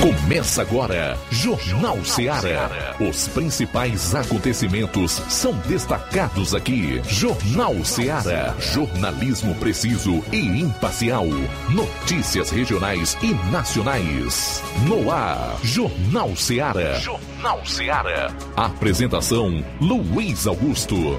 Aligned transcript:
Começa 0.00 0.62
agora, 0.62 1.18
Jornal 1.28 2.04
Ceará. 2.04 2.94
Os 3.00 3.26
principais 3.26 4.14
acontecimentos 4.14 5.10
são 5.28 5.52
destacados 5.66 6.54
aqui. 6.54 7.02
Jornal 7.04 7.84
Ceará. 7.84 8.54
Jornalismo 8.60 9.56
preciso 9.56 10.22
e 10.32 10.38
imparcial. 10.62 11.26
Notícias 11.70 12.50
regionais 12.50 13.18
e 13.20 13.34
nacionais. 13.50 14.62
No 14.86 15.10
ar, 15.10 15.58
Jornal 15.64 16.36
Ceará. 16.36 16.94
Jornal 17.00 17.66
Ceará. 17.66 18.32
Apresentação: 18.56 19.64
Luiz 19.80 20.46
Augusto. 20.46 21.18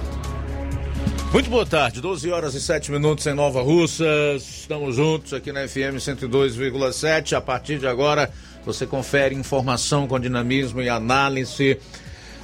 Muito 1.31 1.47
boa 1.47 1.65
tarde, 1.65 2.01
12 2.01 2.31
horas 2.31 2.55
e 2.55 2.61
7 2.61 2.91
minutos 2.91 3.27
em 3.27 3.35
Nova 3.35 3.61
Russas. 3.61 4.41
Estamos 4.41 4.95
juntos 4.95 5.31
aqui 5.31 5.51
na 5.51 5.67
FM 5.67 5.99
102,7. 5.99 7.33
A 7.33 7.41
partir 7.41 7.77
de 7.77 7.85
agora, 7.85 8.31
você 8.65 8.85
confere 8.85 9.35
informação 9.35 10.07
com 10.07 10.19
dinamismo 10.19 10.81
e 10.81 10.89
análise, 10.89 11.77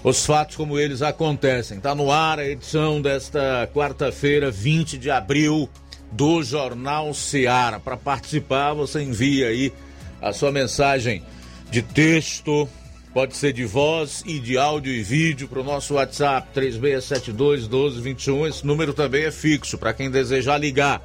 os 0.04 0.26
fatos 0.26 0.56
como 0.56 0.78
eles 0.80 1.02
acontecem. 1.02 1.78
Está 1.78 1.96
no 1.96 2.12
ar 2.12 2.40
a 2.40 2.48
edição 2.48 3.02
desta 3.02 3.70
quarta-feira, 3.74 4.52
20 4.52 4.98
de 4.98 5.10
abril, 5.10 5.70
do 6.12 6.44
Jornal 6.44 7.14
Seara. 7.14 7.80
Para 7.80 7.98
participar, 7.98 8.74
você 8.74 9.02
envia 9.02 9.48
aí 9.48 9.74
a 10.22 10.32
sua 10.32 10.52
mensagem 10.52 11.24
de 11.70 11.82
texto, 11.82 12.70
pode 13.14 13.36
ser 13.36 13.52
de 13.54 13.66
voz 13.66 14.24
e 14.26 14.40
de 14.40 14.58
áudio 14.58 14.94
e 14.94 15.02
vídeo 15.04 15.48
para 15.48 15.60
o 15.60 15.64
nosso 15.64 15.96
WhatsApp 15.96 16.48
3672 16.54 17.68
1221. 17.68 18.48
Esse 18.48 18.66
número 18.66 18.94
também 18.94 19.26
é 19.26 19.32
fixo 19.32 19.78
para 19.78 19.94
quem 19.94 20.10
desejar 20.10 20.58
ligar. 20.58 21.02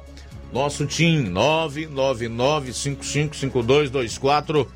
Nosso 0.53 0.85
TIM 0.85 1.23
999 1.29 2.73
555224 2.73 4.71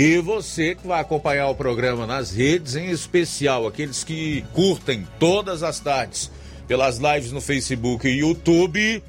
e 0.00 0.16
você 0.18 0.76
que 0.76 0.86
vai 0.86 1.00
acompanhar 1.00 1.48
o 1.48 1.56
programa 1.56 2.06
nas 2.06 2.30
redes, 2.30 2.76
em 2.76 2.88
especial 2.88 3.66
aqueles 3.66 4.04
que 4.04 4.44
curtem 4.52 5.04
todas 5.18 5.64
as 5.64 5.80
tardes 5.80 6.30
pelas 6.68 6.98
lives 6.98 7.32
no 7.32 7.40
Facebook 7.40 8.06
e 8.06 8.20
YouTube, 8.20 9.02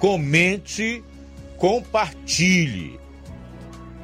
comente, 0.00 1.00
compartilhe. 1.56 2.98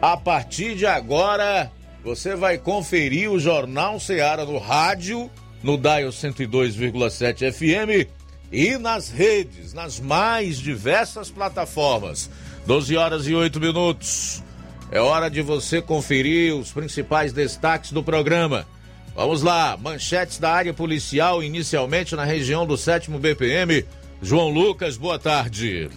A 0.00 0.16
partir 0.16 0.76
de 0.76 0.86
agora, 0.86 1.72
você 2.04 2.36
vai 2.36 2.56
conferir 2.56 3.28
o 3.28 3.40
Jornal 3.40 3.98
Seara 3.98 4.44
no 4.44 4.58
rádio, 4.58 5.28
no 5.60 5.76
Dial 5.76 6.10
102,7 6.10 7.50
FM 7.50 8.08
e 8.52 8.78
nas 8.78 9.10
redes, 9.10 9.72
nas 9.72 9.98
mais 9.98 10.56
diversas 10.58 11.30
plataformas. 11.30 12.30
12 12.64 12.96
horas 12.96 13.26
e 13.26 13.34
8 13.34 13.58
minutos. 13.58 14.40
É 14.92 15.00
hora 15.00 15.30
de 15.30 15.40
você 15.40 15.80
conferir 15.80 16.54
os 16.54 16.70
principais 16.70 17.32
destaques 17.32 17.92
do 17.92 18.02
programa. 18.02 18.66
Vamos 19.14 19.42
lá, 19.42 19.74
manchetes 19.74 20.36
da 20.36 20.52
área 20.52 20.74
policial, 20.74 21.42
inicialmente 21.42 22.14
na 22.14 22.24
região 22.24 22.66
do 22.66 22.76
7 22.76 23.10
BPM. 23.10 23.86
João 24.20 24.50
Lucas, 24.50 24.98
boa 24.98 25.18
tarde. 25.18 25.88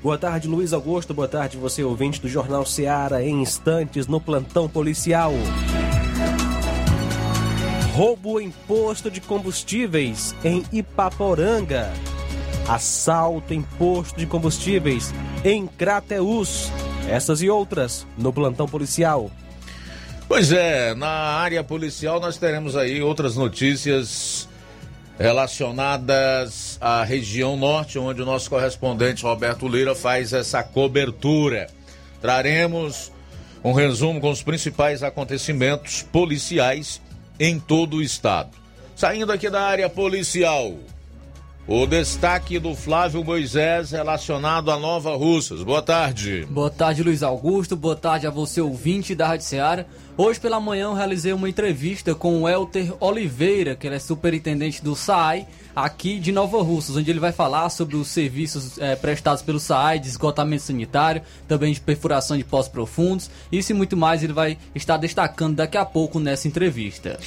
Boa 0.00 0.16
tarde, 0.16 0.46
Luiz 0.46 0.72
Augusto. 0.72 1.12
Boa 1.12 1.26
tarde, 1.26 1.56
você 1.56 1.82
ouvinte 1.82 2.20
do 2.20 2.28
Jornal 2.28 2.64
Seara, 2.64 3.24
em 3.24 3.42
instantes 3.42 4.06
no 4.06 4.20
plantão 4.20 4.68
policial. 4.68 5.32
Roubo 7.92 8.40
em 8.40 8.52
posto 8.68 9.10
de 9.10 9.20
combustíveis 9.20 10.32
em 10.44 10.64
Ipaporanga. 10.72 11.92
Assalto 12.68 13.52
em 13.52 13.62
posto 13.62 14.16
de 14.16 14.26
combustíveis 14.26 15.12
em 15.44 15.66
Crateús. 15.66 16.70
Essas 17.08 17.42
e 17.42 17.50
outras 17.50 18.06
no 18.16 18.32
plantão 18.32 18.66
policial. 18.66 19.30
Pois 20.26 20.52
é, 20.52 20.94
na 20.94 21.08
área 21.08 21.62
policial 21.62 22.18
nós 22.18 22.36
teremos 22.36 22.76
aí 22.76 23.02
outras 23.02 23.36
notícias 23.36 24.48
relacionadas 25.18 26.78
à 26.80 27.04
região 27.04 27.56
norte, 27.56 27.98
onde 27.98 28.22
o 28.22 28.24
nosso 28.24 28.50
correspondente 28.50 29.22
Roberto 29.22 29.68
Lira 29.68 29.94
faz 29.94 30.32
essa 30.32 30.62
cobertura. 30.62 31.68
Traremos 32.20 33.12
um 33.62 33.72
resumo 33.72 34.20
com 34.20 34.30
os 34.30 34.42
principais 34.42 35.02
acontecimentos 35.02 36.02
policiais 36.02 37.00
em 37.38 37.58
todo 37.58 37.98
o 37.98 38.02
estado. 38.02 38.50
Saindo 38.96 39.32
aqui 39.32 39.50
da 39.50 39.62
área 39.62 39.88
policial, 39.88 40.74
o 41.66 41.86
destaque 41.86 42.58
do 42.58 42.74
Flávio 42.74 43.24
Moisés 43.24 43.90
relacionado 43.90 44.70
à 44.70 44.78
Nova 44.78 45.16
Russas. 45.16 45.62
Boa 45.62 45.80
tarde. 45.80 46.46
Boa 46.50 46.70
tarde, 46.70 47.02
Luiz 47.02 47.22
Augusto. 47.22 47.74
Boa 47.74 47.96
tarde 47.96 48.26
a 48.26 48.30
você, 48.30 48.60
ouvinte 48.60 49.14
da 49.14 49.28
Rádio 49.28 49.46
Ceará. 49.46 49.86
Hoje 50.16 50.38
pela 50.38 50.60
manhã 50.60 50.84
eu 50.84 50.94
realizei 50.94 51.32
uma 51.32 51.48
entrevista 51.48 52.14
com 52.14 52.42
o 52.42 52.48
Elter 52.48 52.92
Oliveira, 53.00 53.74
que 53.74 53.86
ele 53.86 53.96
é 53.96 53.98
superintendente 53.98 54.84
do 54.84 54.94
SAI 54.94 55.46
aqui 55.74 56.20
de 56.20 56.30
Nova 56.30 56.62
Russas, 56.62 56.96
onde 56.96 57.10
ele 57.10 57.18
vai 57.18 57.32
falar 57.32 57.68
sobre 57.70 57.96
os 57.96 58.08
serviços 58.08 58.78
é, 58.78 58.94
prestados 58.94 59.42
pelo 59.42 59.58
SAI, 59.58 59.98
de 59.98 60.08
esgotamento 60.08 60.62
sanitário, 60.62 61.22
também 61.48 61.72
de 61.72 61.80
perfuração 61.80 62.36
de 62.36 62.44
poços 62.44 62.70
profundos. 62.70 63.30
Isso 63.50 63.72
e 63.72 63.74
muito 63.74 63.96
mais 63.96 64.22
ele 64.22 64.34
vai 64.34 64.58
estar 64.74 64.98
destacando 64.98 65.56
daqui 65.56 65.78
a 65.78 65.84
pouco 65.84 66.20
nessa 66.20 66.46
entrevista. 66.46 67.18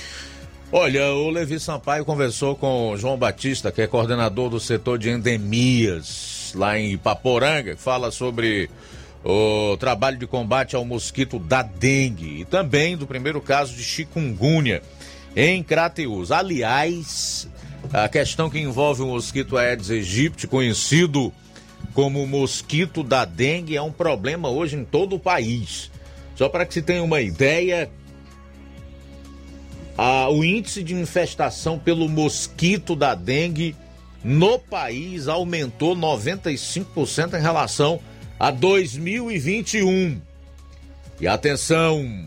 Olha, 0.70 1.14
o 1.14 1.30
Levi 1.30 1.62
Sampaio 1.62 2.04
conversou 2.04 2.54
com 2.54 2.90
o 2.90 2.98
João 2.98 3.18
Batista, 3.18 3.72
que 3.72 3.82
é 3.82 3.88
coordenador 3.88 4.50
do 4.50 4.60
setor 4.60 5.00
de 5.00 5.10
endemias 5.10 6.52
lá 6.54 6.78
em 6.78 6.92
Ipaporanga, 6.92 7.74
que 7.74 7.82
fala 7.82 8.12
sobre 8.12 8.70
o 9.24 9.78
trabalho 9.78 10.18
de 10.18 10.28
combate 10.28 10.76
ao 10.76 10.84
mosquito 10.84 11.40
da 11.40 11.62
dengue 11.62 12.42
e 12.42 12.46
também 12.46 12.98
do 12.98 13.08
primeiro 13.08 13.40
caso 13.40 13.74
de 13.74 13.82
chikungunya 13.82 14.82
em 15.34 15.64
Crateus. 15.64 16.32
Aliás, 16.32 17.48
a 17.94 18.10
questão 18.10 18.50
que 18.50 18.60
envolve 18.60 19.02
o 19.02 19.08
mosquito 19.08 19.58
Aedes 19.58 19.90
aegypti, 19.90 20.48
conhecido 20.48 21.32
como 21.94 22.28
mosquito 22.28 23.04
da 23.04 23.24
dengue, 23.24 23.78
é 23.78 23.82
um 23.82 23.92
problema 23.92 24.50
hoje 24.50 24.76
em 24.76 24.84
todo 24.84 25.16
o 25.16 25.20
país. 25.20 25.90
Só 26.36 26.50
para 26.50 26.66
que 26.66 26.74
se 26.74 26.82
tenha 26.82 27.02
uma 27.02 27.22
ideia, 27.22 27.90
o 30.32 30.44
índice 30.44 30.84
de 30.84 30.94
infestação 30.94 31.80
pelo 31.80 32.08
mosquito 32.08 32.96
da 32.96 33.16
dengue 33.16 33.76
no 34.24 34.60
país 34.60 35.28
aumentou 35.28 35.96
95% 35.96 37.38
em 37.38 37.42
relação 37.42 38.00
a 38.40 38.52
2021. 38.52 40.22
E 41.20 41.28
atenção, 41.28 42.26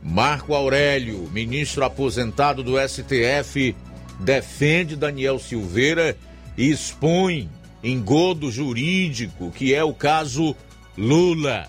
Marco 0.00 0.54
Aurélio, 0.54 1.28
ministro 1.32 1.84
aposentado 1.84 2.62
do 2.62 2.74
STF, 2.78 3.74
defende 4.20 4.94
Daniel 4.94 5.38
Silveira 5.38 6.16
e 6.56 6.70
expõe 6.70 7.50
engodo 7.82 8.50
jurídico, 8.50 9.50
que 9.50 9.74
é 9.74 9.82
o 9.82 9.92
caso 9.92 10.54
Lula. 10.96 11.68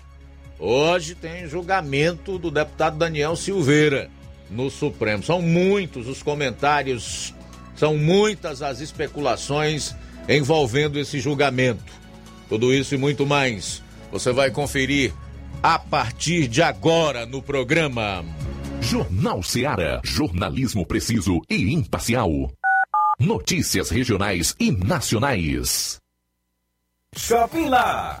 Hoje 0.58 1.14
tem 1.14 1.48
julgamento 1.48 2.38
do 2.38 2.50
deputado 2.50 2.96
Daniel 2.96 3.34
Silveira 3.34 4.10
no 4.50 4.70
Supremo. 4.70 5.22
São 5.22 5.40
muitos 5.42 6.06
os 6.06 6.22
comentários, 6.22 7.34
são 7.76 7.96
muitas 7.96 8.62
as 8.62 8.80
especulações 8.80 9.94
envolvendo 10.28 10.98
esse 10.98 11.20
julgamento. 11.20 11.92
Tudo 12.48 12.72
isso 12.72 12.94
e 12.94 12.98
muito 12.98 13.26
mais 13.26 13.82
você 14.10 14.32
vai 14.32 14.50
conferir 14.50 15.12
a 15.62 15.78
partir 15.78 16.48
de 16.48 16.62
agora 16.62 17.26
no 17.26 17.42
programa. 17.42 18.24
Jornal 18.80 19.42
Seara. 19.42 20.00
Jornalismo 20.04 20.86
preciso 20.86 21.40
e 21.48 21.74
imparcial. 21.74 22.30
Notícias 23.18 23.90
regionais 23.90 24.54
e 24.58 24.70
nacionais. 24.70 26.00
Shopping 27.16 27.68
Lá. 27.68 28.20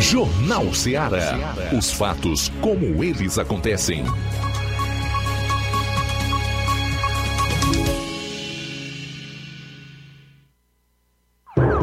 Jornal 0.00 0.72
Ceará. 0.74 1.54
Os 1.76 1.90
fatos 1.90 2.50
como 2.60 3.02
eles 3.02 3.38
acontecem. 3.38 4.04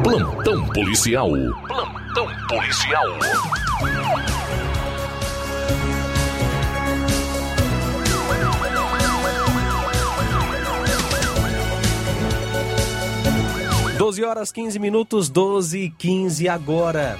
Plantão 0.03 0.67
policial. 0.67 1.29
Plantão 1.67 2.27
policial. 2.47 3.07
Doze 13.97 14.23
horas 14.23 14.51
15 14.51 14.79
minutos, 14.79 15.29
12 15.29 15.79
e 15.79 15.89
15 15.89 16.47
agora. 16.49 17.17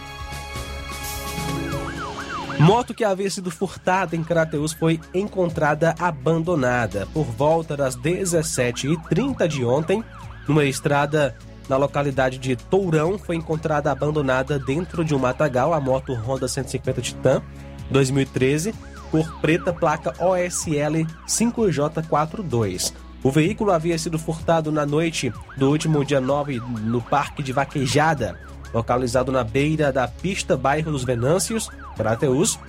Moto 2.60 2.94
que 2.94 3.04
havia 3.04 3.30
sido 3.30 3.52
furtada 3.52 4.16
em 4.16 4.24
Crateus 4.24 4.74
foi 4.74 5.00
encontrada 5.14 5.96
abandonada 6.00 7.08
por 7.14 7.26
volta 7.26 7.76
das 7.76 7.98
17h30 7.98 9.48
de 9.48 9.66
ontem, 9.66 10.04
numa 10.48 10.64
estrada 10.64 11.36
na 11.68 11.78
localidade 11.78 12.38
de 12.38 12.56
Tourão, 12.56 13.18
foi 13.18 13.36
encontrada 13.36 13.92
abandonada 13.92 14.60
dentro 14.60 15.04
de 15.04 15.16
um 15.16 15.20
matagal 15.20 15.74
a 15.74 15.80
moto 15.80 16.14
Honda 16.14 16.48
150 16.48 17.02
Titan 17.02 17.42
2013, 17.90 18.74
cor 19.10 19.32
preta, 19.40 19.74
placa 19.74 20.14
OSL 20.20 21.06
5J42. 21.28 22.94
O 23.24 23.32
veículo 23.32 23.72
havia 23.72 23.98
sido 23.98 24.20
furtado 24.20 24.72
na 24.72 24.86
noite 24.86 25.32
do 25.58 25.70
último 25.70 26.04
dia 26.04 26.20
9 26.20 26.62
no 26.82 27.02
Parque 27.02 27.42
de 27.42 27.54
Vaquejada, 27.54 28.38
localizado 28.74 29.32
na 29.32 29.44
beira 29.44 29.94
da 29.94 30.08
pista 30.08 30.58
bairro 30.58 30.92
dos 30.92 31.06
Venâncios, 31.06 31.70
Crateus, 31.96 32.60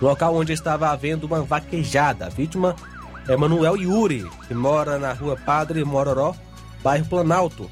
local 0.00 0.34
onde 0.34 0.52
estava 0.52 0.90
havendo 0.90 1.26
uma 1.26 1.42
vaquejada. 1.42 2.26
A 2.26 2.28
vítima 2.28 2.74
é 3.28 3.36
Manuel 3.36 3.76
Yuri, 3.76 4.28
que 4.48 4.54
mora 4.54 4.98
na 4.98 5.12
rua 5.12 5.36
Padre 5.36 5.84
Mororó, 5.84 6.34
bairro 6.82 7.06
Planalto. 7.06 7.70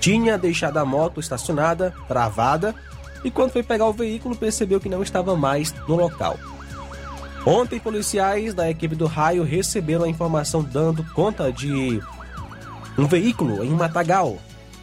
tinha 0.00 0.38
deixado 0.38 0.76
a 0.76 0.84
moto 0.84 1.18
estacionada, 1.18 1.92
travada, 2.06 2.74
e 3.24 3.30
quando 3.30 3.52
foi 3.52 3.62
pegar 3.62 3.86
o 3.86 3.92
veículo 3.92 4.36
percebeu 4.36 4.78
que 4.78 4.88
não 4.88 5.02
estava 5.02 5.34
mais 5.34 5.74
no 5.88 5.96
local. 5.96 6.38
Ontem, 7.44 7.78
policiais 7.80 8.54
da 8.54 8.70
equipe 8.70 8.94
do 8.94 9.06
raio 9.06 9.42
receberam 9.42 10.04
a 10.04 10.08
informação 10.08 10.62
dando 10.62 11.04
conta 11.12 11.52
de 11.52 12.00
um 12.98 13.06
veículo 13.06 13.64
em 13.64 13.70
Matagal, 13.70 14.38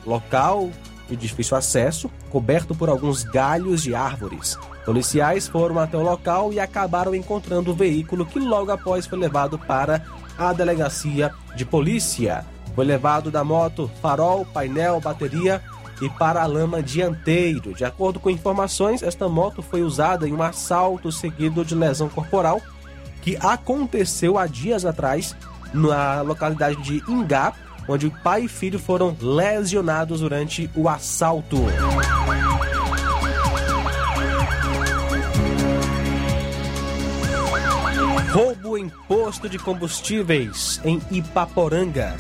local 0.06 0.70
de 1.10 1.16
difícil 1.16 1.58
acesso, 1.58 2.10
coberto 2.30 2.74
por 2.74 2.90
alguns 2.90 3.24
galhos 3.24 3.84
de 3.84 3.94
árvores. 3.94 4.58
Policiais 4.86 5.48
foram 5.48 5.80
até 5.80 5.98
o 5.98 6.02
local 6.02 6.52
e 6.52 6.60
acabaram 6.60 7.16
encontrando 7.16 7.72
o 7.72 7.76
veículo 7.76 8.26
que 8.26 8.40
logo 8.40 8.72
após 8.72 9.06
foi 9.06 9.18
levado 9.18 9.58
para 9.58 10.04
a 10.38 10.52
delegacia 10.52 11.32
de 11.56 11.64
polícia. 11.64 12.46
Foi 12.76 12.84
levado 12.84 13.32
da 13.32 13.44
moto 13.44 13.90
farol, 14.02 14.46
painel, 14.46 15.00
bateria 15.00 15.62
e 16.02 16.10
para-lama 16.10 16.82
dianteiro. 16.82 17.74
De 17.74 17.86
acordo 17.86 18.20
com 18.20 18.30
informações, 18.30 19.04
esta 19.04 19.30
moto 19.30 19.62
foi 19.62 19.84
usada 19.84 20.28
em 20.28 20.34
um 20.34 20.44
assalto 20.44 21.12
seguido 21.12 21.64
de 21.64 21.76
lesão 21.76 22.10
corporal 22.10 22.62
que 23.22 23.38
aconteceu 23.40 24.38
há 24.38 24.46
dias 24.46 24.86
atrás 24.86 25.34
na 25.74 26.22
localidade 26.22 26.82
de 26.82 27.04
Ingá, 27.10 27.54
onde 27.88 28.10
pai 28.10 28.44
e 28.44 28.48
filho 28.50 28.78
foram 28.78 29.16
lesionados 29.22 30.20
durante 30.20 30.70
o 30.76 30.90
assalto. 30.90 31.58
Roubo 38.34 38.80
em 38.80 38.90
posto 38.90 39.48
de 39.48 39.60
combustíveis 39.60 40.82
em 40.84 41.00
Ipaporanga. 41.12 42.16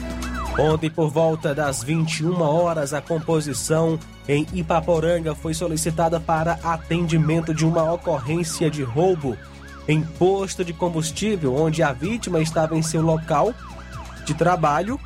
Ontem, 0.59 0.87
por 0.87 1.09
volta 1.09 1.55
das 1.55 1.83
21 1.83 2.39
horas, 2.39 2.93
a 2.93 3.01
composição 3.01 3.97
em 4.29 4.45
Ipaporanga 4.53 5.33
foi 5.33 5.55
solicitada 5.55 6.19
para 6.19 6.59
atendimento 6.63 7.51
de 7.51 7.65
uma 7.65 7.91
ocorrência 7.91 8.69
de 8.69 8.83
roubo 8.83 9.35
em 9.87 10.03
posto 10.03 10.63
de 10.63 10.71
combustível, 10.71 11.55
onde 11.55 11.81
a 11.81 11.91
vítima 11.91 12.39
estava 12.39 12.77
em 12.77 12.83
seu 12.83 13.01
local 13.01 13.51
de 14.23 14.35
trabalho, 14.35 14.99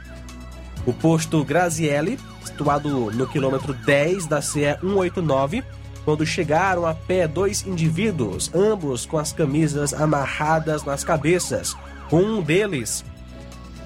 o 0.86 0.92
posto 0.92 1.42
Grazielli, 1.46 2.20
situado 2.44 2.90
no 3.14 3.26
quilômetro 3.26 3.74
10 3.74 4.28
da 4.28 4.42
CE 4.42 4.78
189, 4.82 5.64
quando 6.08 6.26
chegaram 6.26 6.86
a 6.86 6.94
pé 6.94 7.28
dois 7.28 7.68
indivíduos, 7.68 8.50
ambos 8.56 9.06
com 9.06 9.18
as 9.18 9.34
camisas 9.34 9.94
amarradas 9.94 10.86
nas 10.86 11.04
cabeças. 11.04 11.76
Um 12.10 12.42
deles 12.42 13.04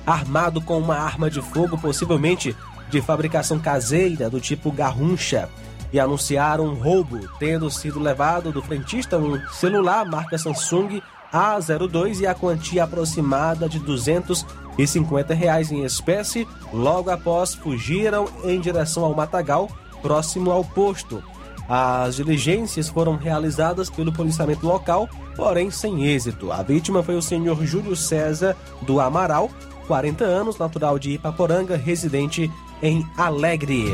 armado 0.06 0.62
com 0.62 0.78
uma 0.78 1.00
arma 1.00 1.32
de 1.32 1.42
fogo, 1.42 1.80
possivelmente 1.80 2.56
de 2.92 3.02
fabricação 3.02 3.58
caseira 3.58 4.30
do 4.30 4.40
tipo 4.40 4.72
garruncha, 4.72 5.50
e 5.92 6.00
anunciaram 6.00 6.66
um 6.66 6.76
roubo, 6.76 7.28
tendo 7.40 7.72
sido 7.72 8.00
levado 8.00 8.52
do 8.52 8.62
frentista 8.62 9.18
um 9.18 9.42
celular 9.48 10.06
marca 10.06 10.38
Samsung 10.38 11.02
A02 11.34 12.20
e 12.20 12.28
a 12.28 12.36
quantia 12.36 12.84
aproximada 12.84 13.68
de 13.68 13.80
250 13.80 15.34
reais 15.34 15.72
em 15.72 15.84
espécie. 15.84 16.48
Logo 16.72 17.10
após, 17.10 17.56
fugiram 17.56 18.28
em 18.44 18.62
direção 18.62 19.04
ao 19.04 19.16
Matagal, 19.16 19.68
próximo 20.04 20.52
ao 20.52 20.64
posto. 20.64 21.24
As 21.74 22.18
diligências 22.18 22.90
foram 22.90 23.16
realizadas 23.16 23.90
pelo 23.90 24.12
policiamento 24.12 24.68
local, 24.68 25.08
porém 25.38 25.72
sem 25.72 26.06
êxito. 26.06 26.52
A 26.52 26.62
vítima 26.62 27.02
foi 27.02 27.16
o 27.16 27.22
senhor 27.22 27.66
Júlio 27.66 27.96
César 27.96 28.58
do 28.82 29.00
Amaral, 29.00 29.50
40 29.88 30.26
anos, 30.26 30.58
natural 30.58 31.00
de 31.00 31.12
Ipaporanga, 31.12 31.78
residente 31.78 32.52
em 32.84 33.08
Alegre. 33.16 33.86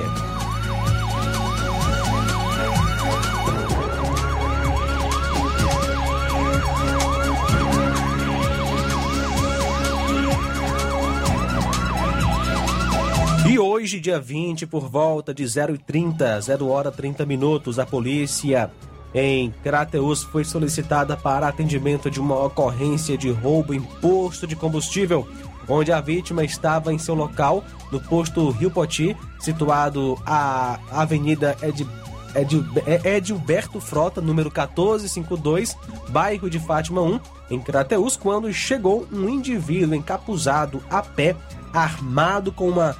Hoje, 13.78 14.00
dia 14.00 14.20
20, 14.20 14.66
por 14.66 14.90
volta 14.90 15.32
de 15.32 15.44
0h30, 15.44 16.42
0 16.42 16.68
hora 16.68 16.92
30 16.92 17.28
minutos, 17.28 17.78
a 17.78 17.86
polícia 17.86 18.72
em 19.14 19.52
Crateus 19.64 20.24
foi 20.24 20.44
solicitada 20.44 21.16
para 21.16 21.48
atendimento 21.48 22.10
de 22.10 22.20
uma 22.20 22.44
ocorrência 22.44 23.16
de 23.16 23.30
roubo 23.30 23.76
em 23.76 23.82
posto 23.82 24.48
de 24.48 24.56
combustível, 24.56 25.28
onde 25.70 25.92
a 25.92 26.02
vítima 26.02 26.44
estava 26.44 26.92
em 26.92 26.98
seu 26.98 27.14
local, 27.14 27.64
no 27.92 28.02
posto 28.02 28.50
Rio 28.50 28.72
Poti, 28.72 29.16
situado 29.40 30.18
à 30.26 30.80
Avenida 30.90 31.56
Ed, 31.62 31.88
Ed, 32.34 32.66
Edilberto 33.04 33.80
Frota, 33.80 34.20
número 34.20 34.50
1452, 34.50 35.78
bairro 36.10 36.50
de 36.50 36.58
Fátima 36.58 37.04
1, 37.04 37.20
em 37.52 37.60
Crateus, 37.60 38.18
quando 38.18 38.52
chegou 38.52 39.08
um 39.12 39.30
indivíduo 39.30 39.94
encapuzado 39.94 40.82
a 40.90 41.04
pé, 41.04 41.36
armado 41.72 42.52
com 42.52 42.70
uma 42.70 42.96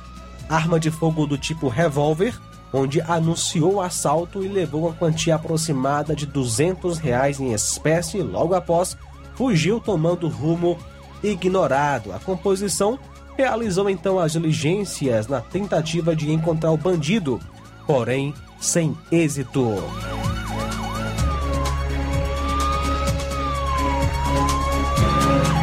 arma 0.50 0.80
de 0.80 0.90
fogo 0.92 1.26
do 1.26 1.38
tipo 1.38 1.68
revólver, 1.68 2.40
onde 2.74 3.02
anunciou 3.02 3.76
o 3.76 3.82
assalto 3.82 4.44
e 4.44 4.48
levou 4.48 4.86
uma 4.86 4.94
quantia 4.94 5.36
aproximada 5.36 6.16
de 6.16 6.26
200 6.26 6.98
reais 6.98 7.40
em 7.40 7.54
espécie. 7.54 8.22
Logo 8.22 8.54
após, 8.54 8.98
fugiu 9.36 9.80
tomando 9.80 10.28
rumo 10.28 10.78
ignorado. 11.24 12.12
A 12.14 12.20
composição 12.20 13.00
realizou 13.38 13.90
então 13.90 14.20
as 14.20 14.34
diligências 14.34 15.28
na 15.28 15.40
tentativa 15.40 16.16
de 16.16 16.32
encontrar 16.32 16.72
o 16.72 16.78
bandido, 16.78 17.40
porém 17.86 18.34
sem 18.60 18.98
êxito. 19.12 19.76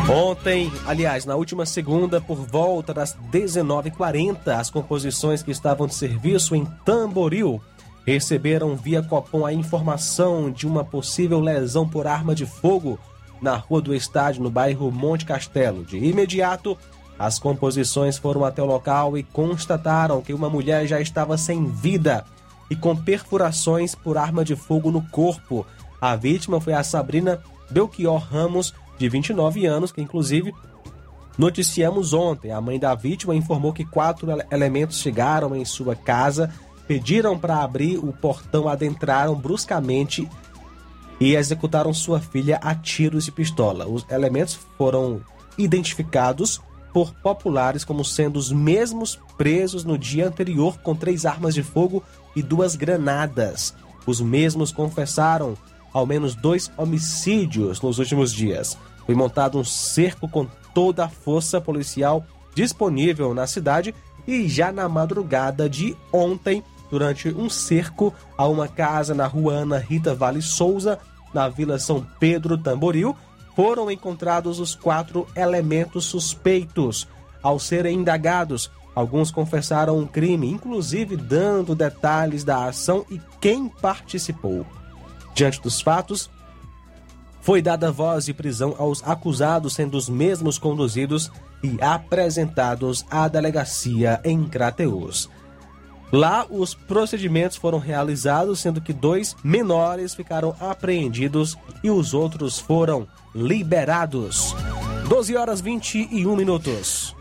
Ontem, 0.08 0.70
aliás, 0.86 1.24
na 1.24 1.34
última 1.34 1.64
segunda, 1.64 2.20
por 2.20 2.36
volta 2.36 2.92
das 2.92 3.16
19h40, 3.32 4.48
as 4.48 4.68
composições 4.68 5.42
que 5.42 5.50
estavam 5.50 5.86
de 5.86 5.94
serviço 5.94 6.54
em 6.54 6.66
Tamboril 6.84 7.60
receberam 8.06 8.76
via 8.76 9.02
Copom 9.02 9.46
a 9.46 9.52
informação 9.52 10.50
de 10.50 10.66
uma 10.66 10.84
possível 10.84 11.40
lesão 11.40 11.88
por 11.88 12.06
arma 12.06 12.34
de 12.34 12.44
fogo 12.44 12.98
na 13.40 13.56
rua 13.56 13.80
do 13.80 13.94
estádio, 13.94 14.42
no 14.42 14.50
bairro 14.50 14.92
Monte 14.92 15.24
Castelo. 15.24 15.84
De 15.84 15.96
imediato, 15.96 16.76
as 17.18 17.38
composições 17.38 18.18
foram 18.18 18.44
até 18.44 18.62
o 18.62 18.66
local 18.66 19.16
e 19.16 19.22
constataram 19.22 20.20
que 20.20 20.34
uma 20.34 20.50
mulher 20.50 20.86
já 20.86 21.00
estava 21.00 21.38
sem 21.38 21.64
vida 21.64 22.26
e 22.70 22.76
com 22.76 22.94
perfurações 22.94 23.94
por 23.94 24.18
arma 24.18 24.44
de 24.44 24.54
fogo 24.54 24.90
no 24.90 25.00
corpo. 25.08 25.66
A 25.98 26.14
vítima 26.14 26.60
foi 26.60 26.74
a 26.74 26.84
Sabrina 26.84 27.42
Belchior 27.70 28.18
Ramos, 28.18 28.74
de 28.98 29.08
29 29.08 29.66
anos, 29.66 29.92
que 29.92 30.00
inclusive 30.00 30.54
noticiamos 31.36 32.12
ontem. 32.12 32.52
A 32.52 32.60
mãe 32.60 32.78
da 32.78 32.94
vítima 32.94 33.34
informou 33.34 33.72
que 33.72 33.84
quatro 33.84 34.28
elementos 34.50 34.98
chegaram 34.98 35.54
em 35.54 35.64
sua 35.64 35.94
casa, 35.94 36.50
pediram 36.86 37.38
para 37.38 37.62
abrir 37.62 37.98
o 37.98 38.12
portão, 38.12 38.68
adentraram 38.68 39.34
bruscamente 39.34 40.28
e 41.20 41.34
executaram 41.34 41.92
sua 41.94 42.20
filha 42.20 42.58
a 42.62 42.74
tiros 42.74 43.24
de 43.24 43.32
pistola. 43.32 43.86
Os 43.86 44.04
elementos 44.10 44.58
foram 44.76 45.20
identificados 45.56 46.60
por 46.92 47.12
populares 47.14 47.84
como 47.84 48.04
sendo 48.04 48.38
os 48.38 48.52
mesmos 48.52 49.18
presos 49.36 49.84
no 49.84 49.98
dia 49.98 50.28
anterior 50.28 50.78
com 50.78 50.94
três 50.94 51.26
armas 51.26 51.54
de 51.54 51.62
fogo 51.62 52.02
e 52.36 52.42
duas 52.42 52.76
granadas. 52.76 53.74
Os 54.06 54.20
mesmos 54.20 54.70
confessaram 54.70 55.56
ao 55.94 56.04
menos 56.04 56.34
dois 56.34 56.70
homicídios 56.76 57.80
nos 57.80 58.00
últimos 58.00 58.32
dias. 58.32 58.76
Foi 59.06 59.14
montado 59.14 59.58
um 59.58 59.64
cerco 59.64 60.28
com 60.28 60.46
toda 60.74 61.04
a 61.04 61.08
força 61.08 61.60
policial 61.60 62.26
disponível 62.54 63.32
na 63.32 63.46
cidade 63.46 63.94
e 64.26 64.48
já 64.48 64.72
na 64.72 64.88
madrugada 64.88 65.68
de 65.68 65.96
ontem, 66.12 66.62
durante 66.90 67.28
um 67.28 67.48
cerco 67.48 68.12
a 68.36 68.46
uma 68.46 68.66
casa 68.66 69.14
na 69.14 69.26
rua 69.26 69.54
Ana 69.54 69.78
Rita 69.78 70.14
Vale 70.14 70.42
Souza, 70.42 70.98
na 71.32 71.48
Vila 71.48 71.78
São 71.78 72.06
Pedro 72.18 72.56
Tamboril, 72.58 73.16
foram 73.54 73.90
encontrados 73.90 74.58
os 74.58 74.74
quatro 74.74 75.26
elementos 75.36 76.06
suspeitos. 76.06 77.06
Ao 77.42 77.58
serem 77.58 77.98
indagados, 77.98 78.70
alguns 78.94 79.30
confessaram 79.30 79.98
um 79.98 80.06
crime, 80.06 80.48
inclusive 80.50 81.16
dando 81.16 81.74
detalhes 81.74 82.42
da 82.42 82.66
ação 82.66 83.04
e 83.10 83.20
quem 83.40 83.68
participou. 83.68 84.64
Diante 85.34 85.60
dos 85.60 85.80
fatos, 85.80 86.30
foi 87.40 87.60
dada 87.60 87.92
voz 87.92 88.24
de 88.24 88.32
prisão 88.32 88.74
aos 88.78 89.02
acusados, 89.02 89.74
sendo 89.74 89.98
os 89.98 90.08
mesmos 90.08 90.56
conduzidos 90.56 91.30
e 91.62 91.76
apresentados 91.82 93.04
à 93.10 93.28
delegacia 93.28 94.20
em 94.24 94.44
Crateus. 94.44 95.28
Lá, 96.12 96.46
os 96.48 96.74
procedimentos 96.74 97.56
foram 97.56 97.78
realizados, 97.78 98.60
sendo 98.60 98.80
que 98.80 98.92
dois 98.92 99.36
menores 99.42 100.14
ficaram 100.14 100.54
apreendidos 100.60 101.56
e 101.82 101.90
os 101.90 102.14
outros 102.14 102.58
foram 102.58 103.06
liberados. 103.34 104.54
12 105.08 105.36
horas 105.36 105.60
21 105.60 106.36
minutos. 106.36 107.14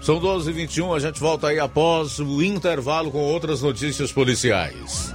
São 0.00 0.18
12 0.18 0.50
h 0.50 0.60
21 0.60 0.94
a 0.94 0.98
gente 0.98 1.20
volta 1.20 1.48
aí 1.48 1.58
após 1.58 2.18
o 2.18 2.42
intervalo 2.42 3.10
com 3.10 3.20
outras 3.20 3.62
notícias 3.62 4.10
policiais. 4.10 5.14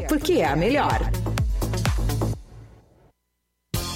porque 0.00 0.34
é 0.34 0.46
a 0.46 0.56
melhor. 0.56 1.10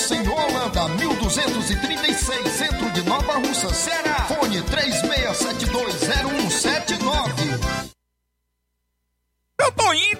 Monsenhor 0.00 0.34
Holanda, 0.34 0.88
1236, 0.96 2.52
centro 2.52 2.90
de 2.92 3.02
Nova 3.02 3.34
Russa, 3.34 3.68
Ceará. 3.74 4.24
Fone 4.28 4.62
36720179. 4.62 7.60
Eu 9.60 9.70
tô 9.72 9.92
indo, 9.92 10.19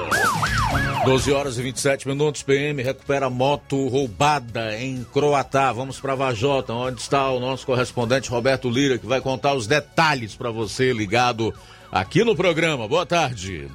12 1.05 1.31
horas 1.31 1.57
e 1.57 1.61
27 1.63 2.07
minutos. 2.07 2.43
PM 2.43 2.81
recupera 2.83 3.29
moto 3.29 3.87
roubada 3.87 4.77
em 4.77 5.03
Croatá. 5.11 5.71
Vamos 5.71 5.99
para 5.99 6.15
Vajota, 6.15 6.73
onde 6.73 7.01
está 7.01 7.29
o 7.31 7.39
nosso 7.39 7.65
correspondente 7.65 8.29
Roberto 8.29 8.69
Lira, 8.69 8.97
que 8.97 9.07
vai 9.07 9.19
contar 9.19 9.53
os 9.55 9.65
detalhes 9.65 10.35
para 10.35 10.51
você 10.51 10.93
ligado 10.93 11.53
aqui 11.91 12.23
no 12.23 12.35
programa. 12.35 12.87
Boa 12.87 13.05
tarde. 13.05 13.67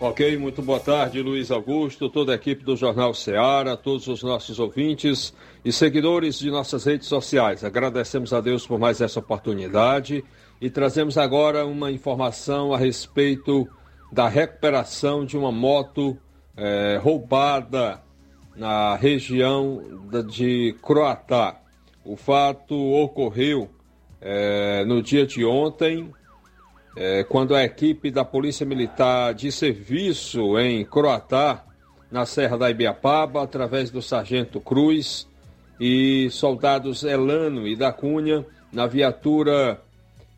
Ok, 0.00 0.38
muito 0.38 0.62
boa 0.62 0.78
tarde, 0.78 1.20
Luiz 1.20 1.50
Augusto, 1.50 2.08
toda 2.08 2.30
a 2.30 2.36
equipe 2.36 2.62
do 2.62 2.76
Jornal 2.76 3.12
Ceará, 3.12 3.76
todos 3.76 4.06
os 4.06 4.22
nossos 4.22 4.60
ouvintes 4.60 5.34
e 5.64 5.72
seguidores 5.72 6.38
de 6.38 6.52
nossas 6.52 6.84
redes 6.84 7.08
sociais. 7.08 7.64
Agradecemos 7.64 8.32
a 8.32 8.40
Deus 8.40 8.64
por 8.64 8.78
mais 8.78 9.00
essa 9.00 9.18
oportunidade 9.18 10.24
e 10.60 10.70
trazemos 10.70 11.18
agora 11.18 11.66
uma 11.66 11.90
informação 11.90 12.72
a 12.72 12.78
respeito 12.78 13.68
da 14.12 14.28
recuperação 14.28 15.24
de 15.24 15.36
uma 15.36 15.50
moto 15.50 16.16
eh, 16.56 17.00
roubada 17.02 18.00
na 18.54 18.94
região 18.94 19.82
de 20.28 20.76
Croatá. 20.80 21.60
O 22.04 22.14
fato 22.14 22.76
ocorreu 22.76 23.68
eh, 24.20 24.84
no 24.86 25.02
dia 25.02 25.26
de 25.26 25.44
ontem, 25.44 26.08
é, 27.00 27.22
quando 27.22 27.54
a 27.54 27.62
equipe 27.62 28.10
da 28.10 28.24
Polícia 28.24 28.66
Militar 28.66 29.32
de 29.32 29.52
serviço 29.52 30.58
em 30.58 30.84
Croatá, 30.84 31.64
na 32.10 32.26
Serra 32.26 32.58
da 32.58 32.68
Ibiapaba, 32.68 33.40
através 33.40 33.88
do 33.88 34.02
Sargento 34.02 34.60
Cruz 34.60 35.28
e 35.78 36.28
soldados 36.32 37.04
Elano 37.04 37.68
e 37.68 37.76
da 37.76 37.92
Cunha, 37.92 38.44
na 38.72 38.88
viatura 38.88 39.80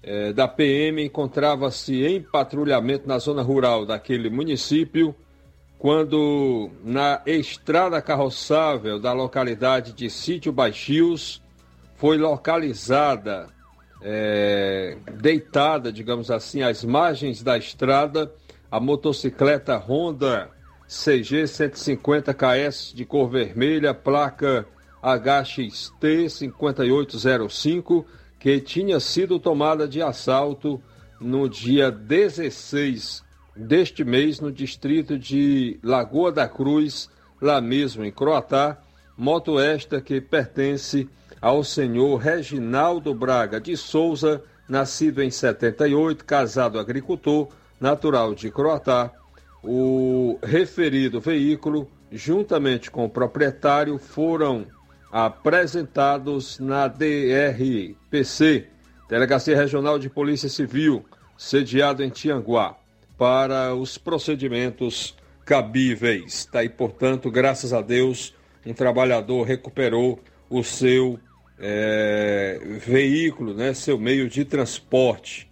é, 0.03 0.35
da 0.35 0.46
PM, 0.46 1.03
encontrava-se 1.03 2.05
em 2.05 2.20
patrulhamento 2.20 3.09
na 3.09 3.18
zona 3.18 3.40
rural 3.40 3.87
daquele 3.87 4.29
município, 4.29 5.14
quando 5.79 6.70
na 6.85 7.23
estrada 7.25 8.03
carroçável 8.03 9.01
da 9.01 9.14
localidade 9.14 9.94
de 9.94 10.11
Sítio 10.11 10.53
Baixios 10.53 11.40
foi 11.96 12.18
localizada 12.18 13.46
é, 14.03 14.97
deitada, 15.21 15.93
digamos 15.93 16.31
assim, 16.31 16.63
às 16.63 16.85
margens 16.85 17.43
da 17.43 17.59
estrada, 17.59 18.33
a 18.71 18.81
motocicleta 18.81 19.77
Honda 19.77 20.51
CG 20.89 21.47
150 21.47 22.35
KS 22.35 22.93
de 22.95 23.05
cor 23.05 23.29
vermelha, 23.31 23.95
placa 23.95 24.67
HXT 25.03 26.29
5805, 26.29 28.07
que 28.39 28.61
tinha 28.61 28.99
sido 28.99 29.39
tomada 29.39 29.87
de 29.87 30.03
assalto 30.03 30.83
no 31.21 31.49
dia 31.49 31.91
16 31.91 33.23
deste 33.55 34.05
mês 34.05 34.41
no 34.41 34.51
distrito 34.51 35.19
de 35.19 35.79
Lagoa 35.83 36.33
da 36.33 36.49
Cruz, 36.49 37.09
lá 37.41 37.61
mesmo 37.61 38.05
em 38.05 38.11
Croatá, 38.11 38.81
moto 39.17 39.61
esta 39.61 40.01
que 40.01 40.21
pertence 40.21 41.09
ao 41.40 41.64
senhor 41.64 42.16
Reginaldo 42.16 43.14
Braga 43.14 43.61
de 43.61 43.76
Souza, 43.76 44.42
nascido 44.68 45.22
em 45.22 45.31
78, 45.31 46.24
casado 46.24 46.79
agricultor, 46.79 47.48
natural 47.81 48.35
de 48.35 48.50
Croatá. 48.50 49.11
O 49.62 50.38
referido 50.42 51.20
veículo, 51.20 51.90
juntamente 52.12 52.90
com 52.90 53.05
o 53.05 53.11
proprietário, 53.11 53.98
foram 53.98 54.66
apresentados 55.11 56.59
na 56.59 56.87
DRPC, 56.87 58.66
Delegacia 59.09 59.57
Regional 59.57 59.98
de 59.98 60.09
Polícia 60.09 60.48
Civil, 60.48 61.05
sediado 61.37 62.03
em 62.03 62.11
Tianguá, 62.11 62.76
para 63.18 63.74
os 63.74 63.98
procedimentos 63.98 65.16
cabíveis. 65.44 66.35
Está 66.35 66.61
aí, 66.61 66.68
portanto, 66.68 67.31
graças 67.31 67.72
a 67.72 67.81
Deus, 67.81 68.35
um 68.64 68.72
trabalhador 68.72 69.42
recuperou 69.42 70.20
o 70.48 70.62
seu 70.62 71.18
é, 71.61 72.59
veículo, 72.85 73.55
né, 73.55 73.75
seu 73.75 73.99
meio 73.99 74.29
de 74.29 74.44
transporte, 74.44 75.49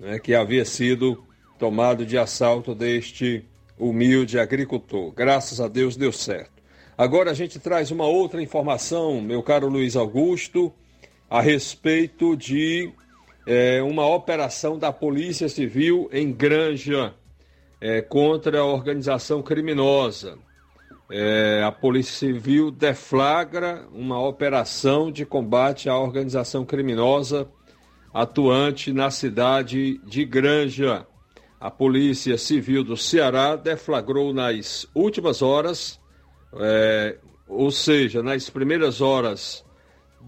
né, 0.00 0.18
que 0.18 0.34
havia 0.34 0.64
sido 0.64 1.22
tomado 1.58 2.06
de 2.06 2.16
assalto 2.16 2.74
deste 2.74 3.44
humilde 3.78 4.38
agricultor. 4.38 5.12
Graças 5.12 5.60
a 5.60 5.68
Deus 5.68 5.96
deu 5.96 6.12
certo. 6.12 6.62
Agora 6.96 7.30
a 7.30 7.34
gente 7.34 7.58
traz 7.58 7.90
uma 7.90 8.06
outra 8.06 8.42
informação, 8.42 9.20
meu 9.20 9.42
caro 9.42 9.68
Luiz 9.68 9.96
Augusto, 9.96 10.72
a 11.28 11.40
respeito 11.40 12.36
de 12.36 12.92
é, 13.46 13.82
uma 13.82 14.06
operação 14.06 14.78
da 14.78 14.92
Polícia 14.92 15.48
Civil 15.48 16.08
em 16.12 16.32
Granja 16.32 17.14
é, 17.80 18.00
contra 18.00 18.60
a 18.60 18.64
organização 18.64 19.42
criminosa. 19.42 20.38
É, 21.14 21.62
a 21.62 21.70
Polícia 21.70 22.14
Civil 22.14 22.70
deflagra 22.70 23.86
uma 23.92 24.18
operação 24.18 25.12
de 25.12 25.26
combate 25.26 25.86
à 25.90 25.98
organização 25.98 26.64
criminosa 26.64 27.46
atuante 28.14 28.94
na 28.94 29.10
cidade 29.10 29.98
de 30.06 30.24
Granja. 30.24 31.06
A 31.60 31.70
Polícia 31.70 32.38
Civil 32.38 32.82
do 32.82 32.96
Ceará 32.96 33.56
deflagrou 33.56 34.32
nas 34.32 34.88
últimas 34.94 35.42
horas, 35.42 36.00
é, 36.54 37.18
ou 37.46 37.70
seja, 37.70 38.22
nas 38.22 38.48
primeiras 38.48 39.02
horas 39.02 39.66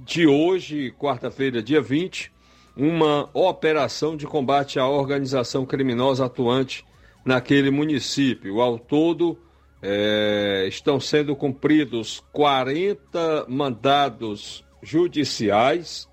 de 0.04 0.26
hoje, 0.26 0.92
quarta-feira, 0.98 1.62
dia 1.62 1.80
20, 1.80 2.30
uma 2.76 3.30
operação 3.32 4.18
de 4.18 4.26
combate 4.26 4.78
à 4.78 4.86
organização 4.86 5.64
criminosa 5.64 6.26
atuante 6.26 6.84
naquele 7.24 7.70
município. 7.70 8.60
Ao 8.60 8.78
todo, 8.78 9.38
é, 9.86 10.64
estão 10.66 10.98
sendo 10.98 11.36
cumpridos 11.36 12.24
40 12.32 13.44
mandados 13.46 14.64
judiciais, 14.82 16.08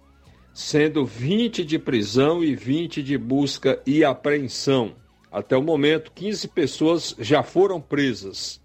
sendo 0.54 1.06
20 1.06 1.64
de 1.64 1.80
prisão 1.80 2.44
e 2.44 2.54
20 2.54 3.02
de 3.02 3.18
busca 3.18 3.82
e 3.88 4.04
apreensão. 4.04 4.94
Até 5.32 5.56
o 5.56 5.64
momento, 5.64 6.12
15 6.12 6.50
pessoas 6.50 7.16
já 7.18 7.42
foram 7.44 7.80
presas. 7.80 8.62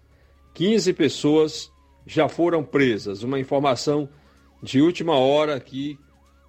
15 0.53 0.91
pessoas 0.91 1.71
já 2.05 2.27
foram 2.27 2.61
presas. 2.61 3.23
Uma 3.23 3.39
informação 3.39 4.09
de 4.61 4.81
última 4.81 5.15
hora 5.17 5.55
aqui 5.55 5.97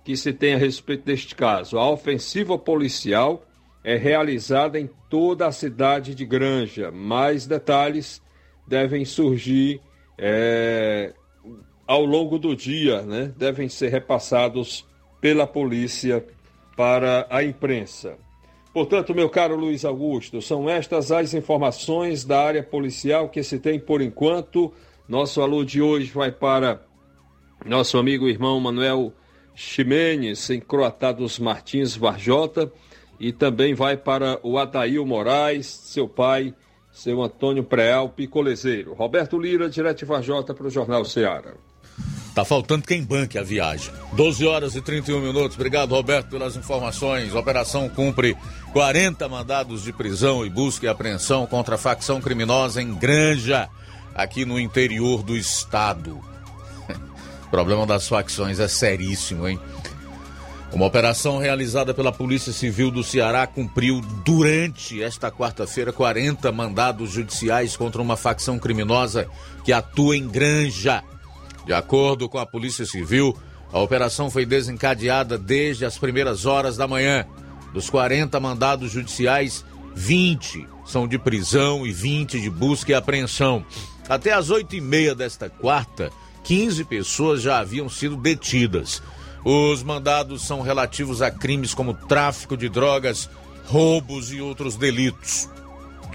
que 0.05 0.17
se 0.17 0.33
tem 0.33 0.55
a 0.55 0.59
respeito 0.59 1.05
deste 1.05 1.37
caso. 1.37 1.79
A 1.79 1.89
ofensiva 1.89 2.59
policial 2.59 3.47
é 3.85 3.95
realizada 3.97 4.81
em 4.81 4.91
toda 5.09 5.47
a 5.47 5.53
cidade 5.53 6.13
de 6.13 6.25
Granja. 6.25 6.91
Mais 6.91 7.47
detalhes 7.47 8.21
devem 8.69 9.05
surgir 9.05 9.81
é, 10.19 11.15
ao 11.87 12.05
longo 12.05 12.39
do 12.39 12.55
dia, 12.55 13.03
né? 13.03 13.33
devem 13.37 13.69
ser 13.69 13.89
repassados 13.89 14.87
pela 15.21 15.47
polícia 15.47 16.25
para 16.77 17.27
a 17.31 17.43
imprensa. 17.43 18.17
Portanto, 18.73 19.15
meu 19.15 19.29
caro 19.29 19.57
Luiz 19.57 19.85
Augusto, 19.85 20.43
são 20.43 20.69
estas 20.69 21.11
as 21.11 21.35
informações 21.35 22.25
da 22.25 22.41
área 22.41 22.63
policial 22.63 23.29
que 23.29 23.43
se 23.43 23.59
tem 23.59 23.81
por 23.81 24.03
enquanto. 24.03 24.73
Nosso 25.09 25.41
alô 25.41 25.65
de 25.65 25.81
hoje 25.81 26.13
vai 26.13 26.31
para 26.31 26.83
nosso 27.65 27.99
amigo 27.99 28.29
e 28.29 28.31
irmão 28.31 28.61
Manuel 28.61 29.13
Ximenes, 29.55 30.49
em 30.51 30.61
Croatá 30.61 31.11
dos 31.11 31.39
Martins 31.39 31.97
Varjota, 31.97 32.71
e 33.19 33.33
também 33.33 33.75
vai 33.75 33.97
para 33.97 34.39
o 34.45 34.59
Adail 34.59 35.05
Moraes, 35.05 35.67
seu 35.67 36.09
pai, 36.09 36.55
seu 36.99 37.23
Antônio 37.23 37.63
Preal 37.63 38.09
Picolezeiro. 38.09 38.93
Roberto 38.93 39.39
Lira, 39.39 39.71
direto 39.71 39.99
de 39.99 40.05
para 40.55 40.67
o 40.67 40.71
Jornal 40.71 41.05
Ceará. 41.05 41.53
Tá 42.35 42.45
faltando 42.45 42.87
quem 42.87 43.05
banque 43.05 43.39
a 43.39 43.43
viagem. 43.43 43.93
12 44.15 44.45
horas 44.47 44.75
e 44.75 44.83
31 44.83 45.21
minutos. 45.21 45.57
Obrigado, 45.57 45.95
Roberto, 45.95 46.31
pelas 46.31 46.57
informações. 46.57 47.35
Operação 47.35 47.89
cumpre 47.89 48.37
40 48.73 49.29
mandados 49.29 49.85
de 49.85 49.93
prisão 49.93 50.45
e 50.45 50.51
busca 50.51 50.87
e 50.87 50.89
apreensão 50.89 51.47
contra 51.47 51.77
a 51.77 51.79
facção 51.79 52.21
criminosa 52.21 52.83
em 52.83 52.93
Granja. 52.95 53.69
aqui 54.13 54.45
no 54.45 54.59
interior 54.59 55.23
do 55.23 55.37
estado. 55.37 56.21
O 57.47 57.51
problema 57.51 57.87
das 57.87 58.07
facções 58.07 58.61
é 58.61 58.69
seríssimo, 58.69 59.49
hein? 59.49 59.59
Uma 60.73 60.85
operação 60.85 61.39
realizada 61.39 61.95
pela 61.95 62.13
Polícia 62.13 62.53
Civil 62.53 62.91
do 62.91 63.03
Ceará 63.03 63.47
cumpriu 63.47 64.03
durante 64.25 65.03
esta 65.03 65.31
quarta-feira 65.31 65.93
40 65.93 66.53
mandados 66.53 67.11
judiciais 67.11 67.77
contra 67.77 68.03
uma 68.03 68.17
facção 68.17 68.59
criminosa 68.59 69.27
que 69.65 69.73
atua 69.73 70.17
em 70.17 70.29
Granja. 70.29 71.03
De 71.65 71.73
acordo 71.73 72.29
com 72.29 72.39
a 72.39 72.47
Polícia 72.47 72.85
Civil, 72.85 73.37
a 73.73 73.79
operação 73.79 74.31
foi 74.31 74.45
desencadeada 74.45 75.39
desde 75.39 75.87
as 75.87 75.97
primeiras 75.97 76.45
horas 76.45 76.77
da 76.77 76.87
manhã. 76.87 77.27
Dos 77.73 77.89
40 77.89 78.39
mandados 78.39 78.93
judiciais, 78.93 79.65
20 79.95 80.67
são 80.87 81.09
de 81.09 81.19
prisão 81.19 81.87
e 81.87 81.93
20 81.93 82.41
de 82.41 82.51
busca 82.51 82.93
e 82.93 82.95
apreensão. 82.95 83.65
Até 84.09 84.33
às 84.33 84.49
8 84.51 84.77
e 84.77 84.81
meia 84.81 85.15
desta 85.15 85.51
quarta, 85.51 86.11
15 86.45 86.85
pessoas 86.85 87.43
já 87.43 87.59
haviam 87.59 87.89
sido 87.89 88.17
detidas. 88.17 89.03
Os 89.45 89.83
mandados 89.83 90.43
são 90.47 90.61
relativos 90.61 91.23
a 91.23 91.31
crimes 91.31 91.75
como 91.75 91.95
tráfico 91.95 92.57
de 92.57 92.69
drogas, 92.69 93.29
roubos 93.67 94.33
e 94.33 94.41
outros 94.41 94.77
delitos. 94.77 95.49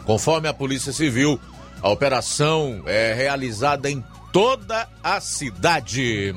Conforme 0.06 0.48
a 0.48 0.54
Polícia 0.54 0.92
Civil, 0.92 1.40
a 1.82 1.90
operação 1.90 2.84
é 2.86 3.14
realizada 3.14 3.90
em 3.90 4.04
toda 4.32 4.90
a 5.04 5.20
cidade. 5.20 6.34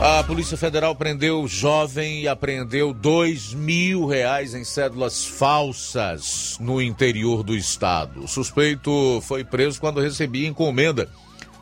A 0.00 0.22
Polícia 0.24 0.56
Federal 0.58 0.94
prendeu 0.94 1.48
jovem 1.48 2.22
e 2.22 2.28
apreendeu 2.28 2.92
dois 2.92 3.54
mil 3.54 4.06
reais 4.06 4.54
em 4.54 4.62
cédulas 4.62 5.24
falsas 5.24 6.58
no 6.60 6.82
interior 6.82 7.42
do 7.42 7.56
estado. 7.56 8.22
O 8.22 8.28
suspeito 8.28 9.20
foi 9.22 9.42
preso 9.42 9.80
quando 9.80 10.00
recebia 10.00 10.46
encomenda 10.46 11.08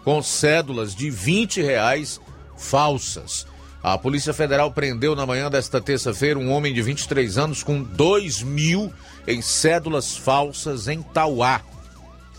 com 0.02 0.20
cédulas 0.20 0.94
de 0.94 1.08
20 1.08 1.62
reais 1.62 2.20
falsas. 2.56 3.46
A 3.82 3.98
Polícia 3.98 4.32
Federal 4.32 4.70
prendeu 4.70 5.14
na 5.14 5.26
manhã 5.26 5.50
desta 5.50 5.80
terça-feira 5.80 6.38
um 6.38 6.50
homem 6.50 6.72
de 6.72 6.80
23 6.80 7.36
anos 7.36 7.62
com 7.62 7.82
2 7.82 8.42
mil 8.42 8.92
em 9.26 9.42
cédulas 9.42 10.16
falsas 10.16 10.88
em 10.88 11.02
Tauá. 11.02 11.60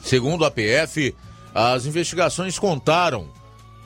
Segundo 0.04 0.43
a 0.43 0.51
PF, 0.51 1.15
as 1.54 1.86
investigações 1.86 2.58
contaram 2.58 3.28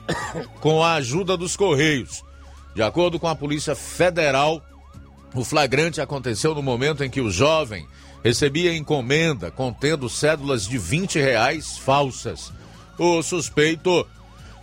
com 0.60 0.82
a 0.82 0.94
ajuda 0.94 1.36
dos 1.36 1.56
Correios. 1.56 2.22
De 2.74 2.82
acordo 2.82 3.18
com 3.18 3.28
a 3.28 3.34
Polícia 3.34 3.74
Federal, 3.74 4.62
o 5.34 5.44
flagrante 5.44 6.00
aconteceu 6.00 6.54
no 6.54 6.62
momento 6.62 7.04
em 7.04 7.10
que 7.10 7.20
o 7.20 7.30
jovem 7.30 7.86
recebia 8.22 8.76
encomenda 8.76 9.50
contendo 9.50 10.08
cédulas 10.08 10.66
de 10.66 10.78
20 10.78 11.18
reais 11.18 11.78
falsas. 11.78 12.52
O 12.98 13.22
suspeito 13.22 14.06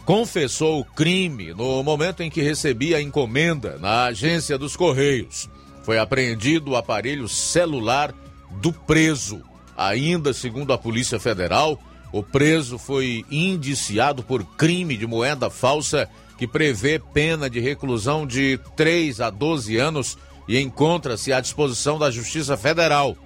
confessou 0.08 0.80
o 0.80 0.86
crime 0.86 1.54
no 1.54 1.84
momento 1.84 2.24
em 2.24 2.30
que 2.30 2.42
recebia 2.42 2.96
a 2.96 3.02
encomenda 3.02 3.78
na 3.78 4.06
agência 4.06 4.58
dos 4.58 4.74
Correios. 4.74 5.50
Foi 5.84 6.00
apreendido 6.00 6.72
o 6.72 6.76
aparelho 6.78 7.28
celular 7.28 8.16
do 8.62 8.72
preso. 8.72 9.42
Ainda 9.76 10.32
segundo 10.32 10.72
a 10.72 10.78
Polícia 10.78 11.20
Federal, 11.20 11.78
o 12.10 12.24
preso 12.24 12.78
foi 12.78 13.26
indiciado 13.30 14.24
por 14.24 14.46
crime 14.56 14.96
de 14.96 15.06
moeda 15.06 15.50
falsa 15.50 16.10
que 16.38 16.48
prevê 16.48 17.00
pena 17.14 17.50
de 17.50 17.60
reclusão 17.60 18.26
de 18.26 18.58
3 18.78 19.20
a 19.20 19.30
12 19.30 19.76
anos 19.76 20.18
e 20.48 20.58
encontra-se 20.58 21.34
à 21.34 21.42
disposição 21.42 22.00
da 22.00 22.10
Justiça 22.10 22.56
Federal. 22.56 23.18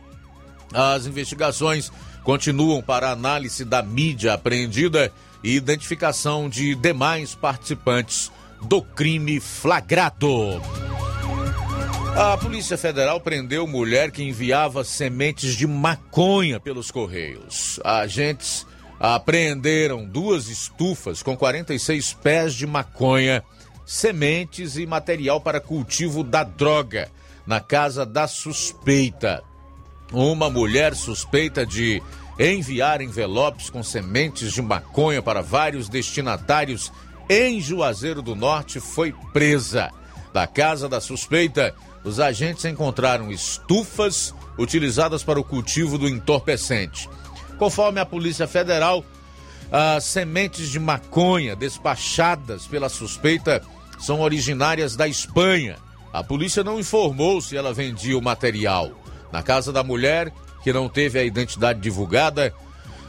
As 0.73 1.05
investigações 1.05 1.91
continuam 2.23 2.81
para 2.81 3.11
análise 3.11 3.63
da 3.63 3.83
mídia 3.83 4.33
apreendida 4.33 5.13
e 5.43 5.55
identificação 5.55 6.49
de 6.49 6.75
demais 6.75 7.35
participantes 7.35 8.31
do 8.61 8.81
crime 8.81 9.39
flagrado. 9.39 10.61
A 12.15 12.37
Polícia 12.37 12.77
Federal 12.77 13.21
prendeu 13.21 13.65
mulher 13.65 14.11
que 14.11 14.21
enviava 14.23 14.83
sementes 14.83 15.55
de 15.55 15.65
maconha 15.65 16.59
pelos 16.59 16.91
correios. 16.91 17.79
Agentes 17.83 18.67
apreenderam 18.99 20.05
duas 20.05 20.47
estufas 20.47 21.23
com 21.23 21.35
46 21.35 22.13
pés 22.13 22.53
de 22.53 22.67
maconha, 22.67 23.41
sementes 23.85 24.77
e 24.77 24.85
material 24.85 25.41
para 25.41 25.59
cultivo 25.59 26.23
da 26.23 26.43
droga 26.43 27.09
na 27.47 27.59
casa 27.59 28.05
da 28.05 28.27
suspeita. 28.27 29.41
Uma 30.11 30.49
mulher 30.49 30.93
suspeita 30.93 31.65
de 31.65 32.03
enviar 32.39 33.01
envelopes 33.01 33.69
com 33.69 33.83
sementes 33.83 34.51
de 34.51 34.61
maconha 34.61 35.21
para 35.21 35.41
vários 35.41 35.89
destinatários 35.89 36.91
em 37.29 37.61
Juazeiro 37.61 38.21
do 38.21 38.35
Norte 38.35 38.79
foi 38.79 39.13
presa. 39.31 39.91
Da 40.33 40.47
casa 40.47 40.89
da 40.89 40.99
suspeita, 40.99 41.73
os 42.03 42.19
agentes 42.19 42.65
encontraram 42.65 43.31
estufas 43.31 44.33
utilizadas 44.57 45.23
para 45.23 45.39
o 45.39 45.43
cultivo 45.43 45.97
do 45.97 46.07
entorpecente. 46.07 47.09
Conforme 47.57 47.99
a 47.99 48.05
Polícia 48.05 48.47
Federal, 48.47 49.05
as 49.71 50.03
sementes 50.03 50.69
de 50.69 50.79
maconha 50.79 51.55
despachadas 51.55 52.67
pela 52.67 52.89
suspeita 52.89 53.61
são 53.99 54.21
originárias 54.21 54.95
da 54.95 55.07
Espanha. 55.07 55.77
A 56.11 56.23
polícia 56.23 56.63
não 56.63 56.79
informou 56.79 57.39
se 57.39 57.55
ela 57.55 57.73
vendia 57.73 58.17
o 58.17 58.21
material. 58.21 58.91
Na 59.31 59.41
casa 59.41 59.71
da 59.71 59.83
mulher, 59.83 60.33
que 60.63 60.73
não 60.73 60.87
teve 60.87 61.19
a 61.19 61.23
identidade 61.23 61.79
divulgada, 61.79 62.53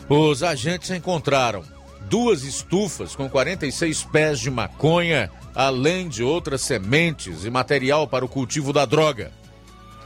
os 0.08 0.42
agentes 0.42 0.90
encontraram 0.90 1.62
duas 2.08 2.42
estufas 2.42 3.14
com 3.14 3.28
46 3.28 4.02
pés 4.04 4.40
de 4.40 4.50
maconha, 4.50 5.30
além 5.54 6.08
de 6.08 6.22
outras 6.22 6.62
sementes 6.62 7.44
e 7.44 7.50
material 7.50 8.08
para 8.08 8.24
o 8.24 8.28
cultivo 8.28 8.72
da 8.72 8.84
droga. 8.84 9.30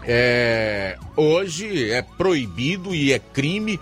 É, 0.02 0.98
hoje 1.16 1.90
é 1.90 2.02
proibido 2.02 2.94
e 2.94 3.12
é 3.12 3.18
crime, 3.18 3.80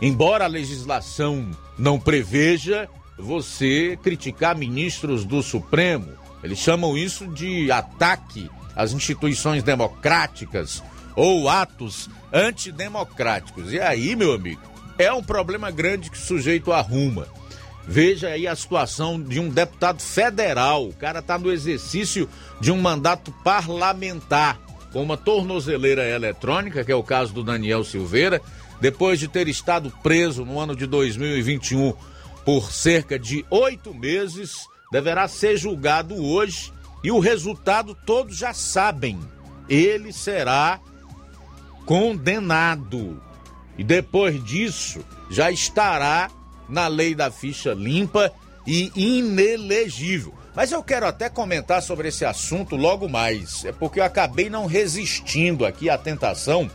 embora 0.00 0.44
a 0.44 0.48
legislação 0.48 1.48
não 1.78 1.98
preveja 1.98 2.88
você 3.18 3.98
criticar 4.02 4.56
ministros 4.56 5.24
do 5.24 5.42
Supremo. 5.42 6.08
Eles 6.42 6.58
chamam 6.58 6.96
isso 6.96 7.26
de 7.26 7.70
ataque 7.70 8.48
às 8.76 8.92
instituições 8.92 9.62
democráticas 9.62 10.82
ou 11.16 11.48
atos 11.48 12.08
antidemocráticos. 12.32 13.72
E 13.72 13.80
aí, 13.80 14.14
meu 14.14 14.32
amigo, 14.32 14.62
é 14.96 15.12
um 15.12 15.22
problema 15.22 15.70
grande 15.70 16.10
que 16.10 16.16
o 16.16 16.20
sujeito 16.20 16.72
arruma. 16.72 17.26
Veja 17.86 18.28
aí 18.28 18.46
a 18.46 18.54
situação 18.54 19.20
de 19.20 19.40
um 19.40 19.48
deputado 19.48 20.00
federal. 20.00 20.86
O 20.86 20.92
cara 20.92 21.20
está 21.20 21.38
no 21.38 21.50
exercício 21.50 22.28
de 22.60 22.70
um 22.70 22.80
mandato 22.80 23.32
parlamentar 23.42 24.60
com 24.92 25.02
uma 25.02 25.16
tornozeleira 25.16 26.06
eletrônica, 26.06 26.84
que 26.84 26.92
é 26.92 26.94
o 26.94 27.02
caso 27.02 27.32
do 27.32 27.42
Daniel 27.42 27.84
Silveira, 27.84 28.40
depois 28.80 29.18
de 29.18 29.28
ter 29.28 29.48
estado 29.48 29.92
preso 30.02 30.44
no 30.44 30.58
ano 30.58 30.74
de 30.74 30.86
2021 30.86 31.92
por 32.44 32.72
cerca 32.72 33.18
de 33.18 33.44
oito 33.50 33.92
meses, 33.92 34.66
deverá 34.90 35.28
ser 35.28 35.56
julgado 35.56 36.14
hoje 36.14 36.72
e 37.02 37.10
o 37.10 37.18
resultado 37.18 37.94
todos 38.06 38.36
já 38.36 38.54
sabem. 38.54 39.18
Ele 39.68 40.12
será 40.12 40.80
condenado 41.84 43.20
e 43.78 43.84
depois 43.84 44.42
disso, 44.44 45.04
já 45.30 45.52
estará 45.52 46.28
na 46.68 46.88
lei 46.88 47.14
da 47.14 47.30
ficha 47.30 47.72
limpa 47.72 48.32
e 48.66 48.90
inelegível. 48.96 50.34
Mas 50.54 50.72
eu 50.72 50.82
quero 50.82 51.06
até 51.06 51.30
comentar 51.30 51.80
sobre 51.80 52.08
esse 52.08 52.24
assunto 52.24 52.74
logo 52.74 53.08
mais. 53.08 53.64
É 53.64 53.70
porque 53.70 54.00
eu 54.00 54.04
acabei 54.04 54.50
não 54.50 54.66
resistindo 54.66 55.64
aqui 55.64 55.88
à 55.88 55.96
tentação 55.96 56.68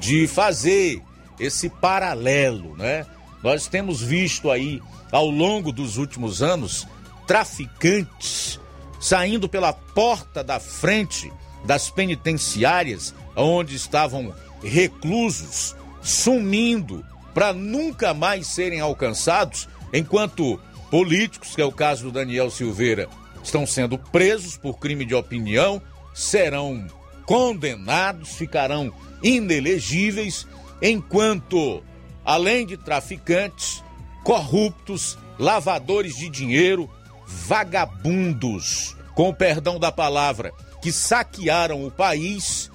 de 0.00 0.26
fazer 0.26 1.00
esse 1.38 1.68
paralelo, 1.68 2.76
né? 2.76 3.06
Nós 3.42 3.66
temos 3.66 4.02
visto 4.02 4.50
aí 4.50 4.82
ao 5.12 5.28
longo 5.28 5.72
dos 5.72 5.96
últimos 5.96 6.42
anos 6.42 6.86
traficantes 7.26 8.58
saindo 9.00 9.48
pela 9.48 9.72
porta 9.72 10.42
da 10.42 10.58
frente 10.58 11.32
das 11.64 11.90
penitenciárias 11.90 13.14
onde 13.36 13.76
estavam 13.76 14.34
reclusos, 14.62 15.76
sumindo 16.02 17.04
para 17.32 17.52
nunca 17.52 18.12
mais 18.12 18.48
serem 18.48 18.80
alcançados, 18.80 19.68
enquanto 19.92 20.60
políticos, 20.90 21.54
que 21.54 21.62
é 21.62 21.64
o 21.64 21.72
caso 21.72 22.04
do 22.04 22.12
Daniel 22.12 22.50
Silveira, 22.50 23.08
estão 23.42 23.66
sendo 23.66 23.96
presos 23.98 24.56
por 24.56 24.78
crime 24.78 25.04
de 25.04 25.14
opinião, 25.14 25.80
serão 26.12 26.86
condenados, 27.24 28.30
ficarão 28.30 28.92
inelegíveis, 29.22 30.46
enquanto, 30.80 31.82
além 32.24 32.66
de 32.66 32.76
traficantes, 32.76 33.82
corruptos, 34.24 35.18
lavadores 35.38 36.16
de 36.16 36.28
dinheiro, 36.28 36.90
vagabundos, 37.26 38.96
com 39.14 39.32
perdão 39.32 39.78
da 39.78 39.90
palavra, 39.90 40.52
que 40.80 40.92
saquearam 40.92 41.84
o 41.84 41.90
país, 41.90 42.70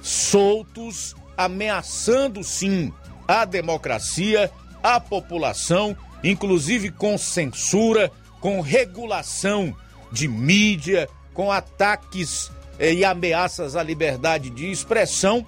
soltos, 0.00 1.14
ameaçando 1.36 2.42
sim 2.44 2.92
a 3.26 3.44
democracia, 3.44 4.50
a 4.82 5.00
população, 5.00 5.96
inclusive 6.22 6.90
com 6.90 7.18
censura, 7.18 8.10
com 8.40 8.60
regulação 8.60 9.74
de 10.12 10.28
mídia, 10.28 11.08
com 11.34 11.50
ataques 11.50 12.50
eh, 12.78 12.94
e 12.94 13.04
ameaças 13.04 13.74
à 13.74 13.82
liberdade 13.82 14.50
de 14.50 14.70
expressão, 14.70 15.46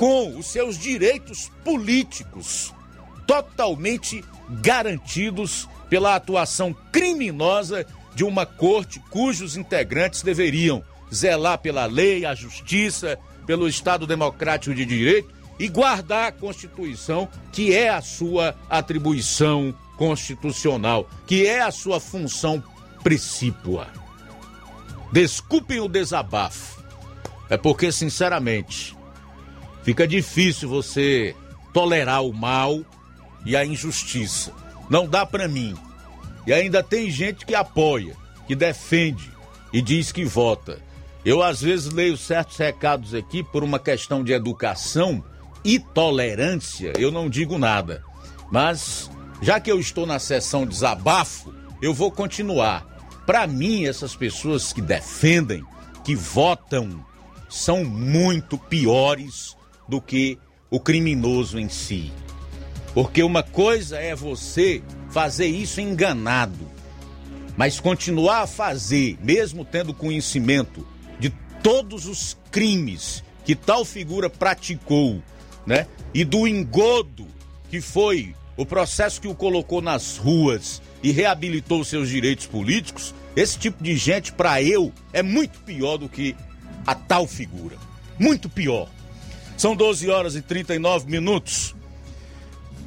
com 0.00 0.34
os 0.38 0.46
seus 0.46 0.78
direitos 0.78 1.52
políticos 1.62 2.72
totalmente 3.26 4.24
garantidos 4.48 5.68
pela 5.90 6.14
atuação 6.14 6.74
criminosa 6.90 7.84
de 8.14 8.24
uma 8.24 8.46
corte 8.46 8.98
cujos 9.10 9.58
integrantes 9.58 10.22
deveriam 10.22 10.82
zelar 11.12 11.58
pela 11.58 11.84
lei, 11.84 12.24
a 12.24 12.34
justiça, 12.34 13.18
pelo 13.44 13.68
Estado 13.68 14.06
Democrático 14.06 14.74
de 14.74 14.86
Direito 14.86 15.34
e 15.58 15.68
guardar 15.68 16.28
a 16.28 16.32
Constituição, 16.32 17.28
que 17.52 17.74
é 17.74 17.90
a 17.90 18.00
sua 18.00 18.56
atribuição 18.70 19.74
constitucional, 19.98 21.10
que 21.26 21.46
é 21.46 21.60
a 21.60 21.70
sua 21.70 22.00
função 22.00 22.64
precípua. 23.02 23.86
Desculpem 25.12 25.78
o 25.78 25.88
desabafo. 25.88 26.82
É 27.50 27.58
porque, 27.58 27.92
sinceramente, 27.92 28.98
fica 29.82 30.06
difícil 30.06 30.68
você 30.68 31.34
tolerar 31.72 32.24
o 32.24 32.32
mal 32.32 32.80
e 33.44 33.56
a 33.56 33.64
injustiça. 33.64 34.52
Não 34.88 35.06
dá 35.06 35.24
para 35.24 35.48
mim. 35.48 35.74
E 36.46 36.52
ainda 36.52 36.82
tem 36.82 37.10
gente 37.10 37.46
que 37.46 37.54
apoia, 37.54 38.16
que 38.46 38.54
defende 38.54 39.30
e 39.72 39.80
diz 39.80 40.10
que 40.10 40.24
vota. 40.24 40.78
Eu 41.24 41.42
às 41.42 41.60
vezes 41.60 41.92
leio 41.92 42.16
certos 42.16 42.56
recados 42.56 43.14
aqui 43.14 43.42
por 43.42 43.62
uma 43.62 43.78
questão 43.78 44.24
de 44.24 44.32
educação 44.32 45.22
e 45.62 45.78
tolerância, 45.78 46.92
eu 46.98 47.10
não 47.10 47.28
digo 47.28 47.58
nada. 47.58 48.02
Mas 48.50 49.10
já 49.42 49.60
que 49.60 49.70
eu 49.70 49.78
estou 49.78 50.06
na 50.06 50.18
sessão 50.18 50.66
desabafo, 50.66 51.54
eu 51.80 51.92
vou 51.92 52.10
continuar. 52.10 52.86
Para 53.26 53.46
mim, 53.46 53.84
essas 53.84 54.16
pessoas 54.16 54.72
que 54.72 54.80
defendem, 54.80 55.64
que 56.02 56.16
votam, 56.16 57.04
são 57.48 57.84
muito 57.84 58.56
piores 58.56 59.56
do 59.90 60.00
que 60.00 60.38
o 60.70 60.78
criminoso 60.78 61.58
em 61.58 61.68
si. 61.68 62.12
Porque 62.94 63.22
uma 63.22 63.42
coisa 63.42 63.98
é 63.98 64.14
você 64.14 64.82
fazer 65.10 65.46
isso 65.46 65.80
enganado, 65.80 66.70
mas 67.56 67.80
continuar 67.80 68.42
a 68.42 68.46
fazer, 68.46 69.18
mesmo 69.20 69.64
tendo 69.64 69.92
conhecimento 69.92 70.86
de 71.18 71.30
todos 71.62 72.06
os 72.06 72.38
crimes 72.50 73.22
que 73.44 73.54
tal 73.54 73.84
figura 73.84 74.30
praticou, 74.30 75.20
né? 75.66 75.86
E 76.14 76.24
do 76.24 76.46
engodo 76.46 77.26
que 77.68 77.80
foi 77.80 78.34
o 78.56 78.64
processo 78.64 79.20
que 79.20 79.28
o 79.28 79.34
colocou 79.34 79.80
nas 79.80 80.16
ruas 80.16 80.80
e 81.02 81.10
reabilitou 81.10 81.84
seus 81.84 82.08
direitos 82.08 82.46
políticos, 82.46 83.14
esse 83.34 83.58
tipo 83.58 83.82
de 83.82 83.96
gente, 83.96 84.32
para 84.32 84.62
eu, 84.62 84.92
é 85.12 85.22
muito 85.22 85.60
pior 85.60 85.96
do 85.96 86.08
que 86.08 86.36
a 86.86 86.94
tal 86.94 87.26
figura. 87.26 87.76
Muito 88.18 88.48
pior. 88.48 88.88
São 89.60 89.76
12 89.76 90.08
horas 90.08 90.34
e 90.36 90.40
39 90.40 91.10
minutos. 91.10 91.74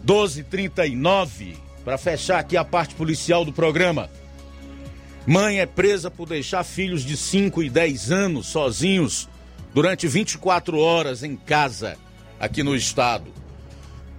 12:39 0.03 1.55
para 1.85 1.99
fechar 1.99 2.39
aqui 2.39 2.57
a 2.57 2.65
parte 2.65 2.95
policial 2.95 3.45
do 3.45 3.53
programa. 3.53 4.09
Mãe 5.23 5.59
é 5.59 5.67
presa 5.67 6.09
por 6.09 6.27
deixar 6.27 6.63
filhos 6.63 7.05
de 7.05 7.15
5 7.15 7.61
e 7.61 7.69
10 7.69 8.11
anos 8.11 8.47
sozinhos 8.47 9.29
durante 9.71 10.07
24 10.07 10.79
horas 10.79 11.21
em 11.21 11.35
casa 11.35 11.95
aqui 12.39 12.63
no 12.63 12.75
estado. 12.75 13.31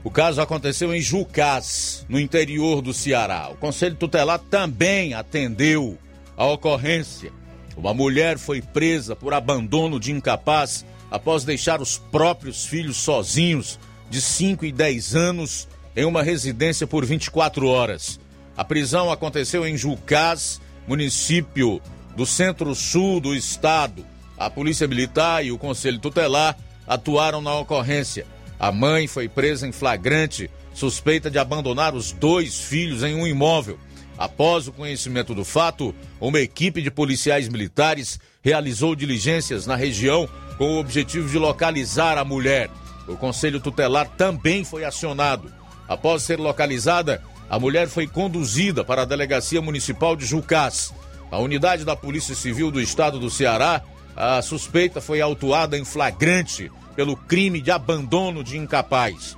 O 0.05 0.11
caso 0.11 0.41
aconteceu 0.41 0.95
em 0.95 1.01
Jucás, 1.01 2.07
no 2.09 2.21
interior 2.21 2.81
do 2.81 2.95
Ceará. 2.95 3.49
O 3.51 3.57
Conselho 3.57 3.97
Tutelar 3.97 4.39
também 4.39 5.13
atendeu 5.13 5.99
a 6.37 6.47
ocorrência. 6.47 7.33
Uma 7.77 7.93
mulher 7.93 8.39
foi 8.39 8.63
presa 8.63 9.17
por 9.17 9.35
abandono 9.35 9.99
de 9.99 10.13
incapaz 10.13 10.87
após 11.15 11.45
deixar 11.45 11.81
os 11.81 11.97
próprios 11.97 12.67
filhos 12.67 12.97
sozinhos 12.97 13.79
de 14.11 14.21
5 14.21 14.65
e 14.65 14.73
10 14.73 15.15
anos 15.15 15.69
em 15.95 16.05
uma 16.05 16.25
residência 16.25 16.89
por 16.89 17.05
24 17.05 17.69
horas. 17.69 18.19
A 18.57 18.65
prisão 18.65 19.13
aconteceu 19.13 19.65
em 19.65 19.77
Jucás, 19.77 20.61
município 20.89 21.81
do 22.17 22.27
centro-sul 22.27 23.21
do 23.21 23.33
estado. 23.33 24.05
A 24.37 24.51
Polícia 24.51 24.89
Militar 24.89 25.47
e 25.47 25.53
o 25.53 25.59
Conselho 25.59 26.01
Tutelar 26.01 26.59
atuaram 26.85 27.41
na 27.41 27.55
ocorrência. 27.55 28.27
A 28.59 28.73
mãe 28.73 29.07
foi 29.07 29.29
presa 29.29 29.69
em 29.69 29.73
flagrante, 29.73 30.51
suspeita 30.75 31.31
de 31.31 31.39
abandonar 31.39 31.95
os 31.95 32.11
dois 32.11 32.59
filhos 32.59 33.05
em 33.05 33.15
um 33.15 33.25
imóvel. 33.25 33.79
Após 34.19 34.67
o 34.67 34.73
conhecimento 34.73 35.33
do 35.33 35.45
fato, 35.45 35.95
uma 36.21 36.41
equipe 36.41 36.83
de 36.83 36.91
policiais 36.91 37.49
militares 37.49 38.19
realizou 38.43 38.97
diligências 38.97 39.65
na 39.65 39.77
região 39.77 40.29
com 40.57 40.75
o 40.75 40.79
objetivo 40.79 41.29
de 41.29 41.39
localizar 41.39 42.19
a 42.19 42.25
mulher. 42.25 42.71
O 43.07 43.17
Conselho 43.17 43.61
Tutelar 43.61 44.09
também 44.17 44.65
foi 44.65 44.85
acionado. 44.85 45.53
Após 45.89 46.23
ser 46.23 46.39
localizada, 46.39 47.23
a 47.49 47.59
mulher 47.59 47.89
foi 47.89 48.07
conduzida 48.07 48.83
para 48.83 49.03
a 49.03 49.05
Delegacia 49.07 49.61
Municipal 49.61 50.17
de 50.17 50.25
Jucás. 50.25 50.93
A 51.31 51.39
unidade 51.39 51.85
da 51.85 51.97
Polícia 51.97 52.35
Civil 52.35 52.71
do 52.71 52.81
Estado 52.81 53.19
do 53.19 53.31
Ceará, 53.31 53.83
a 54.17 54.41
suspeita 54.41 55.01
foi 55.01 55.21
autuada 55.21 55.77
em 55.77 55.85
flagrante 55.85 56.71
pelo 56.95 57.17
crime 57.17 57.61
de 57.61 57.71
abandono 57.71 58.43
de 58.43 58.57
incapaz. 58.57 59.37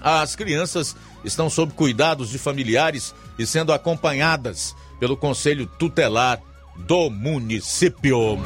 As 0.00 0.36
crianças 0.36 0.96
estão 1.24 1.50
sob 1.50 1.72
cuidados 1.72 2.30
de 2.30 2.38
familiares 2.38 3.14
e 3.38 3.46
sendo 3.46 3.72
acompanhadas 3.72 4.74
pelo 4.98 5.16
Conselho 5.16 5.66
Tutelar 5.66 6.40
do 6.76 7.10
município. 7.10 8.38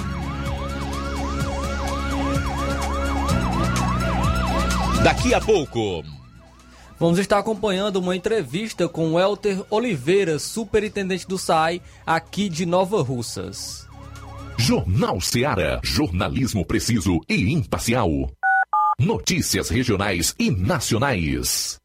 Daqui 5.05 5.35
a 5.35 5.41
pouco. 5.41 6.03
Vamos 6.99 7.19
estar 7.19 7.39
acompanhando 7.39 7.97
uma 7.97 8.17
entrevista 8.17 8.89
com 8.89 9.13
o 9.13 9.21
Elter 9.21 9.63
Oliveira, 9.69 10.39
superintendente 10.39 11.29
do 11.29 11.37
SAI, 11.37 11.83
aqui 12.07 12.49
de 12.49 12.65
Nova 12.65 13.03
Russas. 13.03 13.87
Jornal 14.57 15.21
Seara. 15.21 15.79
Jornalismo 15.85 16.65
preciso 16.65 17.21
e 17.29 17.53
imparcial. 17.53 18.09
Notícias 18.99 19.69
regionais 19.69 20.35
e 20.39 20.51
nacionais. 20.51 21.77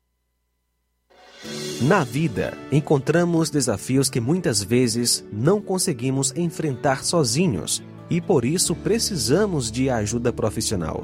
Na 1.82 2.06
vida, 2.06 2.58
encontramos 2.72 3.50
desafios 3.50 4.10
que 4.10 4.22
muitas 4.22 4.64
vezes 4.64 5.26
não 5.30 5.60
conseguimos 5.60 6.34
enfrentar 6.38 7.04
sozinhos 7.04 7.84
e 8.10 8.22
por 8.22 8.46
isso 8.46 8.74
precisamos 8.74 9.70
de 9.70 9.90
ajuda 9.90 10.32
profissional. 10.32 11.04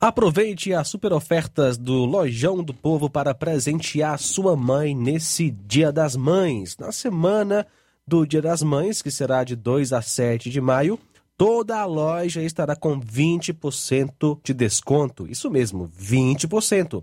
Aproveite 0.00 0.72
as 0.72 0.86
super 0.86 1.12
ofertas 1.12 1.76
do 1.76 2.04
Lojão 2.04 2.62
do 2.62 2.72
Povo 2.72 3.10
para 3.10 3.34
presentear 3.34 4.16
sua 4.16 4.54
mãe 4.54 4.94
nesse 4.94 5.50
Dia 5.50 5.90
das 5.90 6.14
Mães. 6.14 6.76
Na 6.78 6.92
semana 6.92 7.66
do 8.06 8.24
Dia 8.24 8.40
das 8.40 8.62
Mães, 8.62 9.02
que 9.02 9.10
será 9.10 9.42
de 9.42 9.56
2 9.56 9.92
a 9.92 10.00
7 10.00 10.50
de 10.50 10.60
maio, 10.60 11.00
toda 11.36 11.80
a 11.80 11.84
loja 11.84 12.40
estará 12.40 12.76
com 12.76 13.00
20% 13.00 14.38
de 14.44 14.54
desconto. 14.54 15.26
Isso 15.26 15.50
mesmo, 15.50 15.90
20%. 16.00 17.02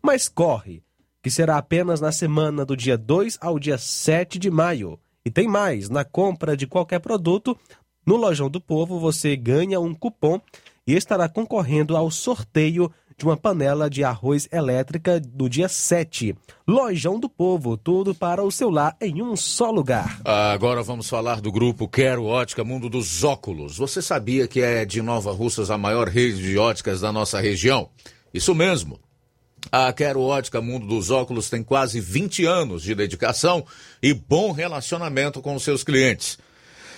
Mas 0.00 0.28
corre, 0.28 0.84
que 1.20 1.32
será 1.32 1.58
apenas 1.58 2.00
na 2.00 2.12
semana 2.12 2.64
do 2.64 2.76
dia 2.76 2.96
2 2.96 3.38
ao 3.40 3.58
dia 3.58 3.76
7 3.76 4.38
de 4.38 4.52
maio. 4.52 5.00
E 5.24 5.32
tem 5.32 5.48
mais, 5.48 5.88
na 5.88 6.04
compra 6.04 6.56
de 6.56 6.68
qualquer 6.68 7.00
produto, 7.00 7.58
no 8.06 8.14
Lojão 8.14 8.48
do 8.48 8.60
Povo 8.60 9.00
você 9.00 9.34
ganha 9.34 9.80
um 9.80 9.92
cupom 9.92 10.40
e 10.86 10.94
estará 10.94 11.28
concorrendo 11.28 11.96
ao 11.96 12.10
sorteio 12.10 12.92
de 13.18 13.24
uma 13.24 13.36
panela 13.36 13.88
de 13.88 14.04
arroz 14.04 14.46
elétrica 14.52 15.18
do 15.18 15.48
dia 15.48 15.68
7. 15.68 16.34
Lojão 16.68 17.18
do 17.18 17.28
Povo, 17.30 17.76
tudo 17.76 18.14
para 18.14 18.44
o 18.44 18.50
seu 18.50 18.68
lar 18.68 18.94
em 19.00 19.22
um 19.22 19.34
só 19.34 19.70
lugar. 19.70 20.20
Agora 20.24 20.82
vamos 20.82 21.08
falar 21.08 21.40
do 21.40 21.50
grupo 21.50 21.88
Quero 21.88 22.24
Ótica 22.24 22.62
Mundo 22.62 22.90
dos 22.90 23.24
Óculos. 23.24 23.78
Você 23.78 24.02
sabia 24.02 24.46
que 24.46 24.60
é 24.60 24.84
de 24.84 25.00
Nova 25.00 25.32
Russas 25.32 25.70
a 25.70 25.78
maior 25.78 26.08
rede 26.08 26.42
de 26.42 26.58
óticas 26.58 27.00
da 27.00 27.10
nossa 27.10 27.40
região? 27.40 27.88
Isso 28.34 28.54
mesmo. 28.54 29.00
A 29.72 29.92
Quero 29.92 30.20
Ótica 30.20 30.60
Mundo 30.60 30.86
dos 30.86 31.10
Óculos 31.10 31.48
tem 31.48 31.62
quase 31.62 32.00
20 32.00 32.44
anos 32.44 32.82
de 32.82 32.94
dedicação 32.94 33.64
e 34.02 34.12
bom 34.12 34.52
relacionamento 34.52 35.40
com 35.40 35.58
seus 35.58 35.82
clientes. 35.82 36.38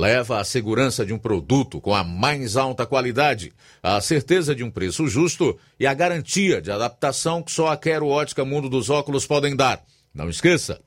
leva 0.00 0.40
a 0.40 0.44
segurança 0.44 1.04
de 1.04 1.12
um 1.12 1.18
produto 1.18 1.78
com 1.78 1.94
a 1.94 2.02
mais 2.02 2.56
alta 2.56 2.86
qualidade, 2.86 3.52
a 3.82 4.00
certeza 4.00 4.54
de 4.54 4.64
um 4.64 4.70
preço 4.70 5.06
justo 5.06 5.58
e 5.78 5.86
a 5.86 5.92
garantia 5.92 6.62
de 6.62 6.72
adaptação 6.72 7.42
que 7.42 7.52
só 7.52 7.68
a 7.68 7.76
Quero 7.76 8.08
Ótica 8.08 8.42
Mundo 8.42 8.70
dos 8.70 8.88
Óculos 8.88 9.26
podem 9.26 9.54
dar. 9.54 9.84
Não 10.14 10.30
esqueça, 10.30 10.80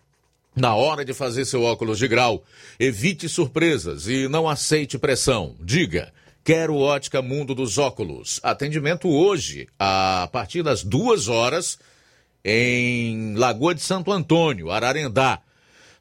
na 0.55 0.74
hora 0.74 1.05
de 1.05 1.14
fazer 1.14 1.45
seu 1.45 1.61
óculos 1.61 1.99
de 1.99 2.07
grau, 2.07 2.43
evite 2.80 3.30
surpresas 3.30 4.07
e 4.07 4.28
não 4.28 4.49
aceite 4.49 4.97
pressão. 4.97 5.55
Diga, 5.61 6.11
Quero 6.43 6.76
Ótica 6.76 7.22
Mundo 7.22 7.53
dos 7.53 7.78
Óculos. 7.78 8.39
Atendimento 8.41 9.07
hoje, 9.07 9.68
a 9.78 10.28
partir 10.32 10.64
das 10.64 10.84
duas 10.84 11.28
horas, 11.28 11.78
em 12.43 13.36
Lagoa 13.36 13.76
de 13.76 13.82
Santo 13.82 14.11
Antônio, 14.11 14.72
Ararendá. 14.72 15.39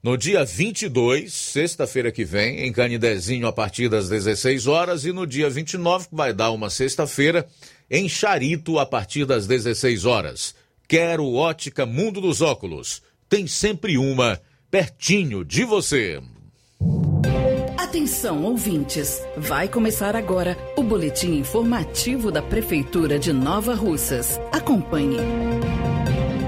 No 0.02 0.16
dia 0.16 0.44
22, 0.44 1.32
sexta-feira 1.32 2.10
que 2.10 2.24
vem, 2.24 2.66
em 2.66 2.72
Canidezinho, 2.72 3.46
a 3.46 3.52
partir 3.52 3.88
das 3.88 4.08
16 4.08 4.66
horas. 4.66 5.04
E 5.04 5.12
no 5.12 5.24
dia 5.24 5.48
29, 5.48 6.08
que 6.08 6.16
vai 6.16 6.32
dar 6.32 6.50
uma 6.50 6.68
sexta-feira, 6.68 7.46
em 7.88 8.08
Charito, 8.08 8.80
a 8.80 8.86
partir 8.86 9.24
das 9.24 9.46
16 9.46 10.04
horas. 10.04 10.56
Quero 10.88 11.32
Ótica 11.32 11.86
Mundo 11.86 12.20
dos 12.20 12.40
Óculos. 12.40 13.00
Tem 13.28 13.46
sempre 13.46 13.96
uma 13.96 14.40
pertinho 14.68 15.44
de 15.44 15.62
você. 15.62 16.20
Atenção, 17.78 18.42
ouvintes! 18.42 19.22
Vai 19.36 19.68
começar 19.68 20.16
agora 20.16 20.58
o 20.76 20.82
boletim 20.82 21.34
informativo 21.34 22.32
da 22.32 22.42
Prefeitura 22.42 23.20
de 23.20 23.32
Nova 23.32 23.74
Russas. 23.74 24.40
Acompanhe. 24.50 25.18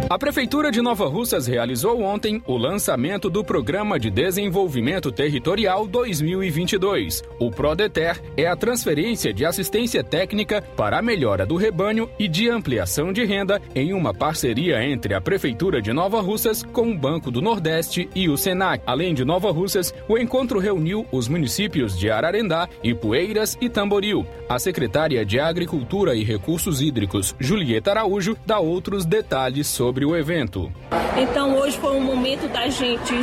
A 0.08 0.18
Prefeitura 0.18 0.70
de 0.70 0.82
Nova 0.82 1.06
Russas 1.08 1.46
realizou 1.46 2.02
ontem 2.02 2.42
o 2.46 2.58
lançamento 2.58 3.30
do 3.30 3.42
Programa 3.42 3.98
de 3.98 4.10
Desenvolvimento 4.10 5.10
Territorial 5.10 5.86
2022. 5.86 7.22
O 7.38 7.50
PRODETER 7.50 8.20
é 8.36 8.46
a 8.46 8.54
transferência 8.54 9.32
de 9.32 9.46
assistência 9.46 10.04
técnica 10.04 10.60
para 10.76 10.98
a 10.98 11.02
melhora 11.02 11.46
do 11.46 11.56
rebanho 11.56 12.08
e 12.18 12.28
de 12.28 12.50
ampliação 12.50 13.14
de 13.14 13.24
renda 13.24 13.62
em 13.74 13.94
uma 13.94 14.12
parceria 14.12 14.84
entre 14.84 15.14
a 15.14 15.22
Prefeitura 15.22 15.80
de 15.80 15.90
Nova 15.90 16.20
Russas 16.20 16.62
com 16.62 16.90
o 16.90 16.98
Banco 16.98 17.30
do 17.30 17.40
Nordeste 17.40 18.08
e 18.14 18.28
o 18.28 18.36
SENAC. 18.36 18.82
Além 18.86 19.14
de 19.14 19.24
Nova 19.24 19.50
Russas, 19.50 19.94
o 20.06 20.18
encontro 20.18 20.58
reuniu 20.58 21.06
os 21.10 21.28
municípios 21.28 21.98
de 21.98 22.10
Ararendá, 22.10 22.68
Ipueiras 22.82 23.56
e 23.58 23.70
Tamboril. 23.70 24.26
A 24.50 24.58
secretária 24.58 25.24
de 25.24 25.40
Agricultura 25.40 26.14
e 26.14 26.22
Recursos 26.22 26.82
Hídricos, 26.82 27.34
Julieta 27.40 27.92
Araújo, 27.92 28.36
dá 28.44 28.60
outros 28.60 29.06
detalhes 29.06 29.66
sobre 29.66 29.93
sobre 29.94 30.04
o 30.04 30.16
evento. 30.16 30.72
Então 31.16 31.56
hoje 31.56 31.78
foi 31.78 31.96
um 31.96 32.00
momento 32.00 32.48
da 32.48 32.66
gente 32.68 33.14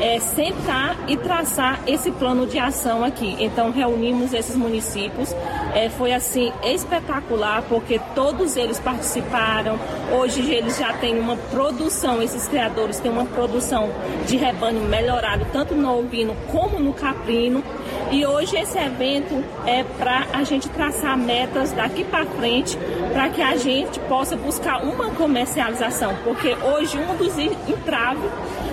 é, 0.00 0.18
sentar 0.18 0.96
e 1.06 1.18
traçar 1.18 1.78
esse 1.86 2.10
plano 2.12 2.46
de 2.46 2.58
ação 2.58 3.04
aqui. 3.04 3.36
Então 3.38 3.70
reunimos 3.70 4.32
esses 4.32 4.56
municípios 4.56 5.34
É, 5.74 5.88
foi 5.88 6.12
assim 6.12 6.52
espetacular 6.62 7.64
porque 7.68 8.00
todos 8.14 8.56
eles 8.56 8.78
participaram. 8.78 9.76
Hoje 10.16 10.40
eles 10.54 10.78
já 10.78 10.92
têm 10.92 11.18
uma 11.18 11.36
produção, 11.36 12.22
esses 12.22 12.46
criadores 12.46 13.00
têm 13.00 13.10
uma 13.10 13.24
produção 13.24 13.90
de 14.24 14.36
rebanho 14.36 14.82
melhorado 14.82 15.44
tanto 15.52 15.74
no 15.74 15.98
ovino 15.98 16.36
como 16.52 16.78
no 16.78 16.92
caprino. 16.92 17.60
E 18.10 18.24
hoje 18.24 18.56
esse 18.56 18.78
evento 18.78 19.42
é 19.66 19.82
para 19.82 20.26
a 20.32 20.44
gente 20.44 20.68
traçar 20.68 21.16
metas 21.16 21.72
daqui 21.72 22.04
para 22.04 22.26
frente, 22.26 22.76
para 23.12 23.28
que 23.28 23.42
a 23.42 23.56
gente 23.56 23.98
possa 24.00 24.36
buscar 24.36 24.84
uma 24.84 25.10
comercialização, 25.10 26.14
porque 26.22 26.54
hoje 26.54 26.98
um 26.98 27.16
dos 27.16 27.36
entraves 27.38 28.30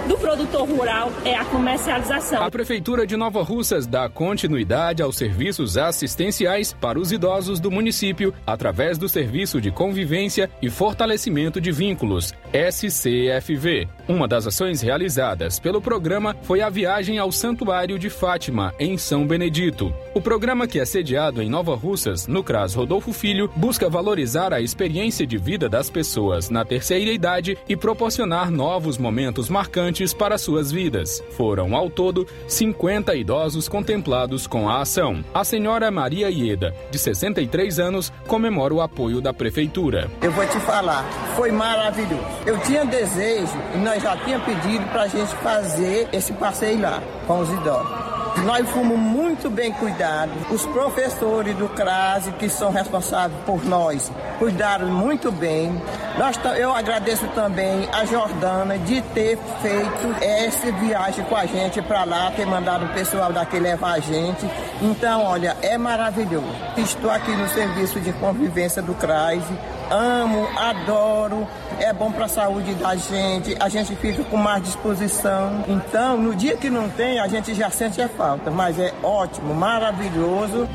do 0.08 0.18
produtor 0.18 0.68
rural 0.68 1.12
é 1.24 1.36
a 1.36 1.46
comercialização. 1.46 2.44
A 2.44 2.52
Prefeitura 2.52 3.06
de 3.06 3.16
Nova 3.16 3.42
Russas 3.44 3.88
dá 3.88 4.10
continuidade 4.10 5.02
aos 5.02 5.16
serviços 5.16 5.78
assistenciais 5.78 6.74
para 6.74 7.00
os 7.00 7.12
idosos 7.12 7.60
do 7.60 7.72
município 7.72 8.34
através 8.46 8.98
do 8.98 9.08
Serviço 9.08 9.62
de 9.62 9.72
Convivência 9.72 10.50
e 10.62 10.70
Fortalecimento 10.70 11.62
de 11.62 11.72
Vínculos, 11.72 12.34
SCFV. 12.54 13.88
Uma 14.08 14.28
das 14.28 14.46
ações 14.46 14.82
realizadas 14.82 15.58
pelo 15.58 15.82
programa 15.82 16.36
foi 16.42 16.62
a 16.62 16.70
viagem 16.70 17.18
ao 17.18 17.32
Santuário 17.32 17.98
de 17.98 18.10
Fátima, 18.10 18.74
em 18.78 18.98
São 18.98 19.26
Benedito. 19.26 19.94
O 20.14 20.20
programa, 20.20 20.68
que 20.68 20.80
é 20.80 20.86
sediado 20.86 21.42
em 21.42 21.50
Nova 21.50 21.76
Russas, 21.76 22.28
no 22.28 22.44
CRAS 22.44 22.74
Rodolfo 22.74 23.14
Filho, 23.14 23.50
busca 23.56 23.90
valorizar 23.90 24.54
a 24.54 24.60
experiência 24.60 25.26
de 25.26 25.38
vida 25.38 25.70
das 25.70 25.90
pessoas 25.90 26.50
na 26.50 26.66
terceira 26.66 27.12
idade 27.12 27.58
e 27.70 27.78
proporcionar 27.78 28.52
novos 28.52 28.98
momentos 28.98 29.48
marcantes 29.48 30.14
para 30.14 30.38
suas 30.38 30.72
vidas. 30.72 31.24
Foram, 31.32 31.76
ao 31.76 31.90
todo, 31.90 32.28
50 32.48 33.16
idosos 33.16 33.70
contemplados 33.70 34.46
com 34.46 34.70
a 34.70 34.82
ação. 34.82 35.24
A 35.34 35.46
senhora 35.46 35.90
Maria 35.90 36.30
Ieda, 36.30 36.76
de 36.90 37.00
63 37.00 37.80
anos, 37.80 38.12
comemora 38.28 38.74
o 38.74 38.82
apoio 38.82 39.22
da 39.22 39.34
Prefeitura. 39.34 40.12
Eu 40.22 40.32
vou 40.32 40.46
te 40.46 40.60
falar, 40.60 41.04
foi 41.36 41.52
maravilhoso. 41.52 42.41
Eu 42.46 42.58
tinha 42.62 42.84
desejo 42.86 43.54
e 43.76 43.78
nós 43.78 44.02
já 44.02 44.18
tínhamos 44.18 44.46
pedido 44.46 44.84
para 44.92 45.04
a 45.04 45.08
gente 45.08 45.34
fazer 45.36 46.10
esse 46.12 46.34
passeio 46.34 46.82
lá 46.82 47.02
com 47.28 47.40
os 47.40 47.50
idosos. 47.50 48.02
Nós 48.46 48.68
fomos 48.70 48.98
muito 48.98 49.50
bem 49.50 49.72
cuidados. 49.74 50.36
Os 50.50 50.66
professores 50.66 51.56
do 51.56 51.70
CRASE, 51.70 52.32
que 52.34 52.50
são 52.50 52.72
responsáveis 52.72 53.40
por 53.46 53.64
nós, 53.64 54.12
cuidaram 54.40 54.88
muito 54.88 55.32
bem. 55.32 55.80
Nós, 56.18 56.40
eu 56.58 56.74
agradeço 56.74 57.28
também 57.36 57.88
a 57.94 58.06
Jordana 58.06 58.80
de 58.80 59.02
ter 59.02 59.38
feito 59.62 60.24
essa 60.24 60.72
viagem 60.72 61.24
com 61.26 61.36
a 61.36 61.46
gente 61.46 61.82
para 61.82 62.04
lá, 62.04 62.32
ter 62.32 62.48
mandado 62.48 62.86
o 62.86 62.90
pessoal 62.90 63.32
daqui 63.32 63.60
levar 63.60 63.94
a 63.94 64.00
gente. 64.00 64.50
Então, 64.82 65.24
olha, 65.26 65.56
é 65.62 65.78
maravilhoso. 65.78 66.48
Estou 66.78 67.12
aqui 67.12 67.32
no 67.32 67.48
serviço 67.50 68.00
de 68.00 68.12
convivência 68.14 68.82
do 68.82 68.96
CRASE 68.96 69.54
amo, 69.92 70.48
adoro, 70.58 71.48
é 71.80 71.92
bom 71.94 72.12
para 72.12 72.26
a 72.26 72.30
saúde 72.30 72.74
da 72.76 72.96
gente, 72.96 73.56
a 73.60 73.70
gente 73.70 73.96
fica 73.98 74.24
com 74.24 74.38
mais 74.38 74.64
disposição. 74.64 75.64
Então, 75.68 76.18
no 76.18 76.36
dia 76.36 76.56
que 76.56 76.70
não 76.70 76.90
tem, 76.90 77.20
a 77.20 77.28
gente 77.28 77.54
já 77.54 77.70
sente 77.70 78.02
a 78.02 78.10
falta, 78.10 78.50
mas 78.50 78.80
é 78.80 78.94
ótimo, 79.04 79.54
maravilhoso. 79.54 80.68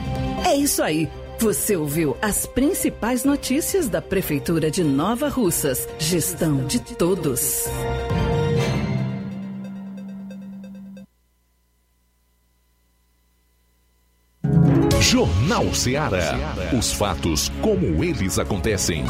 É 0.45 0.55
isso 0.55 0.83
aí. 0.83 1.11
Você 1.39 1.77
ouviu 1.77 2.17
as 2.23 2.47
principais 2.47 3.25
notícias 3.25 3.89
da 3.89 4.01
Prefeitura 4.01 4.71
de 4.71 4.83
Nova 4.83 5.29
Russas. 5.29 5.87
Gestão 5.99 6.65
de 6.65 6.81
todos. 6.81 7.67
Jornal 15.09 15.73
Ceará. 15.73 16.35
Os 16.77 16.93
fatos 16.93 17.49
como 17.63 18.03
eles 18.03 18.41
acontecem. 18.41 19.05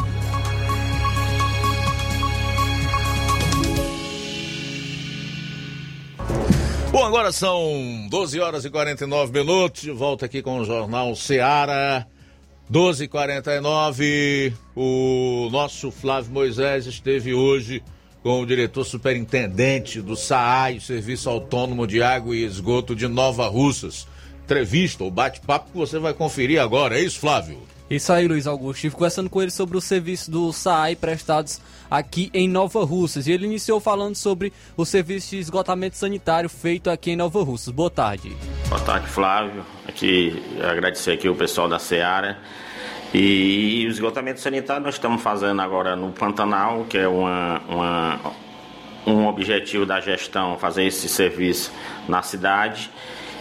Bom, 6.93 7.03
agora 7.03 7.33
são 7.33 8.07
12 8.11 8.39
horas 8.39 8.67
e 8.67 8.71
49 8.71 9.33
minutos. 9.33 9.81
De 9.81 9.91
volta 9.91 10.27
aqui 10.27 10.43
com 10.43 10.59
o 10.59 10.67
Jornal 10.67 11.17
Ceará. 11.17 12.07
12h49. 12.71 14.53
O 14.77 15.49
nosso 15.51 15.91
Flávio 15.91 16.31
Moisés 16.31 16.85
esteve 16.85 17.33
hoje 17.33 17.83
com 18.23 18.43
o 18.43 18.47
diretor 18.47 18.85
superintendente 18.85 20.03
do 20.03 20.15
SAAI, 20.15 20.79
Serviço 20.79 21.31
Autônomo 21.31 21.87
de 21.87 22.03
Água 22.03 22.37
e 22.37 22.45
Esgoto 22.45 22.95
de 22.95 23.09
Nova 23.09 23.49
Russas 23.49 24.07
entrevista 24.47 25.03
ou 25.03 25.11
bate-papo 25.11 25.73
que 25.73 25.77
você 25.77 25.99
vai 25.99 26.15
conferir 26.15 26.61
agora. 26.61 26.97
É 26.97 27.03
isso, 27.03 27.19
Flávio? 27.19 27.59
Isso 27.91 28.13
aí, 28.13 28.27
Luiz 28.27 28.47
Augusto. 28.47 28.77
Estive 28.77 28.95
conversando 28.95 29.29
com 29.29 29.43
ele 29.43 29.51
sobre 29.51 29.77
o 29.77 29.81
serviço 29.81 30.31
do 30.31 30.53
SAAI 30.53 30.97
prestados 30.97 31.61
aqui 31.91 32.31
em 32.33 32.49
Nova 32.49 32.85
Russas. 32.85 33.27
E 33.27 33.33
ele 33.33 33.45
iniciou 33.45 33.81
falando 33.81 34.15
sobre 34.15 34.53
o 34.77 34.85
serviço 34.85 35.31
de 35.31 35.39
esgotamento 35.39 35.97
sanitário 35.97 36.49
feito 36.49 36.91
aqui 36.91 37.13
em 37.13 37.17
Nova 37.17 37.43
Russas. 37.43 37.73
Boa 37.73 37.91
tarde. 37.91 38.37
Boa 38.69 38.81
tarde, 38.81 39.09
Flávio. 39.09 39.65
Aqui, 39.87 40.43
agradecer 40.63 41.13
aqui 41.13 41.29
o 41.29 41.35
pessoal 41.35 41.69
da 41.69 41.79
Seara. 41.79 42.39
E 43.15 43.85
o 43.87 43.91
esgotamento 43.91 44.41
sanitário 44.41 44.85
nós 44.85 44.95
estamos 44.95 45.23
fazendo 45.23 45.61
agora 45.63 45.95
no 45.95 46.11
Pantanal, 46.11 46.85
que 46.89 46.99
é 46.99 47.07
uma, 47.07 47.63
uma 47.69 48.21
um 49.07 49.27
objetivo 49.29 49.87
da 49.87 50.01
gestão, 50.01 50.59
fazer 50.59 50.85
esse 50.85 51.09
serviço 51.09 51.73
na 52.09 52.23
cidade. 52.23 52.91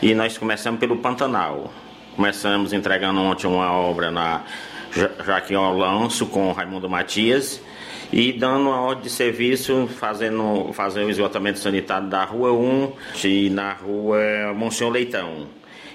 E 0.01 0.13
nós 0.13 0.37
começamos 0.37 0.79
pelo 0.79 0.97
Pantanal. 0.97 1.71
Começamos 2.15 2.73
entregando 2.73 3.19
ontem 3.21 3.47
uma 3.47 3.71
obra 3.71 4.11
na 4.11 4.43
Joaquim 5.25 5.55
Alonso 5.55 6.25
com 6.27 6.51
Raimundo 6.51 6.89
Matias 6.89 7.61
e 8.11 8.33
dando 8.33 8.67
uma 8.69 8.81
ordem 8.81 9.03
de 9.03 9.09
serviço, 9.09 9.87
fazendo, 9.97 10.71
fazendo 10.73 11.07
o 11.07 11.09
esgotamento 11.09 11.59
sanitário 11.59 12.07
da 12.07 12.23
Rua 12.23 12.51
1 12.51 12.93
e 13.23 13.49
na 13.49 13.73
Rua 13.73 14.53
Monsenhor 14.53 14.91
Leitão. 14.91 15.47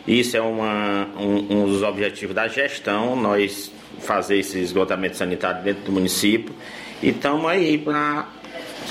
Isso 0.07 0.37
é 0.37 0.41
uma, 0.41 1.07
um, 1.17 1.63
um 1.63 1.67
dos 1.67 1.83
objetivos 1.83 2.35
da 2.35 2.49
gestão, 2.49 3.15
nós 3.15 3.71
fazer 4.01 4.39
esse 4.39 4.59
esgotamento 4.59 5.17
sanitário 5.17 5.63
dentro 5.63 5.85
do 5.85 5.93
município 5.93 6.55
e 7.03 7.11
estamos 7.11 7.47
aí 7.47 7.77
para 7.77 8.29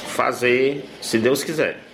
fazer, 0.08 0.86
se 1.02 1.18
Deus 1.18 1.44
quiser. 1.44 1.89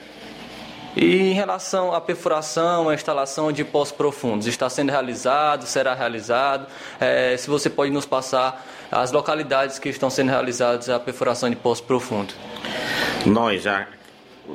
E 0.95 1.31
em 1.31 1.33
relação 1.33 1.93
à 1.93 1.99
perfuração, 1.99 2.87
a 2.87 2.93
instalação 2.93 3.51
de 3.51 3.63
poços 3.63 3.95
profundos, 3.95 4.47
está 4.47 4.69
sendo 4.69 4.91
realizado, 4.91 5.65
será 5.65 5.93
realizado? 5.93 6.67
É, 6.99 7.35
se 7.35 7.49
você 7.49 7.69
pode 7.69 7.91
nos 7.91 8.05
passar 8.05 8.65
as 8.91 9.11
localidades 9.11 9.77
que 9.77 9.89
estão 9.89 10.09
sendo 10.09 10.29
realizadas 10.29 10.89
a 10.89 10.99
perfuração 10.99 11.49
de 11.49 11.55
poços 11.55 11.85
profundos. 11.85 12.35
Nós 13.25 13.63
já 13.63 13.87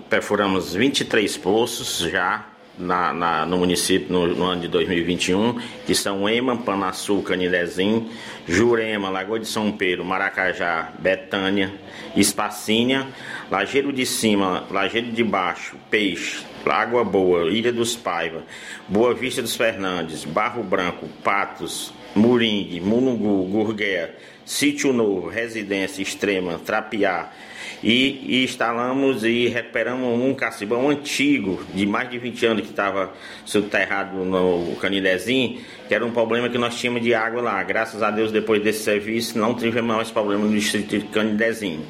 perfuramos 0.09 0.74
23 0.74 1.36
poços 1.36 1.99
já 1.99 2.47
na, 2.81 3.12
na, 3.12 3.47
no 3.47 3.59
município 3.59 4.12
no, 4.12 4.26
no, 4.26 4.45
ano 4.45 4.62
de 4.62 4.68
2021, 4.68 5.61
que 5.87 5.95
são 5.95 6.28
Ema, 6.28 6.57
Panaçu, 6.57 7.22
Canidezinho, 7.22 8.09
Jurema, 8.47 9.11
Lagoa 9.11 9.39
de 9.39 9.47
São 9.47 9.70
Pedro, 9.70 10.05
Maracajá, 10.05 10.93
Betânia, 10.99 11.72
Espacinha, 12.16 13.09
Lajeiro 13.51 13.93
de 13.93 14.07
Cima, 14.07 14.64
Lajeiro 14.70 15.12
de 15.12 15.22
Baixo, 15.22 15.76
Peixe, 15.91 16.45
Água 16.64 17.05
Boa, 17.05 17.51
Ilha 17.51 17.72
dos 17.72 17.95
Paiva, 17.97 18.43
Boa 18.89 19.14
Vista 19.14 19.43
dos 19.43 19.55
Fernandes, 19.55 20.24
Barro 20.24 20.62
Branco, 20.62 21.09
Patos, 21.22 21.93
Muringue, 22.14 22.80
Munungu, 22.80 23.44
Gurgueia, 23.44 24.14
Sítio 24.44 24.92
Novo, 24.92 25.28
Residência 25.28 26.02
Extrema, 26.02 26.58
Trapiá, 26.64 27.30
e, 27.82 28.40
e, 28.40 28.44
instalamos 28.44 29.24
e 29.24 29.48
recuperamos 29.48 30.20
um 30.20 30.34
cacibão 30.34 30.90
antigo, 30.90 31.62
de 31.74 31.86
mais 31.86 32.11
de 32.11 32.18
20 32.18 32.46
anos, 32.46 32.62
que 32.62 32.70
estava 32.70 33.12
subterrado 33.44 34.18
no 34.18 34.76
Canidezinho, 34.76 35.61
que 35.88 35.94
era 35.94 36.04
um 36.04 36.11
problema 36.11 36.48
que 36.48 36.58
nós 36.58 36.78
tínhamos 36.78 37.02
de 37.02 37.14
água 37.14 37.40
lá. 37.40 37.62
Graças 37.62 38.02
a 38.02 38.11
Deus, 38.11 38.30
depois 38.30 38.62
desse 38.62 38.82
serviço, 38.82 39.38
não 39.38 39.54
tivemos 39.54 39.94
mais 39.96 40.11
problema 40.11 40.44
no 40.44 40.50
distrito 40.50 40.98
de 40.98 41.06
Canidezinho. 41.06 41.84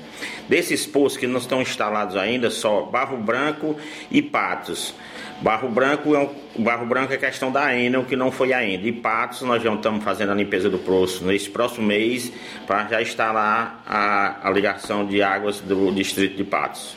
Desses 0.49 0.87
poços 0.87 1.19
que 1.19 1.27
não 1.27 1.39
estão 1.39 1.61
instalados 1.61 2.17
ainda, 2.17 2.51
só 2.51 2.83
Barro 2.83 3.17
Branco 3.17 3.77
e 4.11 4.23
Patos. 4.23 4.95
Barro 5.41 5.71
Branco 5.71 6.15
é 6.15 6.19
um, 6.19 6.63
Barro 6.63 6.85
Branco 6.85 7.13
é 7.13 7.17
questão 7.17 7.51
da 7.51 7.75
Enel, 7.75 8.05
que 8.05 8.15
não 8.15 8.31
foi 8.31 8.53
ainda. 8.53 8.87
E 8.87 8.93
Patos, 8.93 9.41
nós 9.43 9.63
já 9.63 9.73
estamos 9.73 10.05
fazendo 10.05 10.33
a 10.33 10.35
limpeza 10.35 10.69
do 10.69 10.79
poço 10.79 11.25
nesse 11.25 11.49
próximo 11.49 11.87
mês, 11.87 12.31
para 12.67 12.87
já 12.89 13.01
instalar 13.01 13.83
a, 13.87 14.49
a 14.49 14.51
ligação 14.51 15.07
de 15.07 15.23
águas 15.23 15.61
do 15.61 15.91
distrito 15.93 16.37
de 16.37 16.45
Patos. 16.45 16.95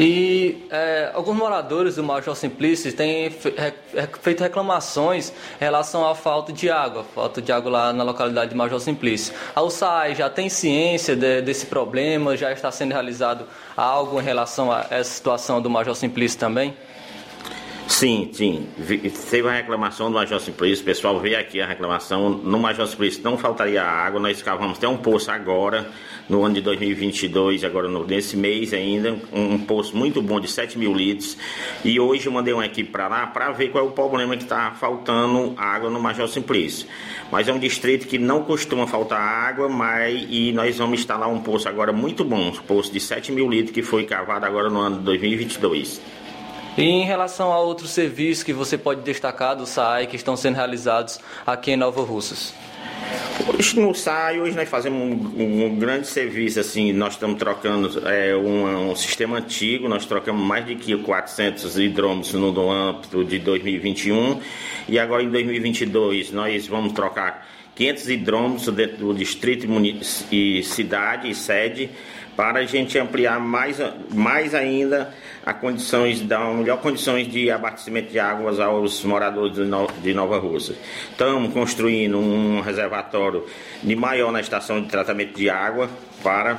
E 0.00 0.64
é, 0.70 1.10
alguns 1.12 1.36
moradores 1.36 1.96
do 1.96 2.04
Major 2.04 2.34
Simplício 2.36 2.92
têm 2.92 3.30
feito 3.30 4.40
reclamações 4.42 5.30
em 5.30 5.64
relação 5.64 6.08
à 6.08 6.14
falta 6.14 6.52
de 6.52 6.70
água, 6.70 7.02
falta 7.02 7.42
de 7.42 7.50
água 7.50 7.70
lá 7.70 7.92
na 7.92 8.04
localidade 8.04 8.50
de 8.50 8.56
Major 8.56 8.78
Simplício. 8.78 9.34
A 9.56 9.60
USAI 9.60 10.14
já 10.14 10.30
tem 10.30 10.48
ciência 10.48 11.16
de, 11.16 11.42
desse 11.42 11.66
problema, 11.66 12.36
já 12.36 12.52
está 12.52 12.70
sendo 12.70 12.92
realizado 12.92 13.44
algo 13.76 14.20
em 14.20 14.24
relação 14.24 14.70
a 14.70 14.86
essa 14.88 15.10
situação 15.10 15.60
do 15.60 15.68
Major 15.68 15.96
Simplício 15.96 16.38
também? 16.38 16.76
Sim, 17.88 18.28
sim. 18.34 18.66
Teve 19.30 19.48
a 19.48 19.52
reclamação 19.52 20.10
do 20.10 20.14
Major 20.16 20.38
Simplício, 20.40 20.82
o 20.82 20.84
pessoal 20.84 21.18
veio 21.18 21.38
aqui 21.40 21.58
a 21.58 21.66
reclamação. 21.66 22.28
No 22.28 22.58
Major 22.58 22.86
Simplício 22.86 23.22
não 23.24 23.38
faltaria 23.38 23.82
água, 23.82 24.20
nós 24.20 24.42
cavamos 24.42 24.76
até 24.76 24.86
um 24.86 24.98
poço 24.98 25.30
agora, 25.30 25.90
no 26.28 26.44
ano 26.44 26.54
de 26.56 26.60
2022, 26.60 27.64
agora 27.64 27.88
no- 27.88 28.06
nesse 28.06 28.36
mês 28.36 28.74
ainda, 28.74 29.16
um, 29.32 29.54
um 29.54 29.58
poço 29.58 29.96
muito 29.96 30.20
bom 30.20 30.38
de 30.38 30.48
7 30.48 30.78
mil 30.78 30.92
litros. 30.92 31.38
E 31.82 31.98
hoje 31.98 32.26
eu 32.26 32.32
mandei 32.32 32.52
uma 32.52 32.66
equipe 32.66 32.90
para 32.90 33.08
lá 33.08 33.26
para 33.26 33.50
ver 33.52 33.70
qual 33.70 33.86
é 33.86 33.88
o 33.88 33.90
problema 33.90 34.36
que 34.36 34.42
está 34.42 34.70
faltando 34.72 35.54
água 35.56 35.88
no 35.88 35.98
Major 35.98 36.28
Simplício. 36.28 36.86
Mas 37.32 37.48
é 37.48 37.52
um 37.54 37.58
distrito 37.58 38.06
que 38.06 38.18
não 38.18 38.44
costuma 38.44 38.86
faltar 38.86 39.18
água, 39.18 39.66
mas 39.66 40.26
e 40.28 40.52
nós 40.52 40.76
vamos 40.76 41.00
instalar 41.00 41.30
um 41.30 41.40
poço 41.40 41.66
agora 41.66 41.90
muito 41.92 42.22
bom, 42.22 42.48
um 42.48 42.52
poço 42.52 42.92
de 42.92 43.00
7 43.00 43.32
mil 43.32 43.48
litros 43.48 43.72
que 43.72 43.82
foi 43.82 44.04
cavado 44.04 44.44
agora 44.44 44.68
no 44.68 44.78
ano 44.78 44.98
de 44.98 45.04
2022. 45.04 46.00
E 46.78 46.84
em 46.84 47.04
relação 47.04 47.52
a 47.52 47.58
outros 47.58 47.90
serviços 47.90 48.44
que 48.44 48.52
você 48.52 48.78
pode 48.78 49.00
destacar 49.00 49.56
do 49.56 49.66
SAI 49.66 50.06
que 50.06 50.14
estão 50.14 50.36
sendo 50.36 50.54
realizados 50.54 51.18
aqui 51.44 51.72
em 51.72 51.76
Nova 51.76 52.02
Russas? 52.02 52.54
No 53.74 53.92
SAI, 53.92 54.40
hoje 54.40 54.54
nós 54.54 54.68
fazemos 54.68 55.02
um, 55.02 55.64
um 55.64 55.76
grande 55.76 56.06
serviço, 56.06 56.60
assim, 56.60 56.92
nós 56.92 57.14
estamos 57.14 57.36
trocando 57.36 58.08
é, 58.08 58.36
um, 58.36 58.92
um 58.92 58.94
sistema 58.94 59.38
antigo, 59.38 59.88
nós 59.88 60.06
trocamos 60.06 60.40
mais 60.40 60.66
de 60.66 60.76
que 60.76 60.96
400 60.96 61.76
hidrômetros 61.80 62.34
no, 62.34 62.52
no 62.52 62.70
âmbito 62.70 63.24
de 63.24 63.40
2021 63.40 64.40
e 64.88 65.00
agora 65.00 65.24
em 65.24 65.30
2022 65.30 66.30
nós 66.30 66.68
vamos 66.68 66.92
trocar 66.92 67.44
500 67.74 68.08
hidrômetros 68.08 68.72
dentro 68.72 68.98
do 68.98 69.14
distrito 69.14 69.66
e 70.30 70.62
cidade 70.62 71.28
e 71.28 71.34
sede 71.34 71.90
para 72.36 72.60
a 72.60 72.64
gente 72.64 72.96
ampliar 72.96 73.40
mais, 73.40 73.78
mais 74.14 74.54
ainda 74.54 75.12
a 75.48 75.54
condições, 75.54 76.20
dar 76.20 76.52
melhor 76.52 76.76
condições 76.78 77.26
de 77.26 77.50
abastecimento 77.50 78.10
de 78.12 78.18
águas 78.18 78.60
aos 78.60 79.02
moradores 79.02 79.54
de, 79.54 79.62
No- 79.62 79.88
de 80.02 80.12
Nova 80.12 80.38
Rússia. 80.38 80.74
Estamos 81.10 81.54
construindo 81.54 82.18
um 82.18 82.60
reservatório 82.60 83.46
de 83.82 83.96
maior 83.96 84.30
na 84.30 84.42
estação 84.42 84.82
de 84.82 84.88
tratamento 84.88 85.34
de 85.38 85.48
água 85.48 85.88
para 86.22 86.58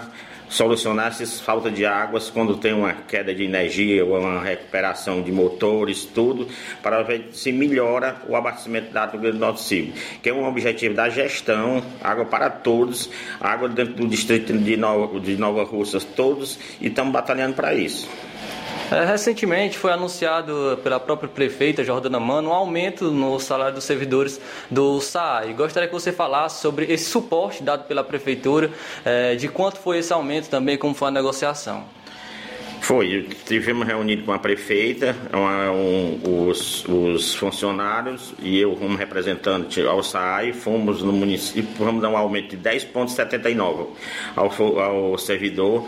solucionar 0.49 1.09
essas 1.09 1.39
falta 1.39 1.69
de 1.69 1.85
águas 1.85 2.31
quando 2.31 2.57
tem 2.57 2.73
uma 2.73 2.91
queda 3.07 3.31
de 3.35 3.43
energia 3.43 4.03
ou 4.03 4.19
uma 4.19 4.41
recuperação 4.41 5.21
de 5.21 5.31
motores, 5.31 6.05
tudo, 6.05 6.47
para 6.81 7.03
ver 7.03 7.29
se 7.31 7.51
melhora 7.51 8.15
o 8.27 8.35
abastecimento 8.35 8.91
da 8.91 9.03
água 9.03 9.31
do 9.31 9.37
Norte 9.37 9.61
Sul, 9.61 9.93
que 10.23 10.29
é 10.29 10.33
um 10.33 10.47
objetivo 10.47 10.95
da 10.95 11.07
gestão, 11.09 11.83
água 12.03 12.25
para 12.25 12.49
todos, 12.49 13.07
água 13.39 13.69
dentro 13.69 13.93
do 13.93 14.07
distrito 14.07 14.51
de 14.57 14.75
Nova, 14.75 15.19
de 15.19 15.37
Nova 15.37 15.63
Russas, 15.63 16.03
todos, 16.03 16.57
e 16.81 16.87
estamos 16.87 17.13
batalhando 17.13 17.53
para 17.53 17.75
isso. 17.75 18.09
É, 18.91 19.05
recentemente 19.05 19.77
foi 19.77 19.91
anunciado 19.91 20.79
pela 20.83 20.99
própria 20.99 21.29
prefeita 21.29 21.83
Jordana 21.83 22.19
Mano 22.19 22.49
um 22.49 22.53
aumento 22.53 23.11
no 23.11 23.39
salário 23.39 23.75
dos 23.75 23.83
servidores 23.83 24.41
do 24.69 24.99
SAI. 24.99 25.53
Gostaria 25.53 25.87
que 25.87 25.93
você 25.93 26.11
falasse 26.11 26.59
sobre 26.61 26.85
esse 26.91 27.05
suporte 27.05 27.61
dado 27.61 27.83
pela 27.83 28.03
prefeitura, 28.03 28.71
é, 29.05 29.35
de 29.35 29.47
quanto 29.47 29.77
foi 29.77 29.99
esse 29.99 30.11
aumento 30.11 30.49
também, 30.49 30.75
como 30.75 30.95
foi 30.95 31.09
a 31.09 31.11
negociação. 31.11 31.83
Foi, 32.81 33.27
tivemos 33.45 33.85
reunido 33.85 34.23
com 34.23 34.31
a 34.31 34.39
prefeita, 34.39 35.15
um- 35.35 36.47
os, 36.47 36.83
os 36.87 37.35
funcionários 37.35 38.33
e 38.41 38.57
eu 38.57 38.75
como 38.75 38.97
representante 38.97 39.81
ao 39.85 40.01
SAI, 40.01 40.53
fomos 40.53 41.03
no 41.03 41.11
município, 41.11 41.69
vamos 41.77 42.01
dar 42.01 42.09
um 42.09 42.17
aumento 42.17 42.55
de 42.55 42.57
10,79 42.57 43.87
ao, 44.35 44.79
ao 44.79 45.17
servidor. 45.17 45.85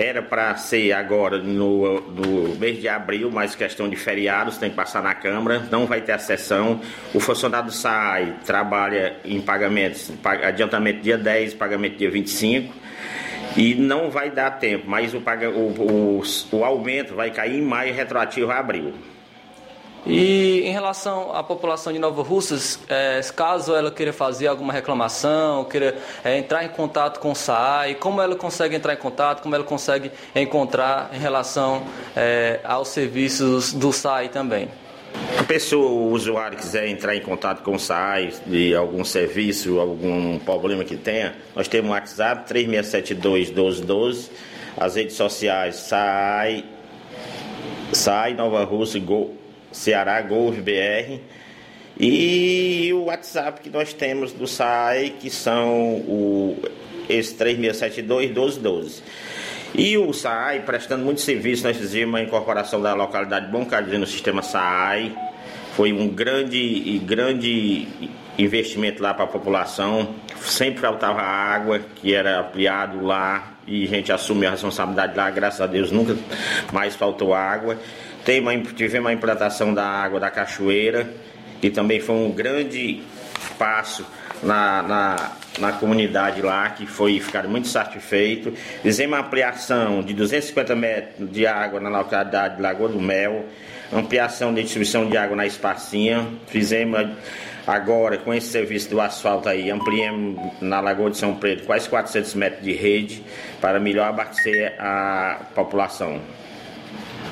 Era 0.00 0.22
para 0.22 0.54
ser 0.56 0.92
agora 0.92 1.38
no, 1.38 2.00
no 2.02 2.54
mês 2.54 2.80
de 2.80 2.88
abril, 2.88 3.32
mas 3.32 3.56
questão 3.56 3.88
de 3.88 3.96
feriados, 3.96 4.56
tem 4.56 4.70
que 4.70 4.76
passar 4.76 5.02
na 5.02 5.12
Câmara, 5.12 5.64
não 5.72 5.86
vai 5.86 6.00
ter 6.00 6.12
a 6.12 6.18
sessão. 6.18 6.80
O 7.12 7.18
funcionário 7.18 7.72
SAI 7.72 8.36
trabalha 8.46 9.16
em 9.24 9.40
pagamentos, 9.40 10.08
pa- 10.22 10.34
adiantamento 10.34 11.00
dia 11.00 11.18
10, 11.18 11.54
pagamento 11.54 11.96
dia 11.96 12.08
25. 12.08 12.72
E 13.56 13.74
não 13.74 14.08
vai 14.08 14.30
dar 14.30 14.52
tempo, 14.52 14.84
mas 14.86 15.12
o, 15.14 15.18
o, 15.18 16.20
o, 16.20 16.56
o 16.56 16.64
aumento 16.64 17.16
vai 17.16 17.32
cair 17.32 17.58
em 17.58 17.62
maio, 17.62 17.92
retroativo 17.92 18.52
a 18.52 18.58
abril. 18.60 18.94
E 20.08 20.62
em 20.64 20.72
relação 20.72 21.34
à 21.36 21.42
população 21.42 21.92
de 21.92 21.98
Nova 21.98 22.22
Russas, 22.22 22.80
é, 22.88 23.20
caso 23.36 23.74
ela 23.74 23.90
queira 23.90 24.10
fazer 24.10 24.46
alguma 24.46 24.72
reclamação, 24.72 25.64
queira 25.64 25.98
é, 26.24 26.38
entrar 26.38 26.64
em 26.64 26.68
contato 26.70 27.20
com 27.20 27.32
o 27.32 27.34
SAI, 27.34 27.94
como 27.96 28.22
ela 28.22 28.34
consegue 28.34 28.74
entrar 28.74 28.94
em 28.94 28.96
contato, 28.96 29.42
como 29.42 29.54
ela 29.54 29.64
consegue 29.64 30.10
encontrar 30.34 31.10
em 31.12 31.18
relação 31.18 31.82
é, 32.16 32.58
aos 32.64 32.88
serviços 32.88 33.74
do 33.74 33.92
SAI 33.92 34.30
também? 34.30 34.68
A 35.38 35.42
pessoa, 35.42 35.90
o 35.90 36.10
usuário 36.12 36.56
quiser 36.56 36.88
entrar 36.88 37.14
em 37.14 37.20
contato 37.20 37.62
com 37.62 37.74
o 37.74 37.78
SAI 37.78 38.32
de 38.46 38.74
algum 38.74 39.04
serviço, 39.04 39.78
algum 39.78 40.38
problema 40.38 40.84
que 40.84 40.96
tenha, 40.96 41.34
nós 41.54 41.68
temos 41.68 41.90
o 41.90 41.92
WhatsApp 41.92 42.48
3672 42.48 43.48
1212, 43.50 44.30
as 44.74 44.96
redes 44.96 45.16
sociais 45.16 45.76
SAI, 45.76 46.64
SAI 47.92 48.32
Nova 48.32 48.64
Rússia, 48.64 49.00
Go, 49.00 49.36
Ceará, 49.78 50.20
Golf 50.20 50.56
BR. 50.58 51.20
E 51.98 52.90
o 52.92 53.04
WhatsApp 53.04 53.60
que 53.60 53.70
nós 53.70 53.92
temos 53.92 54.32
do 54.32 54.46
SAI, 54.46 55.14
que 55.18 55.30
são 55.30 55.94
o, 56.06 56.56
esse 57.08 57.34
3672 57.34 58.26
1212. 58.26 59.02
E 59.74 59.98
o 59.98 60.12
SAI, 60.12 60.60
prestando 60.60 61.04
muito 61.04 61.20
serviço, 61.20 61.64
nós 61.64 61.76
fizemos 61.76 62.18
a 62.18 62.22
incorporação 62.22 62.80
da 62.80 62.94
localidade 62.94 63.46
de 63.46 63.52
Bom 63.52 63.64
Carlos 63.64 63.98
no 63.98 64.06
sistema 64.06 64.42
SAI. 64.42 65.14
Foi 65.74 65.92
um 65.92 66.08
grande, 66.08 66.98
grande 67.04 67.86
investimento 68.38 69.02
lá 69.02 69.12
para 69.12 69.24
a 69.24 69.28
população. 69.28 70.14
Sempre 70.40 70.80
faltava 70.80 71.20
água, 71.20 71.80
que 71.96 72.14
era 72.14 72.40
ampliado 72.40 73.04
lá, 73.04 73.54
e 73.66 73.84
a 73.84 73.88
gente 73.88 74.10
assumiu 74.10 74.48
a 74.48 74.52
responsabilidade 74.52 75.16
lá, 75.16 75.30
graças 75.30 75.60
a 75.60 75.66
Deus 75.66 75.90
nunca 75.90 76.16
mais 76.72 76.96
faltou 76.96 77.34
água. 77.34 77.78
Uma, 78.36 78.54
tivemos 78.58 79.08
a 79.08 79.14
implantação 79.14 79.72
da 79.72 79.86
água 79.86 80.20
da 80.20 80.30
cachoeira, 80.30 81.08
que 81.62 81.70
também 81.70 81.98
foi 81.98 82.14
um 82.14 82.30
grande 82.30 83.02
passo 83.58 84.04
na, 84.42 84.82
na, 84.82 85.32
na 85.58 85.72
comunidade 85.72 86.42
lá, 86.42 86.68
que 86.68 86.86
foi 86.86 87.18
ficar 87.20 87.48
muito 87.48 87.68
satisfeito. 87.68 88.52
Fizemos 88.82 89.16
uma 89.16 89.26
ampliação 89.26 90.02
de 90.02 90.12
250 90.12 90.76
metros 90.76 91.30
de 91.32 91.46
água 91.46 91.80
na 91.80 91.88
localidade 91.88 92.56
de 92.56 92.62
Lagoa 92.62 92.90
do 92.90 93.00
Mel, 93.00 93.46
ampliação 93.90 94.52
de 94.52 94.62
distribuição 94.62 95.08
de 95.08 95.16
água 95.16 95.34
na 95.34 95.46
Esparcinha. 95.46 96.26
Fizemos 96.48 97.08
agora, 97.66 98.18
com 98.18 98.34
esse 98.34 98.48
serviço 98.48 98.90
do 98.90 99.00
asfalto 99.00 99.48
aí, 99.48 99.70
ampliamos 99.70 100.38
na 100.60 100.80
Lagoa 100.80 101.10
de 101.10 101.16
São 101.16 101.34
Pedro 101.34 101.64
quase 101.64 101.88
400 101.88 102.34
metros 102.34 102.62
de 102.62 102.72
rede 102.72 103.24
para 103.58 103.80
melhor 103.80 104.08
abastecer 104.08 104.74
a 104.78 105.40
população. 105.54 106.20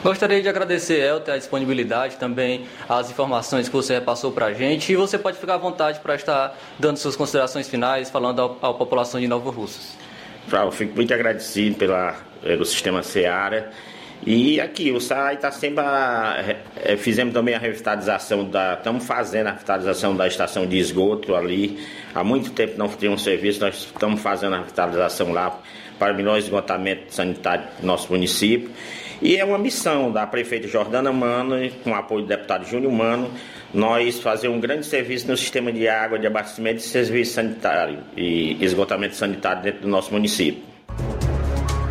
Gostaria 0.02 0.40
de 0.40 0.48
agradecer, 0.48 1.00
Elter, 1.00 1.34
a 1.34 1.38
disponibilidade, 1.38 2.16
também 2.16 2.66
as 2.88 3.10
informações 3.10 3.68
que 3.68 3.74
você 3.74 3.94
repassou 3.94 4.32
para 4.32 4.46
a 4.46 4.52
gente. 4.52 4.92
E 4.92 4.96
você 4.96 5.18
pode 5.18 5.38
ficar 5.38 5.54
à 5.54 5.58
vontade 5.58 6.00
para 6.00 6.14
estar 6.14 6.56
dando 6.78 6.96
suas 6.96 7.16
considerações 7.16 7.68
finais, 7.68 8.10
falando 8.10 8.56
à, 8.62 8.72
população 8.72 9.20
de 9.20 9.26
Nova 9.26 9.50
Russas. 9.50 9.96
Eu 10.50 10.70
fico 10.70 10.94
muito 10.94 11.12
agradecido 11.12 11.76
pela, 11.76 12.14
pelo 12.42 12.64
sistema 12.64 13.02
Seara. 13.02 13.70
E 14.24 14.60
aqui, 14.60 14.92
o 14.92 15.00
SAI 15.00 15.34
está 15.34 15.50
sempre. 15.50 15.80
A, 15.80 16.56
é, 16.76 16.96
fizemos 16.96 17.34
também 17.34 17.54
a 17.54 17.58
revitalização 17.58 18.48
da. 18.48 18.74
Estamos 18.74 19.04
fazendo 19.04 19.48
a 19.48 19.52
revitalização 19.52 20.16
da 20.16 20.26
estação 20.26 20.66
de 20.66 20.78
esgoto 20.78 21.34
ali. 21.34 21.84
Há 22.14 22.24
muito 22.24 22.50
tempo 22.52 22.78
não 22.78 22.88
tinha 22.88 23.10
um 23.10 23.18
serviço, 23.18 23.60
nós 23.60 23.74
estamos 23.76 24.20
fazendo 24.20 24.54
a 24.54 24.58
revitalização 24.60 25.32
lá 25.32 25.60
para 25.98 26.12
melhor 26.12 26.38
esgotamento 26.38 27.12
sanitário 27.12 27.64
do 27.80 27.86
nosso 27.86 28.10
município. 28.10 28.70
E 29.20 29.36
é 29.36 29.44
uma 29.44 29.58
missão 29.58 30.12
da 30.12 30.26
prefeita 30.26 30.68
Jordana 30.68 31.12
Mano, 31.12 31.56
com 31.82 31.90
o 31.90 31.94
apoio 31.94 32.22
do 32.22 32.28
deputado 32.28 32.66
Júnior 32.68 32.92
Mano, 32.92 33.30
nós 33.72 34.20
fazer 34.20 34.48
um 34.48 34.60
grande 34.60 34.86
serviço 34.86 35.26
no 35.28 35.36
sistema 35.36 35.72
de 35.72 35.88
água, 35.88 36.18
de 36.18 36.26
abastecimento 36.26 36.78
e 36.78 36.82
serviço 36.82 37.34
sanitário 37.34 37.98
e 38.16 38.62
esgotamento 38.62 39.16
sanitário 39.16 39.62
dentro 39.62 39.82
do 39.82 39.88
nosso 39.88 40.12
município. 40.12 40.62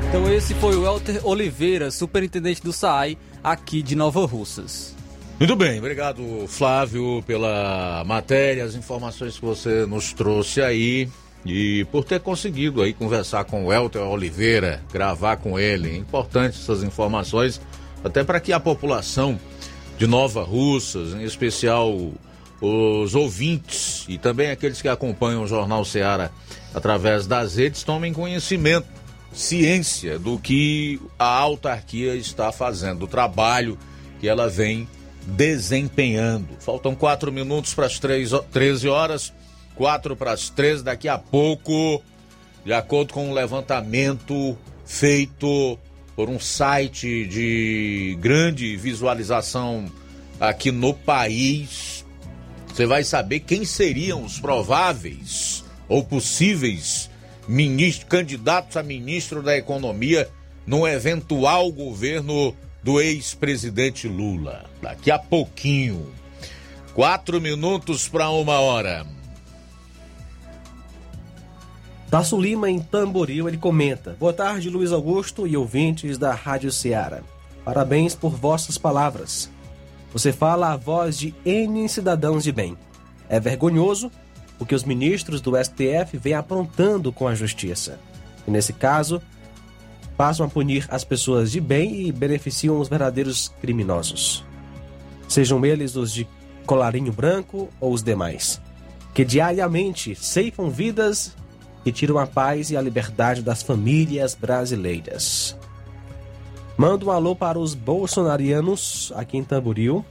Então 0.08 0.32
esse 0.32 0.54
foi 0.56 0.76
o 0.76 0.86
Elter 0.86 1.28
Oliveira, 1.28 1.92
superintendente 1.92 2.62
do 2.62 2.72
SAI, 2.72 3.18
aqui 3.44 3.82
de 3.82 3.96
Nova 3.96 4.26
Russas. 4.26 4.96
Muito 5.38 5.56
bem, 5.56 5.80
obrigado 5.80 6.46
Flávio 6.48 7.22
pela 7.28 8.04
matéria, 8.06 8.64
as 8.64 8.76
informações 8.76 9.38
que 9.38 9.44
você 9.44 9.86
nos 9.86 10.14
trouxe 10.14 10.62
aí 10.62 11.10
e 11.46 11.86
por 11.92 12.04
ter 12.04 12.20
conseguido 12.20 12.82
aí 12.82 12.94
conversar 12.94 13.46
com 13.46 13.66
o 13.66 13.74
Elter 13.74 14.02
Oliveira, 14.02 14.84
gravar 14.92 15.38
com 15.38 15.60
ele. 15.60 15.92
É 15.92 15.96
importante 15.96 16.58
essas 16.60 16.82
informações, 16.82 17.62
até 18.04 18.24
para 18.24 18.40
que 18.40 18.52
a 18.52 18.60
população 18.60 19.40
de 19.98 20.08
Nova 20.08 20.44
Russas, 20.44 21.14
em 21.14 21.24
especial 21.24 21.96
os 22.60 23.14
ouvintes 23.14 24.06
e 24.08 24.18
também 24.18 24.50
aqueles 24.50 24.82
que 24.82 24.88
acompanham 24.88 25.44
o 25.44 25.48
Jornal 25.48 25.86
Seara 25.86 26.32
através 26.74 27.28
das 27.28 27.56
redes, 27.56 27.84
tomem 27.84 28.12
conhecimento, 28.12 28.88
ciência 29.32 30.18
do 30.18 30.40
que 30.40 31.00
a 31.20 31.28
autarquia 31.28 32.16
está 32.16 32.52
fazendo, 32.52 33.00
do 33.00 33.08
trabalho 33.08 33.78
que 34.20 34.28
ela 34.28 34.50
vem 34.50 34.88
desempenhando. 35.28 36.48
Faltam 36.60 36.96
quatro 36.96 37.32
minutos 37.32 37.74
para 37.74 37.86
as 37.86 38.00
13 38.00 38.88
horas, 38.88 39.34
quatro 39.76 40.16
para 40.16 40.32
as 40.32 40.50
13. 40.50 40.84
Daqui 40.84 41.08
a 41.08 41.18
pouco, 41.18 42.02
de 42.66 42.74
acordo 42.74 43.14
com 43.14 43.30
um 43.30 43.34
levantamento 43.34 44.58
feito 44.86 45.78
por 46.16 46.30
um 46.30 46.40
site 46.40 47.26
de 47.28 48.18
grande 48.20 48.76
visualização 48.78 49.86
aqui 50.40 50.72
no 50.72 50.94
país, 50.94 52.06
você 52.68 52.86
vai 52.86 53.04
saber 53.04 53.42
quem 53.42 53.66
seriam 53.66 54.24
os 54.24 54.40
prováveis 54.40 55.64
ou 55.88 56.04
possíveis 56.04 57.10
ministro, 57.48 58.08
candidatos 58.08 58.78
a 58.78 58.84
ministro 58.84 59.42
da 59.42 59.56
Economia 59.56 60.30
no 60.66 60.88
eventual 60.88 61.72
governo 61.72 62.56
do 62.84 63.00
ex-presidente 63.00 64.08
Lula. 64.08 64.66
Daqui 64.82 65.12
a 65.12 65.20
pouquinho. 65.20 66.12
Quatro 66.94 67.42
minutos 67.42 68.08
para 68.08 68.30
uma 68.30 68.60
hora. 68.60 69.06
Tasso 72.16 72.40
Lima, 72.40 72.70
em 72.70 72.80
Tamboril, 72.80 73.46
ele 73.46 73.58
comenta: 73.58 74.16
Boa 74.18 74.32
tarde, 74.32 74.70
Luiz 74.70 74.94
Augusto 74.94 75.46
e 75.46 75.58
ouvintes 75.58 76.18
da 76.18 76.34
Rádio 76.34 76.72
Ceará. 76.72 77.20
Parabéns 77.66 78.16
por 78.16 78.32
vossas 78.32 78.78
palavras. 78.78 79.52
Você 80.14 80.32
fala 80.32 80.72
a 80.72 80.78
voz 80.78 81.18
de 81.18 81.36
N 81.44 81.90
cidadãos 81.90 82.46
de 82.46 82.54
bem. 82.54 82.78
É 83.28 83.38
vergonhoso 83.38 84.10
o 84.58 84.66
que 84.66 84.74
os 84.74 84.86
ministros 84.86 85.42
do 85.42 85.62
STF 85.62 86.18
vêm 86.18 86.36
aprontando 86.36 87.12
com 87.12 87.28
a 87.28 87.36
justiça. 87.36 88.00
E 88.48 88.50
nesse 88.50 88.72
caso, 88.72 89.22
passam 90.16 90.46
a 90.46 90.50
punir 90.50 90.88
as 90.90 91.04
pessoas 91.04 91.52
de 91.52 91.60
bem 91.60 92.08
e 92.08 92.14
beneficiam 92.14 92.80
os 92.80 92.88
verdadeiros 92.88 93.50
criminosos. 93.60 94.42
Sejam 95.28 95.66
eles 95.66 95.98
os 95.98 96.14
de 96.14 96.26
colarinho 96.66 97.12
branco 97.12 97.68
ou 97.78 97.92
os 97.92 98.02
demais, 98.02 98.62
que 99.14 99.26
diariamente 99.26 100.16
ceifam 100.16 100.70
vidas 100.70 101.36
e 101.86 101.92
tiram 101.92 102.18
a 102.18 102.26
paz 102.26 102.72
e 102.72 102.78
a 102.78 102.82
liberdade 102.82 103.42
das 103.42 103.62
famílias 103.62 104.34
brasileiras. 104.34 105.56
Mando 106.76 107.08
um 107.08 107.12
alô 107.12 107.36
para 107.36 107.60
os 107.60 107.74
bolsonarianos 107.74 109.14
aqui 109.16 109.38
em 109.38 109.44
Tamboril, 109.44 110.04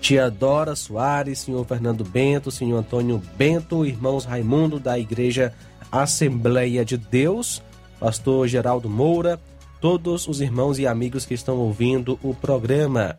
tia 0.00 0.28
Dora 0.28 0.74
Soares, 0.74 1.40
senhor 1.40 1.64
Fernando 1.64 2.02
Bento, 2.02 2.50
senhor 2.50 2.78
Antônio 2.78 3.22
Bento, 3.36 3.86
irmãos 3.86 4.24
Raimundo 4.24 4.80
da 4.80 4.98
Igreja 4.98 5.54
Assembleia 5.92 6.84
de 6.84 6.96
Deus, 6.96 7.62
pastor 8.00 8.48
Geraldo 8.48 8.88
Moura, 8.88 9.38
todos 9.80 10.26
os 10.26 10.40
irmãos 10.40 10.78
e 10.78 10.86
amigos 10.86 11.24
que 11.24 11.34
estão 11.34 11.58
ouvindo 11.58 12.18
o 12.22 12.34
programa. 12.34 13.18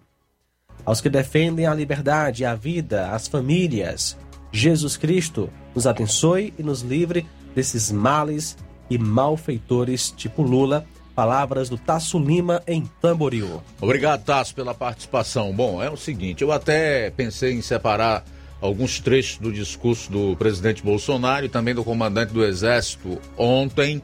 Aos 0.85 0.99
que 0.99 1.09
defendem 1.09 1.65
a 1.65 1.73
liberdade, 1.73 2.43
a 2.43 2.55
vida, 2.55 3.11
as 3.11 3.27
famílias, 3.27 4.17
Jesus 4.51 4.97
Cristo 4.97 5.49
nos 5.73 5.87
abençoe 5.87 6.53
e 6.59 6.63
nos 6.63 6.81
livre 6.81 7.25
desses 7.55 7.91
males 7.91 8.57
e 8.89 8.97
malfeitores 8.97 10.11
tipo 10.11 10.41
Lula 10.41 10.85
Palavras 11.15 11.69
do 11.69 11.77
Tasso 11.77 12.17
Lima 12.17 12.63
em 12.65 12.85
Tamboril. 12.99 13.61
Obrigado, 13.79 14.23
Tasso, 14.23 14.55
pela 14.55 14.73
participação. 14.73 15.53
Bom, 15.53 15.81
é 15.81 15.89
o 15.89 15.95
seguinte, 15.95 16.41
eu 16.41 16.51
até 16.51 17.11
pensei 17.11 17.53
em 17.53 17.61
separar 17.61 18.25
alguns 18.59 18.99
trechos 18.99 19.37
do 19.37 19.51
discurso 19.51 20.11
do 20.11 20.35
presidente 20.37 20.81
Bolsonaro 20.81 21.45
e 21.45 21.49
também 21.49 21.75
do 21.75 21.83
comandante 21.83 22.33
do 22.33 22.43
Exército 22.43 23.19
ontem, 23.37 24.01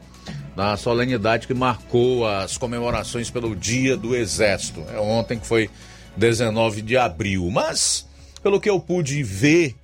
na 0.54 0.76
solenidade 0.76 1.46
que 1.46 1.54
marcou 1.54 2.26
as 2.26 2.56
comemorações 2.56 3.30
pelo 3.30 3.56
Dia 3.56 3.96
do 3.96 4.14
Exército. 4.14 4.84
É 4.92 5.00
ontem 5.00 5.38
que 5.38 5.46
foi 5.46 5.68
19 6.16 6.82
de 6.82 6.96
abril. 6.96 7.50
Mas, 7.50 8.06
pelo 8.42 8.60
que 8.60 8.68
eu 8.68 8.78
pude 8.78 9.22
ver 9.22 9.74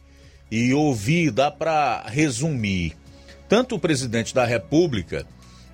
e 0.51 0.73
ouvir, 0.75 1.31
dá 1.31 1.51
para 1.51 2.05
resumir. 2.07 2.95
Tanto 3.49 3.77
o 3.77 3.79
presidente 3.79 4.35
da 4.35 4.45
República, 4.45 5.27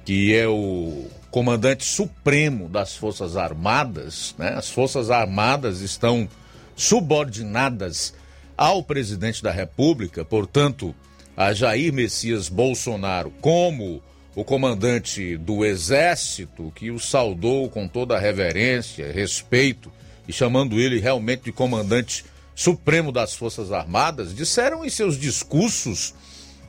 que 0.04 0.34
é 0.34 0.46
o 0.46 1.06
comandante 1.30 1.84
supremo 1.84 2.68
das 2.68 2.94
Forças 2.94 3.36
Armadas, 3.36 4.34
né? 4.38 4.54
As 4.54 4.68
Forças 4.68 5.10
Armadas 5.10 5.80
estão 5.80 6.28
subordinadas 6.76 8.14
ao 8.56 8.82
presidente 8.82 9.42
da 9.42 9.50
República, 9.50 10.24
portanto, 10.24 10.94
a 11.36 11.52
Jair 11.52 11.92
Messias 11.92 12.48
Bolsonaro, 12.48 13.32
como 13.40 14.02
o 14.34 14.44
comandante 14.44 15.36
do 15.36 15.64
Exército, 15.64 16.72
que 16.74 16.90
o 16.90 16.98
saudou 16.98 17.68
com 17.68 17.88
toda 17.88 18.16
a 18.16 18.20
reverência, 18.20 19.10
respeito 19.10 19.90
e 20.28 20.32
chamando 20.32 20.78
ele 20.78 21.00
realmente 21.00 21.44
de 21.44 21.52
comandante 21.52 22.24
supremo 22.54 23.10
das 23.10 23.34
Forças 23.34 23.72
Armadas, 23.72 24.34
disseram 24.34 24.84
em 24.84 24.90
seus 24.90 25.18
discursos 25.18 26.14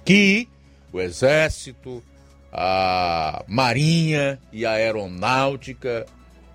que 0.06 0.47
o 0.93 1.01
Exército, 1.01 2.03
a 2.51 3.43
Marinha 3.47 4.39
e 4.51 4.65
a 4.65 4.73
Aeronáutica, 4.73 6.05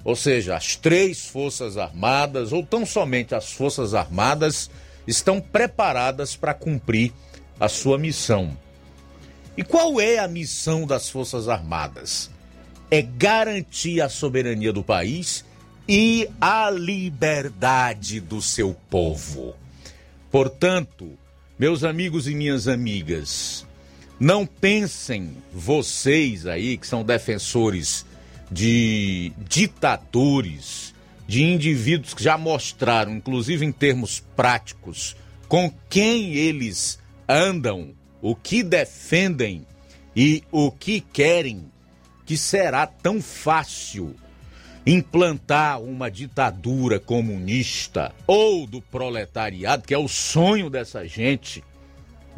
ou 0.05 0.14
seja, 0.14 0.57
as 0.57 0.76
três 0.76 1.26
Forças 1.26 1.76
Armadas, 1.76 2.53
ou 2.53 2.64
tão 2.64 2.86
somente 2.86 3.34
as 3.34 3.53
Forças 3.53 3.95
Armadas, 3.95 4.70
estão 5.07 5.41
preparadas 5.41 6.36
para 6.36 6.55
cumprir 6.55 7.12
a 7.59 7.68
sua 7.68 7.99
missão. 7.99 8.57
E 9.57 9.64
qual 9.64 10.01
é 10.01 10.18
a 10.18 10.28
missão 10.28 10.86
das 10.86 11.11
Forças 11.11 11.49
Armadas? 11.49 12.30
É 12.91 13.03
garantir 13.03 14.01
a 14.01 14.09
soberania 14.09 14.72
do 14.72 14.84
país 14.84 15.45
e 15.89 16.28
a 16.41 16.70
liberdade 16.70 18.20
do 18.20 18.41
seu 18.41 18.76
povo. 18.89 19.57
Portanto, 20.30 21.18
meus 21.59 21.82
amigos 21.82 22.28
e 22.28 22.34
minhas 22.34 22.68
amigas, 22.68 23.66
não 24.19 24.45
pensem 24.45 25.37
vocês 25.53 26.47
aí 26.47 26.77
que 26.77 26.87
são 26.87 27.05
defensores 27.05 28.05
de 28.51 29.33
ditadores, 29.49 30.95
de 31.27 31.45
indivíduos 31.45 32.14
que 32.14 32.23
já 32.23 32.37
mostraram, 32.37 33.14
inclusive 33.14 33.64
em 33.64 33.73
termos 33.73 34.21
práticos, 34.35 35.14
com 35.47 35.73
quem 35.89 36.35
eles 36.35 36.99
andam, 37.29 37.91
o 38.21 38.35
que 38.35 38.62
defendem 38.62 39.66
e 40.16 40.43
o 40.51 40.71
que 40.71 41.01
querem, 41.01 41.71
que 42.27 42.37
será 42.37 42.87
tão 42.87 43.23
fácil 43.23 44.16
implantar 44.85 45.81
uma 45.81 46.11
ditadura 46.11 46.99
comunista 46.99 48.12
ou 48.27 48.66
do 48.66 48.81
proletariado, 48.81 49.87
que 49.87 49.95
é 49.95 49.99
o 49.99 50.09
sonho 50.09 50.71
dessa 50.71 51.07
gente 51.07 51.62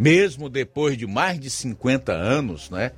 mesmo 0.01 0.49
depois 0.49 0.97
de 0.97 1.07
mais 1.07 1.39
de 1.39 1.51
50 1.51 2.11
anos, 2.11 2.71
né, 2.71 2.93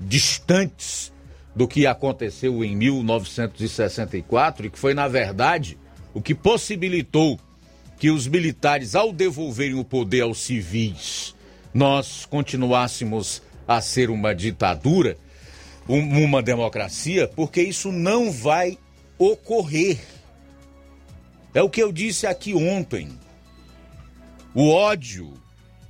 distantes 0.00 1.12
do 1.54 1.68
que 1.68 1.86
aconteceu 1.86 2.64
em 2.64 2.74
1964 2.74 4.66
e 4.66 4.70
que 4.70 4.78
foi, 4.78 4.92
na 4.92 5.06
verdade, 5.06 5.78
o 6.12 6.20
que 6.20 6.34
possibilitou 6.34 7.38
que 7.96 8.10
os 8.10 8.26
militares, 8.26 8.96
ao 8.96 9.12
devolverem 9.12 9.78
o 9.78 9.84
poder 9.84 10.22
aos 10.22 10.40
civis, 10.40 11.32
nós 11.72 12.26
continuássemos 12.26 13.40
a 13.66 13.80
ser 13.80 14.10
uma 14.10 14.34
ditadura, 14.34 15.16
uma 15.86 16.42
democracia, 16.42 17.28
porque 17.28 17.62
isso 17.62 17.92
não 17.92 18.32
vai 18.32 18.76
ocorrer. 19.16 20.00
É 21.54 21.62
o 21.62 21.70
que 21.70 21.80
eu 21.80 21.92
disse 21.92 22.26
aqui 22.26 22.52
ontem. 22.52 23.16
O 24.52 24.70
ódio 24.70 25.34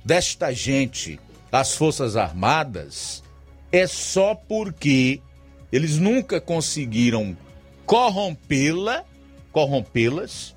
desta 0.09 0.51
gente 0.51 1.19
às 1.51 1.75
Forças 1.75 2.15
Armadas 2.15 3.23
é 3.71 3.85
só 3.85 4.33
porque 4.33 5.21
eles 5.71 5.99
nunca 5.99 6.41
conseguiram 6.41 7.37
corrompê-la, 7.85 9.05
corrompê-las 9.51 10.55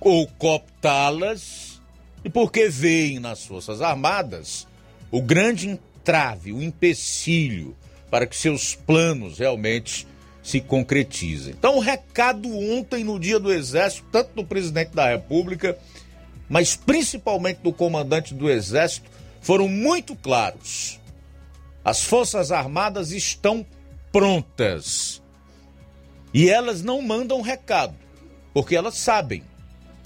ou 0.00 0.26
cooptá-las 0.26 1.82
e 2.24 2.30
porque 2.30 2.70
veem 2.70 3.20
nas 3.20 3.44
Forças 3.44 3.82
Armadas 3.82 4.66
o 5.10 5.20
grande 5.20 5.68
entrave, 5.68 6.54
o 6.54 6.62
empecilho 6.62 7.76
para 8.10 8.26
que 8.26 8.34
seus 8.34 8.74
planos 8.74 9.38
realmente 9.38 10.08
se 10.42 10.58
concretizem. 10.58 11.52
Então, 11.52 11.76
o 11.76 11.80
recado 11.80 12.48
ontem 12.48 13.04
no 13.04 13.20
Dia 13.20 13.38
do 13.38 13.52
Exército, 13.52 14.06
tanto 14.10 14.32
do 14.32 14.44
presidente 14.44 14.92
da 14.92 15.06
República 15.06 15.76
mas 16.48 16.76
principalmente 16.76 17.58
do 17.58 17.72
comandante 17.72 18.34
do 18.34 18.50
Exército, 18.50 19.10
foram 19.40 19.68
muito 19.68 20.14
claros. 20.16 21.00
As 21.84 22.02
Forças 22.02 22.50
Armadas 22.50 23.12
estão 23.12 23.64
prontas. 24.12 25.22
E 26.34 26.50
elas 26.50 26.82
não 26.82 27.00
mandam 27.00 27.40
recado, 27.40 27.94
porque 28.52 28.76
elas 28.76 28.96
sabem 28.96 29.42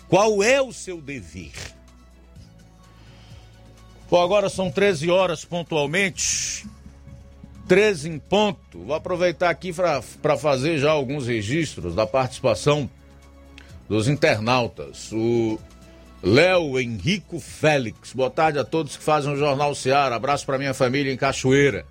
qual 0.09 0.43
é 0.43 0.61
o 0.61 0.73
seu 0.73 1.01
dever. 1.01 1.53
Bom, 4.11 4.21
agora 4.21 4.49
são 4.49 4.71
13 4.71 5.09
horas 5.11 5.45
pontualmente. 5.45 6.67
13 7.69 8.09
em 8.09 8.19
ponto. 8.19 8.81
Vou 8.81 8.95
aproveitar 8.95 9.49
aqui 9.49 9.73
para 9.73 10.37
fazer 10.37 10.79
já 10.79 10.91
alguns 10.91 11.29
registros 11.29 11.95
da 11.95 12.05
participação 12.05 12.91
dos 13.89 14.09
internautas. 14.09 15.13
O 15.13 15.59
Léo 16.23 16.79
Henrico 16.79 17.41
Félix. 17.41 18.13
Boa 18.13 18.29
tarde 18.29 18.59
a 18.59 18.65
todos 18.65 18.95
que 18.95 19.03
fazem 19.03 19.33
o 19.33 19.37
Jornal 19.37 19.75
Seara. 19.75 20.15
Abraço 20.15 20.45
para 20.45 20.59
minha 20.59 20.75
família 20.75 21.11
em 21.11 21.17
Cachoeira. 21.17 21.87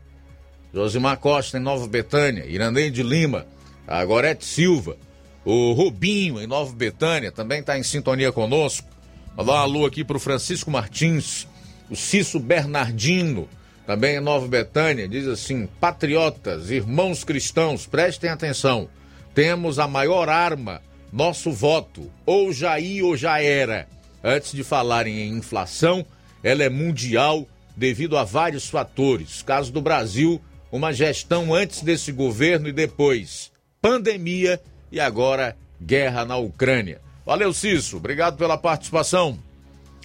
Josimar 0.71 1.17
Costa 1.17 1.57
em 1.57 1.61
Nova 1.61 1.87
Betânia. 1.87 2.45
Irandei 2.45 2.91
de 2.91 3.01
Lima. 3.01 3.47
A 3.87 4.05
Gorete 4.05 4.45
Silva. 4.45 4.97
O 5.43 5.73
Rubinho 5.73 6.39
em 6.39 6.45
Nova 6.45 6.71
Betânia 6.71 7.31
também 7.31 7.61
está 7.61 7.79
em 7.79 7.81
sintonia 7.81 8.31
conosco. 8.31 8.87
Mandar 9.35 9.53
um 9.53 9.57
alô 9.57 9.85
aqui 9.87 10.03
para 10.03 10.17
o 10.17 10.19
Francisco 10.19 10.69
Martins. 10.69 11.47
O 11.89 11.95
Cício 11.95 12.39
Bernardino 12.39 13.49
também 13.87 14.17
em 14.17 14.21
Nova 14.21 14.47
Betânia. 14.47 15.07
Diz 15.07 15.25
assim: 15.25 15.67
Patriotas, 15.79 16.69
irmãos 16.69 17.23
cristãos, 17.23 17.87
prestem 17.87 18.29
atenção. 18.29 18.89
Temos 19.33 19.79
a 19.79 19.87
maior 19.87 20.29
arma, 20.29 20.83
nosso 21.11 21.51
voto. 21.51 22.11
Ou 22.27 22.53
já 22.53 22.79
ia 22.79 23.03
ou 23.03 23.17
já 23.17 23.41
era 23.41 23.87
Antes 24.23 24.51
de 24.51 24.63
falarem 24.63 25.19
em 25.19 25.37
inflação, 25.37 26.05
ela 26.43 26.63
é 26.63 26.69
mundial 26.69 27.47
devido 27.75 28.17
a 28.17 28.23
vários 28.23 28.69
fatores. 28.69 29.41
Caso 29.41 29.71
do 29.71 29.81
Brasil, 29.81 30.41
uma 30.71 30.91
gestão 30.91 31.53
antes 31.53 31.81
desse 31.81 32.11
governo 32.11 32.67
e 32.67 32.73
depois 32.73 33.51
pandemia 33.81 34.61
e 34.91 34.99
agora 34.99 35.55
guerra 35.81 36.25
na 36.25 36.37
Ucrânia. 36.37 37.01
Valeu, 37.25 37.53
Cício. 37.53 37.97
Obrigado 37.97 38.37
pela 38.37 38.57
participação. 38.57 39.39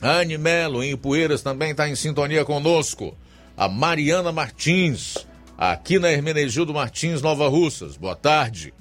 Anne 0.01 0.37
Melo, 0.37 0.83
em 0.83 0.93
Ipueiras, 0.93 1.43
também 1.43 1.71
está 1.71 1.89
em 1.89 1.95
sintonia 1.95 2.45
conosco. 2.45 3.17
A 3.57 3.69
Mariana 3.69 4.31
Martins, 4.31 5.27
aqui 5.57 5.99
na 5.99 6.13
Hermenegildo 6.13 6.75
Martins, 6.75 7.23
Nova 7.23 7.49
Russas. 7.49 7.97
Boa 7.97 8.15
tarde. 8.15 8.75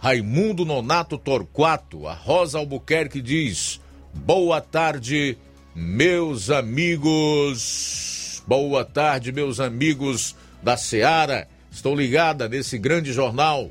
Raimundo 0.00 0.64
Nonato 0.64 1.18
Torquato, 1.18 2.06
a 2.06 2.14
Rosa 2.14 2.58
Albuquerque 2.58 3.20
diz: 3.20 3.80
Boa 4.24 4.60
tarde, 4.60 5.38
meus 5.74 6.50
amigos. 6.50 8.42
Boa 8.46 8.84
tarde, 8.84 9.32
meus 9.32 9.58
amigos 9.60 10.36
da 10.62 10.76
Seara. 10.76 11.48
Estou 11.70 11.94
ligada 11.94 12.48
nesse 12.48 12.78
grande 12.78 13.12
jornal. 13.12 13.70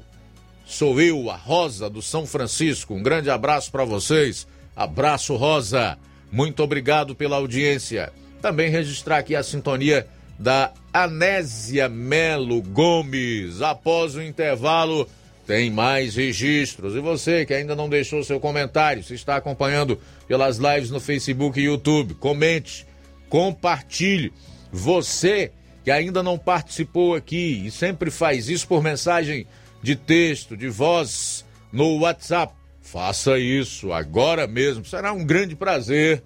Sou 0.66 1.00
eu, 1.00 1.30
a 1.30 1.36
Rosa 1.36 1.90
do 1.90 2.02
São 2.02 2.26
Francisco. 2.26 2.94
Um 2.94 3.04
grande 3.04 3.30
abraço 3.30 3.72
para 3.72 3.86
vocês. 3.86 4.48
Abraço, 4.76 5.36
Rosa. 5.36 5.98
Muito 6.32 6.64
obrigado 6.64 7.16
pela 7.16 7.38
audiência. 7.38 8.12
Também 8.42 8.70
registrar 8.70 9.18
aqui 9.18 9.36
a 9.36 9.44
sintonia 9.44 10.08
da 10.40 10.72
Anésia 10.94 11.88
Melo 11.88 12.62
Gomes. 12.62 13.62
Após 13.62 14.16
o 14.16 14.22
intervalo, 14.22 15.08
tem 15.48 15.72
mais 15.72 16.16
registros. 16.16 16.94
E 16.94 17.00
você 17.00 17.46
que 17.46 17.54
ainda 17.54 17.74
não 17.74 17.88
deixou 17.88 18.22
seu 18.22 18.38
comentário, 18.38 19.02
se 19.02 19.14
está 19.14 19.38
acompanhando 19.38 19.98
pelas 20.28 20.58
lives 20.58 20.92
no 20.92 21.00
Facebook 21.00 21.58
e 21.58 21.64
YouTube, 21.64 22.14
comente, 22.16 22.86
compartilhe. 23.30 24.34
Você 24.72 25.54
que 25.86 25.90
ainda 25.90 26.22
não 26.22 26.38
participou 26.38 27.16
aqui 27.16 27.64
e 27.66 27.72
sempre 27.72 28.12
faz 28.12 28.50
isso 28.50 28.68
por 28.68 28.84
mensagem 28.84 29.48
de 29.82 29.96
texto, 29.96 30.58
de 30.58 30.68
voz 30.68 31.46
no 31.72 32.00
WhatsApp, 32.00 32.54
faça 32.82 33.40
isso 33.40 33.94
agora 33.94 34.46
mesmo. 34.46 34.84
Será 34.84 35.14
um 35.14 35.24
grande 35.24 35.56
prazer 35.56 36.22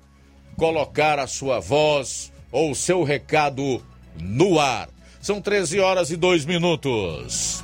colocar 0.58 1.20
a 1.20 1.28
sua 1.28 1.60
voz 1.60 2.34
ou 2.52 2.74
seu 2.74 3.04
recado 3.04 3.84
no 4.20 4.60
ar. 4.60 4.90
São 5.22 5.40
13 5.40 5.80
horas 5.80 6.10
e 6.10 6.18
2 6.18 6.46
minutos. 6.46 7.64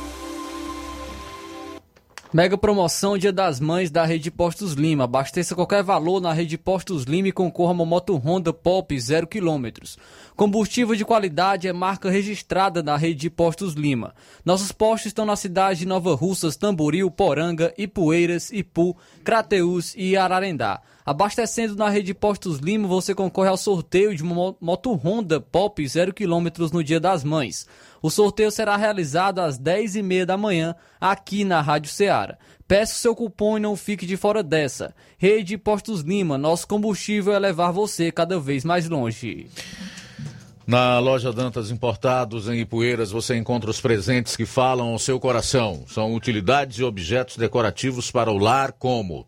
Mega 2.33 2.57
promoção 2.57 3.17
Dia 3.17 3.33
das 3.33 3.59
Mães 3.59 3.91
da 3.91 4.05
Rede 4.05 4.31
Postos 4.31 4.71
Lima. 4.71 5.03
Abasteça 5.03 5.53
qualquer 5.53 5.83
valor 5.83 6.21
na 6.21 6.31
Rede 6.31 6.57
Postos 6.57 7.03
Lima 7.03 7.27
e 7.27 7.31
concorra 7.33 7.71
a 7.71 7.73
uma 7.73 7.85
moto 7.85 8.15
Honda 8.15 8.53
Pop 8.53 8.97
0 8.97 9.27
km. 9.27 9.67
Combustível 10.33 10.95
de 10.95 11.03
qualidade 11.03 11.67
é 11.67 11.73
marca 11.73 12.09
registrada 12.09 12.81
na 12.81 12.95
Rede 12.95 13.29
Postos 13.29 13.73
Lima. 13.73 14.15
Nossos 14.45 14.71
postos 14.71 15.07
estão 15.07 15.25
na 15.25 15.35
cidade 15.35 15.79
de 15.79 15.85
Nova 15.85 16.15
Russas, 16.15 16.55
Tamboril, 16.55 17.11
Poranga, 17.11 17.73
Ipueiras, 17.77 18.49
Ipu, 18.49 18.95
Crateús 19.25 19.93
e 19.97 20.15
Ararendá. 20.15 20.81
Abastecendo 21.05 21.75
na 21.75 21.89
Rede 21.89 22.13
Postos 22.13 22.59
Lima, 22.59 22.87
você 22.87 23.13
concorre 23.13 23.49
ao 23.49 23.57
sorteio 23.57 24.15
de 24.15 24.23
uma 24.23 24.55
moto 24.61 24.93
Honda 24.93 25.41
Pop 25.41 25.85
0 25.85 26.13
km 26.13 26.71
no 26.71 26.81
Dia 26.81 26.99
das 26.99 27.25
Mães. 27.25 27.67
O 28.01 28.09
sorteio 28.09 28.49
será 28.49 28.75
realizado 28.75 29.39
às 29.39 29.59
10h30 29.59 30.25
da 30.25 30.37
manhã, 30.37 30.75
aqui 30.99 31.43
na 31.43 31.61
Rádio 31.61 31.91
Ceará. 31.91 32.37
Peça 32.67 32.93
o 32.93 32.97
seu 32.97 33.15
cupom 33.15 33.57
e 33.57 33.59
não 33.61 33.75
fique 33.75 34.05
de 34.05 34.17
fora 34.17 34.41
dessa. 34.41 34.95
Rede 35.17 35.57
Postos 35.57 36.01
Lima, 36.01 36.37
nosso 36.37 36.67
combustível 36.67 37.33
é 37.33 37.39
levar 37.39 37.71
você 37.71 38.11
cada 38.11 38.39
vez 38.39 38.65
mais 38.65 38.89
longe. 38.89 39.49
Na 40.65 40.99
loja 40.99 41.33
Dantas 41.33 41.69
Importados, 41.69 42.47
em 42.47 42.61
Ipueiras, 42.61 43.11
você 43.11 43.35
encontra 43.35 43.69
os 43.69 43.81
presentes 43.81 44.35
que 44.35 44.45
falam 44.45 44.89
ao 44.89 44.99
seu 44.99 45.19
coração. 45.19 45.83
São 45.87 46.15
utilidades 46.15 46.79
e 46.79 46.83
objetos 46.83 47.35
decorativos 47.35 48.09
para 48.09 48.31
o 48.31 48.37
lar, 48.37 48.71
como 48.71 49.27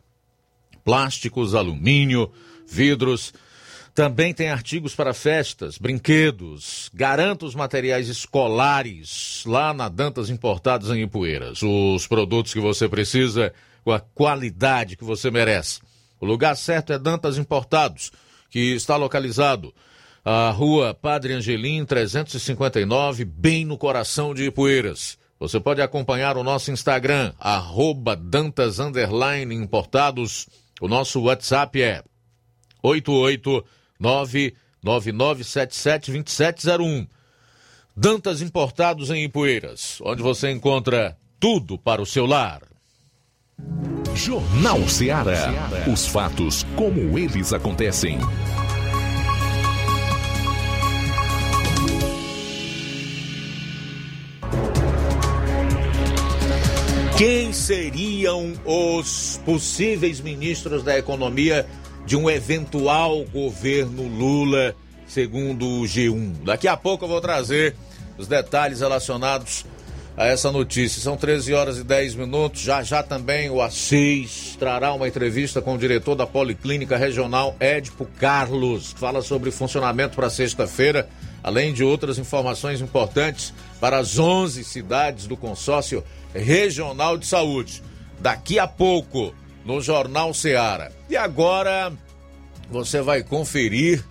plásticos, 0.84 1.54
alumínio, 1.54 2.32
vidros. 2.66 3.34
Também 3.94 4.34
tem 4.34 4.50
artigos 4.50 4.96
para 4.96 5.14
festas, 5.14 5.78
brinquedos. 5.78 6.90
Garanta 6.92 7.46
os 7.46 7.54
materiais 7.54 8.10
escolares 8.10 9.44
lá 9.46 9.72
na 9.72 9.88
Dantas 9.88 10.32
Importados 10.32 10.90
em 10.90 11.04
Ipueiras. 11.04 11.62
Os 11.62 12.08
produtos 12.08 12.54
que 12.54 12.60
você 12.60 12.90
precisa 12.90 13.54
com 13.84 13.92
a 13.92 14.00
qualidade 14.00 14.98
que 14.98 15.04
você 15.04 15.30
merece. 15.30 15.80
O 16.20 16.26
lugar 16.26 16.58
certo 16.58 16.92
é 16.92 16.98
Dantas 16.98 17.38
Importados, 17.38 18.12
que 18.50 18.74
está 18.74 18.96
localizado 18.96 19.72
a 20.26 20.50
rua 20.50 20.94
Padre 20.96 21.34
Angelim 21.34 21.86
359, 21.86 23.26
bem 23.26 23.64
no 23.64 23.78
coração 23.78 24.34
de 24.34 24.46
Ipueiras. 24.46 25.20
Você 25.40 25.60
pode 25.60 25.84
acompanhar 25.84 26.36
o 26.36 26.44
nosso 26.44 26.72
Instagram, 26.72 27.32
arroba 27.38 28.16
Dantas 28.16 28.78
Importados. 29.52 30.48
O 30.82 30.88
nosso 30.88 31.22
WhatsApp 31.22 31.80
é 31.80 32.04
889-9977-2701. 34.84 37.08
Dantas 37.96 38.42
Importados 38.42 39.10
em 39.10 39.24
Ipueiras, 39.24 40.00
onde 40.02 40.22
você 40.22 40.52
encontra 40.52 41.18
tudo 41.40 41.78
para 41.78 42.02
o 42.02 42.06
seu 42.06 42.26
lar. 42.26 42.62
Jornal 44.16 44.88
Ceará. 44.88 45.70
Os 45.92 46.08
fatos 46.08 46.66
como 46.76 47.18
eles 47.18 47.52
acontecem. 47.54 48.20
Quem 57.18 57.54
seriam 57.54 58.54
os 58.66 59.40
possíveis 59.46 60.20
ministros 60.20 60.84
da 60.84 60.98
Economia 60.98 61.66
de 62.06 62.16
um 62.16 62.30
eventual 62.30 63.24
governo 63.26 64.08
Lula, 64.08 64.76
segundo 65.08 65.66
o 65.66 65.84
G1? 65.84 66.44
Daqui 66.44 66.68
a 66.68 66.76
pouco 66.76 67.06
eu 67.06 67.10
vou 67.10 67.22
trazer 67.22 67.76
os 68.18 68.28
detalhes 68.28 68.82
relacionados 68.82 69.66
a 70.16 70.26
essa 70.26 70.52
notícia. 70.52 71.02
São 71.02 71.18
13 71.18 71.54
horas 71.54 71.78
e 71.78 71.84
10 71.84 72.16
minutos. 72.16 72.62
Já 72.62 72.84
já 72.84 73.02
também 73.02 73.50
o 73.50 73.56
A6 73.56 74.58
trará 74.58 74.94
uma 74.94 75.08
entrevista 75.08 75.62
com 75.62 75.76
o 75.76 75.78
diretor 75.78 76.16
da 76.16 76.28
Policlínica 76.28 76.98
Regional, 76.98 77.56
Edipo 77.60 78.06
Carlos, 78.20 78.94
que 78.94 79.00
fala 79.00 79.22
sobre 79.22 79.52
funcionamento 79.52 80.16
para 80.16 80.30
sexta-feira, 80.30 81.10
além 81.42 81.74
de 81.74 81.84
outras 81.84 82.18
informações 82.18 82.82
importantes 82.82 83.54
para 83.80 83.98
as 83.98 84.20
11 84.20 84.64
cidades 84.64 85.28
do 85.28 85.36
consórcio 85.36 86.04
Regional 86.34 87.18
de 87.18 87.26
Saúde. 87.26 87.82
Daqui 88.20 88.58
a 88.58 88.68
pouco, 88.68 89.34
no 89.66 89.82
Jornal 89.82 90.34
Seara. 90.34 90.92
E 91.10 91.16
agora 91.16 91.92
você 92.70 93.02
vai 93.02 93.24
conferir 93.24 94.04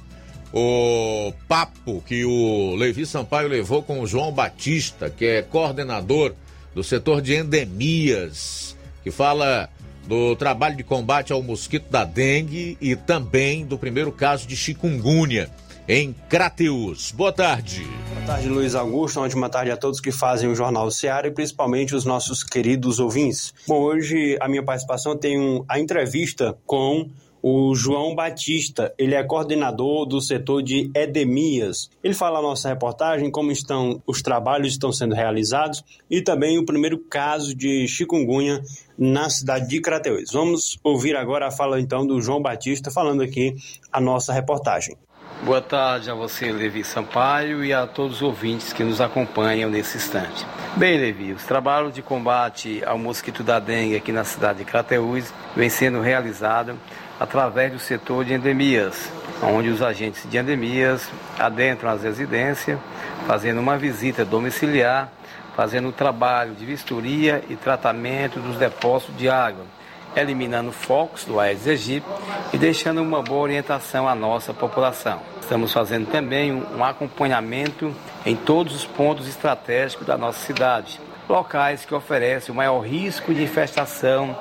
o 0.52 1.32
papo 1.48 2.02
que 2.06 2.24
o 2.24 2.74
Levi 2.74 3.06
Sampaio 3.06 3.48
levou 3.48 3.82
com 3.82 4.00
o 4.00 4.06
João 4.06 4.32
Batista, 4.32 5.08
que 5.08 5.24
é 5.24 5.42
coordenador 5.42 6.34
do 6.74 6.84
setor 6.84 7.22
de 7.22 7.34
endemias, 7.34 8.76
que 9.02 9.10
fala 9.10 9.68
do 10.06 10.34
trabalho 10.36 10.76
de 10.76 10.82
combate 10.82 11.32
ao 11.32 11.42
mosquito 11.42 11.90
da 11.90 12.04
dengue 12.04 12.76
e 12.80 12.96
também 12.96 13.64
do 13.64 13.78
primeiro 13.78 14.10
caso 14.12 14.46
de 14.46 14.56
chikungunya 14.56 15.48
em 15.88 16.14
Crateus. 16.28 17.12
Boa 17.12 17.32
tarde. 17.32 17.86
Boa 18.14 18.26
tarde, 18.26 18.48
Luiz 18.48 18.74
Augusto. 18.74 19.18
Uma 19.18 19.26
ótima 19.26 19.48
tarde 19.48 19.70
a 19.70 19.76
todos 19.76 20.00
que 20.00 20.12
fazem 20.12 20.48
o 20.48 20.54
Jornal 20.54 20.90
Seara 20.90 21.28
e 21.28 21.32
principalmente 21.32 21.94
os 21.94 22.04
nossos 22.04 22.44
queridos 22.44 23.00
ouvintes. 23.00 23.52
Bom, 23.66 23.80
hoje 23.80 24.38
a 24.40 24.48
minha 24.48 24.62
participação 24.62 25.16
tem 25.16 25.64
a 25.68 25.78
entrevista 25.78 26.56
com 26.64 27.10
o 27.42 27.74
João 27.74 28.14
Batista. 28.14 28.94
Ele 28.96 29.16
é 29.16 29.24
coordenador 29.24 30.06
do 30.06 30.20
setor 30.20 30.62
de 30.62 30.88
edemias. 30.94 31.90
Ele 32.02 32.14
fala 32.14 32.38
a 32.38 32.42
nossa 32.42 32.68
reportagem 32.68 33.30
como 33.30 33.50
estão 33.50 34.00
os 34.06 34.22
trabalhos 34.22 34.72
estão 34.72 34.92
sendo 34.92 35.14
realizados 35.14 35.82
e 36.08 36.22
também 36.22 36.58
o 36.58 36.64
primeiro 36.64 36.98
caso 36.98 37.54
de 37.54 37.88
chikungunya 37.88 38.62
na 38.96 39.28
cidade 39.28 39.68
de 39.68 39.80
Crateús. 39.80 40.30
Vamos 40.32 40.78
ouvir 40.84 41.16
agora 41.16 41.48
a 41.48 41.50
fala 41.50 41.80
então 41.80 42.06
do 42.06 42.20
João 42.20 42.40
Batista 42.40 42.90
falando 42.90 43.22
aqui 43.22 43.56
a 43.90 44.00
nossa 44.00 44.32
reportagem. 44.32 44.96
Boa 45.44 45.60
tarde 45.60 46.08
a 46.08 46.14
você, 46.14 46.52
Levi 46.52 46.84
Sampaio, 46.84 47.64
e 47.64 47.72
a 47.72 47.84
todos 47.84 48.18
os 48.18 48.22
ouvintes 48.22 48.72
que 48.72 48.84
nos 48.84 49.00
acompanham 49.00 49.68
nesse 49.68 49.96
instante. 49.96 50.46
Bem, 50.76 50.96
Levi, 50.96 51.32
os 51.32 51.42
trabalhos 51.42 51.92
de 51.92 52.00
combate 52.00 52.80
ao 52.86 52.96
mosquito 52.96 53.42
da 53.42 53.58
dengue 53.58 53.96
aqui 53.96 54.12
na 54.12 54.22
cidade 54.22 54.60
de 54.60 54.64
Crateús 54.64 55.34
vem 55.56 55.68
sendo 55.68 56.00
realizados 56.00 56.76
através 57.18 57.72
do 57.72 57.80
setor 57.80 58.24
de 58.24 58.34
endemias, 58.34 59.10
onde 59.42 59.68
os 59.68 59.82
agentes 59.82 60.30
de 60.30 60.38
endemias 60.38 61.10
adentram 61.36 61.90
as 61.90 62.04
residências, 62.04 62.78
fazendo 63.26 63.58
uma 63.58 63.76
visita 63.76 64.24
domiciliar, 64.24 65.10
fazendo 65.56 65.88
o 65.88 65.92
trabalho 65.92 66.54
de 66.54 66.64
vistoria 66.64 67.42
e 67.48 67.56
tratamento 67.56 68.38
dos 68.38 68.58
depósitos 68.58 69.16
de 69.16 69.28
água, 69.28 69.64
eliminando 70.16 70.72
focos 70.72 71.24
do 71.24 71.40
Aedes 71.40 71.66
aegypti 71.66 72.06
e 72.52 72.58
deixando 72.58 73.02
uma 73.02 73.22
boa 73.22 73.42
orientação 73.42 74.08
à 74.08 74.14
nossa 74.14 74.52
população. 74.52 75.20
Estamos 75.40 75.72
fazendo 75.72 76.10
também 76.10 76.52
um 76.52 76.84
acompanhamento 76.84 77.94
em 78.24 78.36
todos 78.36 78.74
os 78.74 78.84
pontos 78.84 79.28
estratégicos 79.28 80.06
da 80.06 80.16
nossa 80.16 80.38
cidade, 80.38 81.00
locais 81.28 81.84
que 81.84 81.94
oferecem 81.94 82.52
o 82.52 82.56
maior 82.56 82.80
risco 82.80 83.34
de 83.34 83.42
infestação 83.42 84.36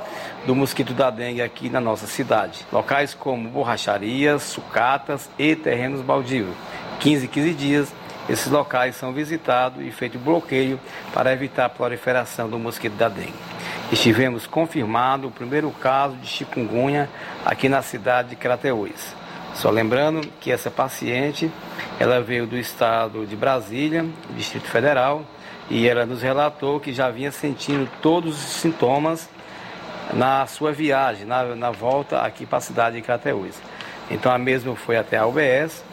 do 0.46 0.56
mosquito 0.56 0.94
da 0.94 1.10
dengue 1.10 1.42
aqui 1.42 1.70
na 1.70 1.80
nossa 1.80 2.08
cidade. 2.08 2.66
Locais 2.72 3.14
como 3.14 3.50
borracharias, 3.50 4.44
sucatas 4.44 5.30
e 5.38 5.56
terrenos 5.56 6.02
baldios. 6.02 6.54
15 7.00 7.28
15 7.28 7.54
dias, 7.54 7.94
esses 8.32 8.48
locais 8.48 8.96
são 8.96 9.12
visitados 9.12 9.86
e 9.86 9.92
feito 9.92 10.18
bloqueio 10.18 10.80
para 11.14 11.34
evitar 11.34 11.66
a 11.66 11.70
proliferação 11.70 12.50
do 12.50 12.58
mosquito 12.58 12.94
da 12.94 13.10
dengue. 13.10 13.34
Estivemos 13.92 14.48
confirmado 14.48 15.28
o 15.28 15.32
primeiro 15.32 15.70
caso 15.72 16.16
de 16.16 16.26
chikungunya 16.26 17.10
aqui 17.46 17.68
na 17.68 17.82
cidade 17.82 18.30
de 18.30 18.36
Crateús. 18.38 19.14
Só 19.54 19.70
lembrando 19.70 20.26
que 20.40 20.50
essa 20.50 20.72
paciente, 20.72 21.52
ela 22.00 22.22
veio 22.22 22.48
do 22.48 22.58
estado 22.58 23.28
de 23.28 23.36
Brasília, 23.36 24.06
Distrito 24.30 24.70
Federal, 24.70 25.26
e 25.70 25.86
ela 25.86 26.06
nos 26.06 26.22
relatou 26.22 26.80
que 26.80 26.94
já 26.94 27.10
vinha 27.10 27.34
sentindo 27.34 27.90
todos 28.02 28.38
os 28.38 28.62
sintomas 28.62 29.30
na 30.14 30.48
sua 30.48 30.72
viagem, 30.72 31.26
na, 31.26 31.44
na 31.54 31.70
volta 31.70 32.22
aqui 32.22 32.46
para 32.46 32.60
a 32.60 32.62
cidade 32.62 32.96
de 32.96 33.02
Crateús. 33.02 33.62
Então 34.10 34.32
a 34.32 34.38
mesma 34.38 34.74
foi 34.74 34.96
até 34.96 35.18
a 35.18 35.26
UBS, 35.26 35.84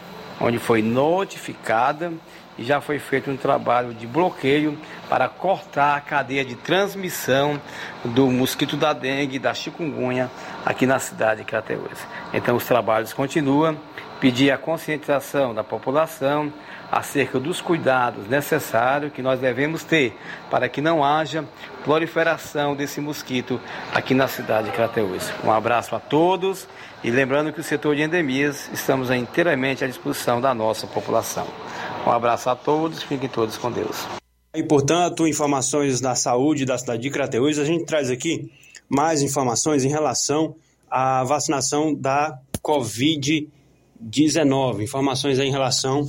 onde 0.41 0.59
foi 0.59 0.83
notificada 0.83 2.13
e 2.59 2.65
já 2.65 2.81
foi 2.81 2.99
feito 2.99 3.31
um 3.31 3.37
trabalho 3.37 3.95
de 3.95 4.07
bloqueio 4.07 4.77
para 5.09 5.29
cortar 5.29 5.97
a 5.97 6.01
cadeia 6.01 6.45
de 6.45 6.57
transmissão 6.57 7.61
do 8.05 8.27
mosquito 8.27 8.77
da 8.77 8.93
dengue 8.93 9.39
da 9.39 9.55
chikungunya 9.55 10.29
aqui 10.67 10.85
na 10.85 10.99
cidade 10.99 11.41
de 11.41 11.47
Crateús. 11.47 11.99
Então 12.35 12.57
os 12.57 12.67
trabalhos 12.67 13.13
continuam, 13.13 13.79
pedir 14.21 14.51
a 14.51 14.59
conscientização 14.59 15.55
da 15.55 15.63
população 15.63 16.53
acerca 16.91 17.39
dos 17.39 17.61
cuidados 17.61 18.27
necessários 18.27 19.13
que 19.13 19.23
nós 19.23 19.39
devemos 19.39 19.85
ter 19.85 20.19
para 20.51 20.69
que 20.69 20.81
não 20.81 21.05
haja 21.05 21.45
proliferação 21.89 22.77
desse 22.77 23.01
mosquito 23.01 23.59
aqui 23.95 24.13
na 24.13 24.29
cidade 24.29 24.67
de 24.67 24.77
Crateús. 24.77 25.33
Um 25.43 25.51
abraço 25.51 25.97
a 25.97 25.99
todos 25.99 26.69
e 27.03 27.11
lembrando 27.11 27.51
que 27.51 27.61
o 27.61 27.65
setor 27.65 27.97
de 27.97 28.03
endemias 28.03 28.69
estamos 28.75 29.11
inteiramente 29.11 29.83
à 29.83 29.87
disposição 29.87 30.39
da 30.39 30.53
nossa 30.53 30.87
população. 30.87 31.47
Um 32.07 32.11
abraço 32.11 32.51
a 32.51 32.55
todos, 32.55 33.03
fiquem 33.03 33.27
todos 33.27 33.57
com 33.57 33.73
Deus. 33.73 34.07
E 34.55 34.63
portanto, 34.63 35.27
informações 35.27 35.99
da 35.99 36.15
saúde 36.15 36.67
da 36.67 36.77
cidade 36.77 37.01
de 37.01 37.09
Crateús, 37.09 37.59
a 37.59 37.65
gente 37.65 37.87
traz 37.87 38.11
aqui 38.11 38.53
mais 38.87 39.23
informações 39.23 39.83
em 39.83 39.89
relação 39.89 40.57
à 40.91 41.25
vacinação 41.25 41.95
da 41.95 42.39
Covid-19. 42.63 44.83
Informações 44.83 45.39
em 45.39 45.51
relação 45.51 46.07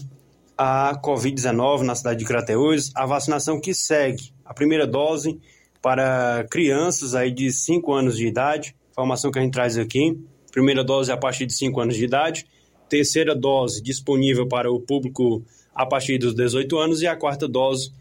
à 0.57 0.99
Covid-19 1.01 1.83
na 1.83 1.95
cidade 1.95 2.19
de 2.19 2.25
Crateús, 2.25 2.91
a 2.93 3.05
vacinação 3.05 3.61
que 3.61 3.73
segue. 3.73 4.33
A 4.43 4.53
primeira 4.53 4.85
dose 4.85 5.39
para 5.81 6.45
crianças 6.49 7.15
aí 7.15 7.31
de 7.31 7.51
5 7.51 7.93
anos 7.93 8.17
de 8.17 8.27
idade, 8.27 8.75
informação 8.91 9.31
que 9.31 9.39
a 9.39 9.41
gente 9.41 9.53
traz 9.53 9.77
aqui. 9.77 10.17
Primeira 10.51 10.83
dose 10.83 11.11
a 11.11 11.17
partir 11.17 11.45
de 11.45 11.53
5 11.53 11.79
anos 11.79 11.95
de 11.95 12.03
idade. 12.03 12.45
Terceira 12.89 13.35
dose 13.35 13.81
disponível 13.81 14.47
para 14.47 14.71
o 14.71 14.79
público 14.79 15.43
a 15.73 15.85
partir 15.85 16.17
dos 16.17 16.33
18 16.33 16.77
anos 16.77 17.01
e 17.01 17.07
a 17.07 17.15
quarta 17.15 17.47
dose 17.47 17.93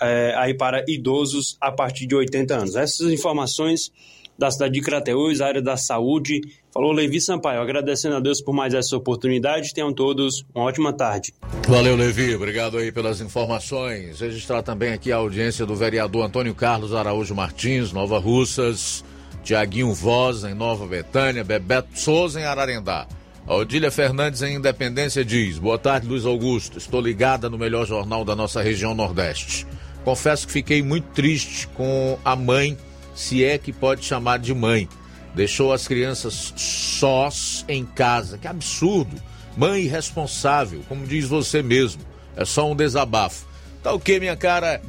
é, 0.00 0.34
aí 0.36 0.54
para 0.54 0.84
idosos 0.88 1.56
a 1.60 1.70
partir 1.70 2.06
de 2.06 2.14
80 2.14 2.54
anos. 2.54 2.76
Essas 2.76 3.10
informações 3.10 3.90
da 4.38 4.50
cidade 4.50 4.74
de 4.74 4.80
Crateús, 4.80 5.40
área 5.40 5.62
da 5.62 5.76
saúde. 5.76 6.40
Falou 6.72 6.90
Levi 6.90 7.20
Sampaio, 7.20 7.60
agradecendo 7.60 8.16
a 8.16 8.20
Deus 8.20 8.40
por 8.40 8.54
mais 8.54 8.72
essa 8.72 8.96
oportunidade. 8.96 9.74
Tenham 9.74 9.92
todos 9.92 10.42
uma 10.54 10.64
ótima 10.64 10.90
tarde. 10.90 11.34
Valeu, 11.68 11.94
Levi. 11.94 12.34
Obrigado 12.34 12.78
aí 12.78 12.90
pelas 12.90 13.20
informações. 13.20 14.20
Registrar 14.20 14.62
também 14.62 14.94
aqui 14.94 15.12
a 15.12 15.16
audiência 15.16 15.66
do 15.66 15.76
vereador 15.76 16.24
Antônio 16.24 16.54
Carlos 16.54 16.94
Araújo 16.94 17.34
Martins, 17.34 17.92
Nova 17.92 18.18
Russas, 18.18 19.04
Tiaguinho 19.44 19.92
Voz, 19.92 20.44
em 20.44 20.54
Nova 20.54 20.86
Betânia, 20.86 21.44
Bebeto 21.44 21.98
Souza, 21.98 22.40
em 22.40 22.44
Ararendá. 22.44 23.06
A 23.46 23.54
Odília 23.54 23.90
Fernandes, 23.90 24.40
em 24.40 24.54
Independência, 24.54 25.22
diz: 25.22 25.58
Boa 25.58 25.78
tarde, 25.78 26.06
Luiz 26.06 26.24
Augusto. 26.24 26.78
Estou 26.78 27.02
ligada 27.02 27.50
no 27.50 27.58
melhor 27.58 27.86
jornal 27.86 28.24
da 28.24 28.34
nossa 28.34 28.62
região 28.62 28.94
Nordeste. 28.94 29.66
Confesso 30.04 30.46
que 30.46 30.52
fiquei 30.54 30.82
muito 30.82 31.08
triste 31.12 31.68
com 31.68 32.18
a 32.24 32.34
mãe, 32.34 32.78
se 33.14 33.44
é 33.44 33.58
que 33.58 33.74
pode 33.74 34.04
chamar 34.04 34.38
de 34.38 34.54
mãe. 34.54 34.88
Deixou 35.34 35.72
as 35.72 35.88
crianças 35.88 36.52
sós 36.56 37.64
em 37.68 37.84
casa. 37.84 38.38
Que 38.38 38.46
absurdo! 38.46 39.16
Mãe 39.56 39.82
irresponsável, 39.82 40.82
como 40.88 41.06
diz 41.06 41.26
você 41.26 41.62
mesmo. 41.62 42.02
É 42.36 42.44
só 42.44 42.70
um 42.70 42.76
desabafo. 42.76 43.46
Tá 43.82 43.92
o 43.92 44.00
que, 44.00 44.18
minha 44.18 44.36
cara? 44.36 44.80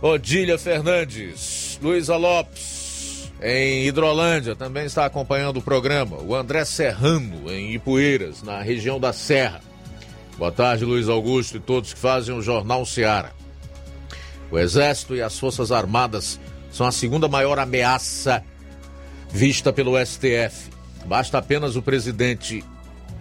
Odília 0.00 0.58
Fernandes, 0.58 1.78
Luísa 1.82 2.16
Lopes, 2.16 3.32
em 3.42 3.86
Hidrolândia, 3.86 4.54
também 4.54 4.84
está 4.84 5.06
acompanhando 5.06 5.58
o 5.58 5.62
programa. 5.62 6.18
O 6.18 6.34
André 6.34 6.64
Serrano, 6.64 7.50
em 7.50 7.72
Ipueiras, 7.74 8.42
na 8.42 8.60
região 8.60 9.00
da 9.00 9.12
Serra. 9.12 9.60
Boa 10.36 10.52
tarde, 10.52 10.84
Luiz 10.84 11.08
Augusto 11.08 11.56
e 11.56 11.60
todos 11.60 11.94
que 11.94 11.98
fazem 11.98 12.34
o 12.34 12.42
Jornal 12.42 12.84
Seara. 12.84 13.32
O 14.50 14.58
Exército 14.58 15.16
e 15.16 15.22
as 15.22 15.38
Forças 15.38 15.72
Armadas 15.72 16.38
são 16.70 16.86
a 16.86 16.92
segunda 16.92 17.28
maior 17.28 17.58
ameaça 17.58 18.44
vista 19.34 19.72
pelo 19.72 19.98
STF. 19.98 20.70
Basta 21.06 21.38
apenas 21.38 21.74
o 21.74 21.82
presidente 21.82 22.62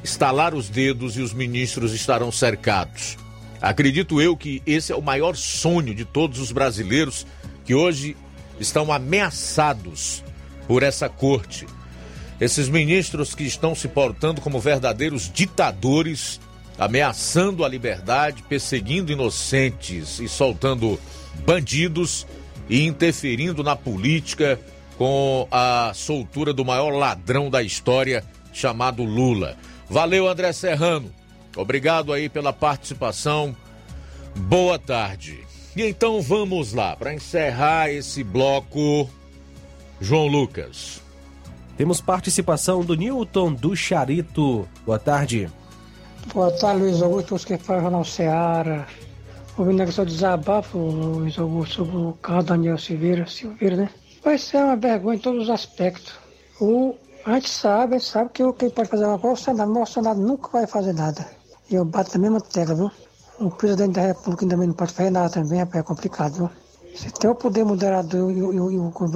estalar 0.03 0.53
os 0.53 0.69
dedos 0.69 1.17
e 1.17 1.21
os 1.21 1.33
ministros 1.33 1.91
estarão 1.91 2.31
cercados. 2.31 3.17
Acredito 3.59 4.21
eu 4.21 4.37
que 4.37 4.61
esse 4.63 4.91
é 4.91 4.95
o 4.95 5.01
maior 5.01 5.35
sonho 5.35 5.95
de 5.95 6.05
todos 6.05 6.39
os 6.39 6.51
brasileiros 6.51 7.25
que 7.65 7.73
hoje 7.73 8.15
estão 8.59 8.93
ameaçados 8.93 10.23
por 10.67 10.83
essa 10.83 11.09
corte. 11.09 11.65
Esses 12.39 12.69
ministros 12.69 13.33
que 13.33 13.43
estão 13.43 13.73
se 13.73 13.87
portando 13.87 14.39
como 14.39 14.59
verdadeiros 14.59 15.31
ditadores, 15.33 16.39
ameaçando 16.77 17.65
a 17.65 17.67
liberdade, 17.67 18.43
perseguindo 18.43 19.11
inocentes 19.11 20.19
e 20.19 20.29
soltando 20.29 20.99
bandidos 21.43 22.27
e 22.69 22.85
interferindo 22.85 23.63
na 23.63 23.75
política 23.75 24.59
com 25.03 25.49
a 25.51 25.91
soltura 25.93 26.53
do 26.53 26.63
maior 26.63 26.91
ladrão 26.91 27.49
da 27.49 27.61
história, 27.61 28.23
chamado 28.53 29.03
Lula. 29.03 29.57
Valeu, 29.89 30.29
André 30.29 30.53
Serrano. 30.53 31.11
Obrigado 31.57 32.13
aí 32.13 32.29
pela 32.29 32.53
participação. 32.53 33.53
Boa 34.33 34.79
tarde. 34.79 35.43
E 35.75 35.83
então 35.83 36.21
vamos 36.21 36.71
lá, 36.71 36.95
para 36.95 37.13
encerrar 37.13 37.89
esse 37.89 38.23
bloco, 38.23 39.09
João 39.99 40.27
Lucas. 40.27 41.01
Temos 41.75 41.99
participação 41.99 42.79
do 42.79 42.95
Newton 42.95 43.51
do 43.51 43.75
Charito. 43.75 44.65
Boa 44.85 44.99
tarde. 44.99 45.49
Boa 46.33 46.49
tarde, 46.49 46.81
Luiz 46.81 47.01
Augusto, 47.01 47.37
você 47.37 47.57
que 47.57 47.63
faz 47.65 47.79
o 47.79 47.83
Jornal 47.83 48.05
Seara. 48.05 48.87
Ouvindo 49.57 49.83
aqui 49.83 49.91
seu 49.91 50.05
desabafo, 50.05 50.77
Luiz 50.77 51.37
Augusto, 51.37 51.75
sobre 51.75 51.97
o 51.97 52.13
carro 52.21 52.43
Daniel 52.43 52.77
Silveira, 52.77 53.27
Silveira, 53.27 53.75
né? 53.75 53.89
Vai 54.23 54.37
ser 54.37 54.57
uma 54.57 54.75
vergonha 54.75 55.17
em 55.17 55.19
todos 55.21 55.43
os 55.43 55.49
aspectos. 55.49 56.13
O, 56.59 56.95
a 57.25 57.33
gente 57.33 57.49
sabe, 57.49 57.99
sabe 57.99 58.29
que 58.31 58.43
o 58.43 58.53
que 58.53 58.69
pode 58.69 58.89
fazer 58.89 59.05
uma 59.05 59.19
coisa, 59.19 59.33
o 59.41 59.43
Senado, 59.43 59.71
mas 59.71 59.89
o 59.89 59.93
Senado 59.93 60.21
nunca 60.21 60.49
vai 60.49 60.67
fazer 60.67 60.93
nada. 60.93 61.25
E 61.69 61.75
eu 61.75 61.83
bato 61.85 62.11
na 62.17 62.21
mesma 62.21 62.41
tecla, 62.41 62.75
viu? 62.75 62.91
O 63.39 63.49
presidente 63.51 63.93
da 63.93 64.01
República 64.01 64.47
também 64.47 64.67
não 64.67 64.75
pode 64.75 64.93
fazer 64.93 65.09
nada 65.09 65.29
também, 65.29 65.59
rapaz, 65.59 65.83
é 65.83 65.83
complicado, 65.83 66.33
viu? 66.35 66.49
Se 66.95 67.11
tem 67.11 67.29
o 67.29 67.35
poder 67.35 67.65
moderador 67.65 68.31
e, 68.31 68.41
o- 68.41 68.53
e 68.53 68.59
o- 68.59 68.71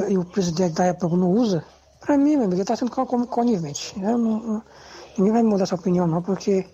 e 0.10 0.18
o, 0.18 0.26
presidente 0.26 0.74
da 0.74 0.84
República 0.86 1.22
não 1.22 1.32
usa, 1.32 1.64
pra 2.02 2.18
mim, 2.18 2.32
meu 2.36 2.46
amigo, 2.46 2.56
ele 2.56 2.66
tá 2.66 2.76
sendo 2.76 2.90
como 2.92 3.28
conivente. 3.28 3.94
Eu 4.02 4.18
não- 4.18 4.40
não- 4.40 4.64
ninguém 5.18 5.32
vai 5.34 5.44
mudar 5.44 5.64
essa 5.64 5.76
opinião, 5.76 6.08
não, 6.08 6.22
porque 6.22 6.66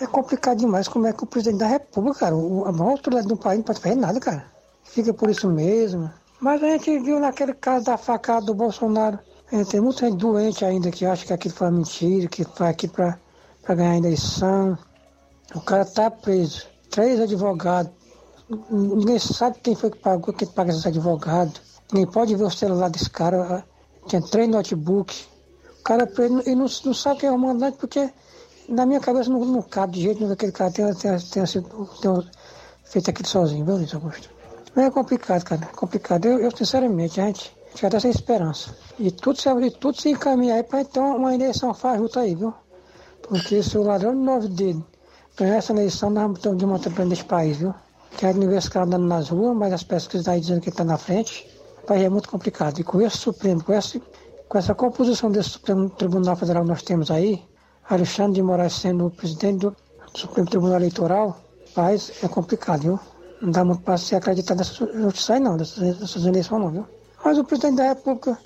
é 0.00 0.06
complicado 0.06 0.58
demais 0.58 0.88
como 0.88 1.06
é 1.06 1.12
que 1.12 1.22
o 1.22 1.26
presidente 1.26 1.60
da 1.60 1.66
República, 1.68 2.18
cara, 2.18 2.34
o, 2.36 2.64
a 2.66 2.72
maior 2.72 2.90
autoridade 2.92 3.28
do 3.28 3.36
país 3.36 3.58
não 3.58 3.64
pode 3.64 3.80
fazer 3.80 3.94
nada, 3.94 4.18
cara. 4.18 4.44
Fica 4.84 5.14
por 5.14 5.30
isso 5.30 5.48
mesmo. 5.48 6.10
Mas 6.40 6.62
a 6.62 6.68
gente 6.68 6.98
viu 7.00 7.18
naquele 7.18 7.52
caso 7.52 7.86
da 7.86 7.96
facada 7.96 8.46
do 8.46 8.54
Bolsonaro. 8.54 9.18
Tem 9.70 9.80
muita 9.80 10.06
gente 10.06 10.18
doente 10.18 10.64
ainda 10.64 10.90
que 10.90 11.04
acha 11.04 11.26
que 11.26 11.32
aquilo 11.32 11.54
foi 11.54 11.70
mentira, 11.70 12.28
que 12.28 12.44
foi 12.44 12.68
aqui 12.68 12.86
pra 12.86 13.18
ganhar 13.66 13.92
a 13.92 13.96
eleição. 13.96 14.78
O 15.54 15.60
cara 15.60 15.84
tá 15.84 16.10
preso. 16.10 16.66
Três 16.90 17.20
advogados. 17.20 17.90
Ninguém 18.70 19.18
sabe 19.18 19.58
quem 19.60 19.74
foi 19.74 19.90
que 19.90 19.98
pagou, 19.98 20.32
quem 20.32 20.46
paga 20.46 20.70
esses 20.70 20.86
advogados. 20.86 21.60
Ninguém 21.92 22.12
pode 22.12 22.36
ver 22.36 22.44
o 22.44 22.50
celular 22.50 22.88
desse 22.88 23.10
cara. 23.10 23.64
Tinha 24.06 24.22
três 24.22 24.48
notebooks. 24.48 25.28
O 25.80 25.82
cara 25.82 26.04
é 26.04 26.06
preso 26.06 26.42
e 26.46 26.54
não, 26.54 26.66
não 26.84 26.94
sabe 26.94 27.20
quem 27.20 27.28
é 27.28 27.32
o 27.32 27.38
mandante, 27.38 27.78
porque 27.78 28.10
na 28.68 28.86
minha 28.86 29.00
cabeça 29.00 29.28
não, 29.30 29.44
não 29.44 29.62
cabe 29.62 29.94
de 29.94 30.02
jeito 30.02 30.20
nenhum 30.20 30.28
que 30.28 30.34
aquele 30.34 30.52
cara 30.52 30.70
tenha, 30.70 30.94
tenha, 30.94 31.18
tenha, 31.18 31.46
sido, 31.46 31.88
tenha 32.00 32.24
feito 32.84 33.10
aquilo 33.10 33.28
sozinho, 33.28 33.64
viu, 33.64 33.76
Luiz 33.76 33.94
Augusto? 33.94 34.37
Mas 34.78 34.86
é 34.86 34.90
complicado, 34.92 35.42
cara. 35.42 35.64
É 35.64 35.74
complicado. 35.76 36.26
Eu, 36.26 36.38
eu 36.38 36.56
sinceramente, 36.56 37.20
a 37.20 37.26
gente 37.26 37.52
fica 37.74 37.88
até 37.88 37.98
sem 37.98 38.12
esperança. 38.12 38.76
E 38.96 39.10
tudo 39.10 39.36
se, 39.36 39.70
tudo 39.72 40.00
se 40.00 40.10
encaminha 40.10 40.54
aí 40.54 40.62
para 40.62 40.82
então 40.82 41.16
uma 41.16 41.34
eleição 41.34 41.74
fajuta 41.74 42.20
aí, 42.20 42.36
viu? 42.36 42.54
Porque 43.20 43.60
se 43.60 43.76
o 43.76 43.82
ladrão 43.82 44.14
de 44.14 44.20
nove 44.20 44.46
dele 44.46 44.84
ganhar 45.36 45.56
essa 45.56 45.72
eleição, 45.72 46.10
nós 46.10 46.38
ter 46.38 46.54
de 46.54 46.64
manter 46.64 46.92
para 46.92 47.04
nesse 47.04 47.24
país, 47.24 47.56
viu? 47.56 47.74
Quero 48.16 48.54
esse 48.54 48.70
cara 48.70 48.86
andando 48.86 49.04
nas 49.04 49.30
ruas, 49.30 49.56
mas 49.56 49.72
as 49.72 49.82
pesquisas 49.82 50.28
aí 50.28 50.40
dizendo 50.40 50.60
que 50.60 50.68
ele 50.68 50.74
está 50.74 50.84
na 50.84 50.96
frente. 50.96 51.50
País 51.84 52.04
é 52.04 52.08
muito 52.08 52.28
complicado. 52.28 52.78
E 52.78 52.84
com 52.84 53.00
esse 53.00 53.16
Supremo, 53.16 53.64
com, 53.64 53.72
esse, 53.72 54.00
com 54.48 54.58
essa 54.58 54.76
composição 54.76 55.28
desse 55.28 55.48
Supremo 55.50 55.90
Tribunal 55.90 56.36
Federal 56.36 56.62
que 56.62 56.68
nós 56.68 56.82
temos 56.84 57.10
aí, 57.10 57.42
Alexandre 57.90 58.34
de 58.34 58.42
Moraes 58.44 58.74
sendo 58.74 59.06
o 59.06 59.10
presidente 59.10 59.58
do 59.58 59.76
Supremo 60.14 60.48
Tribunal 60.48 60.76
Eleitoral, 60.76 61.36
país 61.74 62.12
é 62.22 62.28
complicado, 62.28 62.82
viu? 62.82 63.00
Não 63.40 63.50
dá 63.50 63.64
muito 63.64 63.82
para 63.82 63.96
se 63.96 64.14
acreditar 64.14 64.56
justiça 64.56 65.34
aí 65.34 65.40
não, 65.40 65.56
dessas, 65.56 65.96
dessas 65.96 66.24
eleições 66.24 66.60
não, 66.60 66.70
viu? 66.70 66.86
Mas 67.24 67.38
o 67.38 67.44
presidente 67.44 67.76
da 67.76 67.88
República 67.88 68.38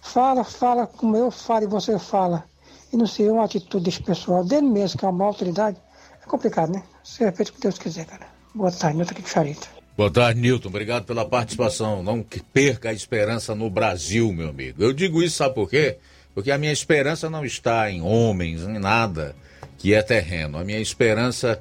fala, 0.00 0.44
fala 0.44 0.86
como 0.86 1.16
eu 1.16 1.30
falo 1.30 1.64
e 1.64 1.66
você 1.66 1.98
fala. 1.98 2.44
E 2.92 2.96
não 2.96 3.06
sei 3.06 3.28
uma 3.28 3.44
atitude 3.44 3.84
desse 3.84 4.02
pessoal, 4.02 4.44
dele 4.44 4.68
mesmo, 4.68 4.98
que 4.98 5.04
é 5.04 5.08
uma 5.08 5.24
autoridade, 5.24 5.76
é 6.22 6.26
complicado, 6.26 6.72
né? 6.72 6.82
Seja 7.02 7.32
feito 7.32 7.48
o 7.48 7.52
que 7.54 7.60
Deus 7.60 7.78
quiser, 7.78 8.06
cara. 8.06 8.26
Boa 8.54 8.70
tarde, 8.70 8.96
Nilton 8.96 9.12
aqui 9.12 9.22
de 9.22 9.28
Charita. 9.28 9.66
Boa 9.96 10.10
tarde, 10.10 10.40
Nilton. 10.40 10.68
Obrigado 10.68 11.04
pela 11.04 11.24
participação. 11.24 12.02
Não 12.02 12.24
perca 12.52 12.90
a 12.90 12.92
esperança 12.92 13.54
no 13.54 13.68
Brasil, 13.68 14.32
meu 14.32 14.50
amigo. 14.50 14.82
Eu 14.82 14.92
digo 14.92 15.22
isso, 15.22 15.36
sabe 15.36 15.54
por 15.54 15.68
quê? 15.68 15.98
Porque 16.34 16.50
a 16.50 16.58
minha 16.58 16.72
esperança 16.72 17.30
não 17.30 17.44
está 17.44 17.90
em 17.90 18.02
homens, 18.02 18.62
em 18.62 18.78
nada 18.78 19.34
que 19.78 19.94
é 19.94 20.02
terreno. 20.02 20.58
A 20.58 20.64
minha 20.64 20.80
esperança 20.80 21.60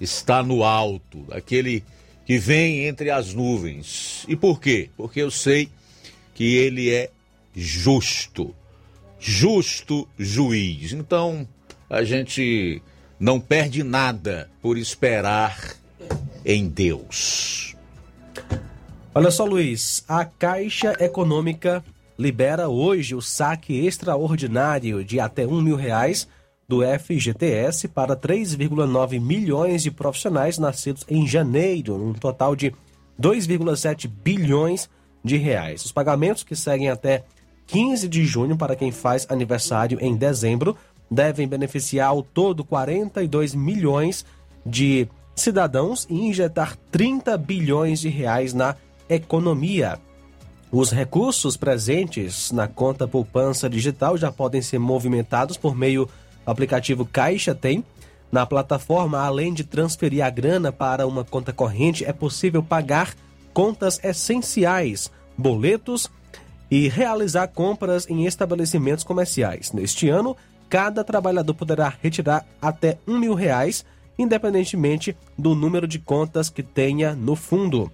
está 0.00 0.42
no 0.42 0.64
alto, 0.64 1.24
aquele 1.30 1.84
que 2.32 2.38
vem 2.38 2.86
entre 2.86 3.10
as 3.10 3.34
nuvens. 3.34 4.24
E 4.26 4.34
por 4.34 4.58
quê? 4.58 4.88
Porque 4.96 5.20
eu 5.20 5.30
sei 5.30 5.68
que 6.34 6.56
ele 6.56 6.88
é 6.90 7.10
justo. 7.54 8.54
Justo 9.20 10.08
juiz. 10.18 10.92
Então, 10.92 11.46
a 11.90 12.02
gente 12.04 12.80
não 13.20 13.38
perde 13.38 13.82
nada 13.82 14.48
por 14.62 14.78
esperar 14.78 15.76
em 16.42 16.70
Deus. 16.70 17.76
Olha 19.14 19.30
só, 19.30 19.44
Luiz, 19.44 20.02
a 20.08 20.24
Caixa 20.24 20.96
Econômica 21.00 21.84
libera 22.18 22.66
hoje 22.66 23.14
o 23.14 23.20
saque 23.20 23.84
extraordinário 23.84 25.04
de 25.04 25.20
até 25.20 25.46
um 25.46 25.60
mil 25.60 25.76
reais 25.76 26.26
do 26.72 26.80
FGTS 26.80 27.86
para 27.88 28.16
3,9 28.16 29.20
milhões 29.20 29.82
de 29.82 29.90
profissionais 29.90 30.56
nascidos 30.56 31.04
em 31.06 31.26
janeiro, 31.26 31.98
num 31.98 32.14
total 32.14 32.56
de 32.56 32.72
2,7 33.20 34.08
bilhões 34.08 34.88
de 35.22 35.36
reais. 35.36 35.84
Os 35.84 35.92
pagamentos 35.92 36.42
que 36.42 36.56
seguem 36.56 36.88
até 36.88 37.24
15 37.66 38.08
de 38.08 38.24
junho 38.24 38.56
para 38.56 38.74
quem 38.74 38.90
faz 38.90 39.26
aniversário 39.28 39.98
em 40.00 40.16
dezembro 40.16 40.74
devem 41.10 41.46
beneficiar 41.46 42.08
ao 42.08 42.22
todo 42.22 42.64
42 42.64 43.54
milhões 43.54 44.24
de 44.64 45.06
cidadãos 45.36 46.06
e 46.08 46.26
injetar 46.26 46.78
30 46.90 47.36
bilhões 47.36 48.00
de 48.00 48.08
reais 48.08 48.54
na 48.54 48.76
economia. 49.10 50.00
Os 50.70 50.90
recursos 50.90 51.54
presentes 51.54 52.50
na 52.50 52.66
conta 52.66 53.06
poupança 53.06 53.68
digital 53.68 54.16
já 54.16 54.32
podem 54.32 54.62
ser 54.62 54.78
movimentados 54.78 55.58
por 55.58 55.76
meio 55.76 56.08
do 56.44 56.50
aplicativo 56.50 57.04
Caixa 57.04 57.54
Tem. 57.54 57.84
Na 58.30 58.46
plataforma, 58.46 59.20
além 59.20 59.52
de 59.52 59.62
transferir 59.62 60.24
a 60.24 60.30
grana 60.30 60.72
para 60.72 61.06
uma 61.06 61.24
conta 61.24 61.52
corrente, 61.52 62.04
é 62.04 62.12
possível 62.12 62.62
pagar 62.62 63.14
contas 63.52 64.00
essenciais, 64.02 65.10
boletos 65.36 66.10
e 66.70 66.88
realizar 66.88 67.48
compras 67.48 68.08
em 68.08 68.24
estabelecimentos 68.24 69.04
comerciais. 69.04 69.72
Neste 69.72 70.08
ano, 70.08 70.34
cada 70.70 71.04
trabalhador 71.04 71.52
poderá 71.52 71.92
retirar 72.02 72.46
até 72.62 72.96
um 73.06 73.18
mil 73.18 73.34
reais, 73.34 73.84
independentemente 74.18 75.14
do 75.36 75.54
número 75.54 75.86
de 75.86 75.98
contas 75.98 76.48
que 76.48 76.62
tenha 76.62 77.14
no 77.14 77.36
fundo. 77.36 77.92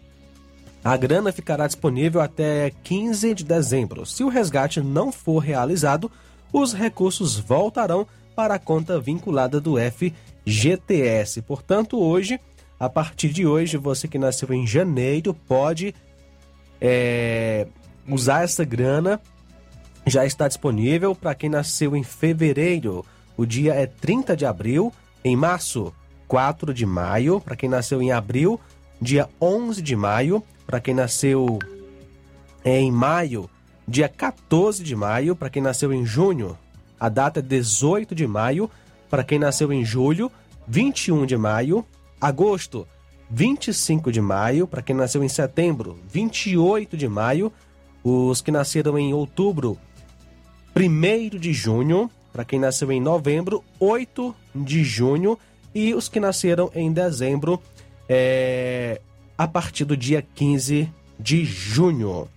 A 0.84 0.96
grana 0.96 1.32
ficará 1.32 1.66
disponível 1.66 2.20
até 2.20 2.70
15 2.84 3.34
de 3.34 3.44
dezembro. 3.44 4.06
Se 4.06 4.22
o 4.22 4.28
resgate 4.28 4.80
não 4.80 5.10
for 5.10 5.40
realizado, 5.40 6.08
os 6.52 6.72
recursos 6.72 7.36
voltarão 7.36 8.06
para 8.38 8.54
a 8.54 8.58
conta 8.60 9.00
vinculada 9.00 9.60
do 9.60 9.74
FGTS. 9.76 11.42
Portanto, 11.42 11.98
hoje, 11.98 12.38
a 12.78 12.88
partir 12.88 13.30
de 13.30 13.44
hoje, 13.44 13.76
você 13.76 14.06
que 14.06 14.16
nasceu 14.16 14.54
em 14.54 14.64
janeiro 14.64 15.34
pode 15.34 15.92
é, 16.80 17.66
usar 18.08 18.44
essa 18.44 18.64
grana. 18.64 19.20
Já 20.06 20.24
está 20.24 20.46
disponível 20.46 21.16
para 21.16 21.34
quem 21.34 21.50
nasceu 21.50 21.96
em 21.96 22.04
fevereiro. 22.04 23.04
O 23.36 23.44
dia 23.44 23.74
é 23.74 23.86
30 23.86 24.36
de 24.36 24.46
abril. 24.46 24.92
Em 25.24 25.34
março, 25.34 25.92
4 26.28 26.72
de 26.72 26.86
maio. 26.86 27.40
Para 27.40 27.56
quem 27.56 27.68
nasceu 27.68 28.00
em 28.00 28.12
abril, 28.12 28.60
dia 29.02 29.28
11 29.42 29.82
de 29.82 29.96
maio. 29.96 30.44
Para 30.64 30.78
quem 30.78 30.94
nasceu 30.94 31.58
em 32.64 32.92
maio, 32.92 33.50
dia 33.88 34.08
14 34.08 34.84
de 34.84 34.94
maio. 34.94 35.34
Para 35.34 35.50
quem 35.50 35.60
nasceu 35.60 35.92
em 35.92 36.06
junho, 36.06 36.56
a 36.98 37.08
data 37.08 37.40
é 37.40 37.42
18 37.42 38.14
de 38.14 38.26
maio. 38.26 38.70
Para 39.08 39.24
quem 39.24 39.38
nasceu 39.38 39.72
em 39.72 39.84
julho, 39.84 40.30
21 40.66 41.26
de 41.26 41.36
maio. 41.36 41.84
Agosto, 42.20 42.86
25 43.30 44.10
de 44.12 44.20
maio. 44.20 44.66
Para 44.66 44.82
quem 44.82 44.94
nasceu 44.94 45.22
em 45.22 45.28
setembro, 45.28 45.98
28 46.10 46.96
de 46.96 47.08
maio. 47.08 47.52
Os 48.02 48.40
que 48.40 48.50
nasceram 48.50 48.98
em 48.98 49.12
outubro, 49.12 49.78
1 50.76 51.38
de 51.38 51.52
junho. 51.52 52.10
Para 52.32 52.44
quem 52.44 52.58
nasceu 52.58 52.92
em 52.92 53.00
novembro, 53.00 53.64
8 53.80 54.34
de 54.54 54.84
junho. 54.84 55.38
E 55.74 55.94
os 55.94 56.08
que 56.08 56.20
nasceram 56.20 56.70
em 56.74 56.92
dezembro, 56.92 57.60
é, 58.08 59.00
a 59.36 59.46
partir 59.46 59.84
do 59.84 59.96
dia 59.96 60.26
15 60.34 60.88
de 61.18 61.44
junho. 61.44 62.28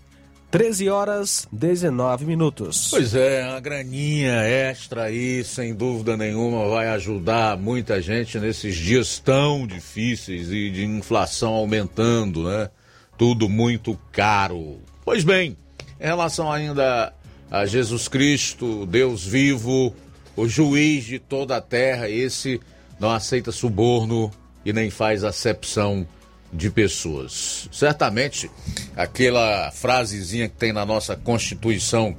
13 0.52 0.90
horas 0.90 1.48
19 1.50 2.26
minutos. 2.26 2.90
Pois 2.92 3.16
é, 3.16 3.48
uma 3.48 3.62
graninha 3.62 4.42
extra 4.42 5.04
aí, 5.04 5.46
sem 5.46 5.74
dúvida 5.74 6.18
nenhuma, 6.18 6.68
vai 6.68 6.90
ajudar 6.90 7.58
muita 7.58 8.02
gente 8.02 8.38
nesses 8.38 8.76
dias 8.76 9.18
tão 9.18 9.66
difíceis 9.66 10.52
e 10.52 10.70
de 10.70 10.84
inflação 10.84 11.54
aumentando, 11.54 12.44
né? 12.50 12.70
Tudo 13.18 13.48
muito 13.48 13.98
caro. 14.12 14.82
Pois 15.06 15.24
bem, 15.24 15.56
em 15.98 16.06
relação 16.06 16.52
ainda 16.52 17.14
a 17.50 17.66
Jesus 17.66 18.10
Cristo, 18.10 18.86
Deus 18.86 19.26
vivo, 19.26 19.96
o 20.36 20.50
juiz 20.50 21.06
de 21.06 21.18
toda 21.18 21.56
a 21.56 21.62
terra, 21.62 22.10
esse 22.10 22.60
não 23.00 23.10
aceita 23.10 23.54
suborno 23.54 24.30
e 24.66 24.74
nem 24.74 24.90
faz 24.90 25.24
acepção 25.24 26.06
de 26.52 26.70
pessoas. 26.70 27.70
Certamente, 27.72 28.52
aquela 28.96 29.72
frasezinha 29.72 30.50
que 30.50 30.56
tem 30.56 30.74
na 30.74 30.86
nossa 30.86 31.16
Constituição 31.16 32.16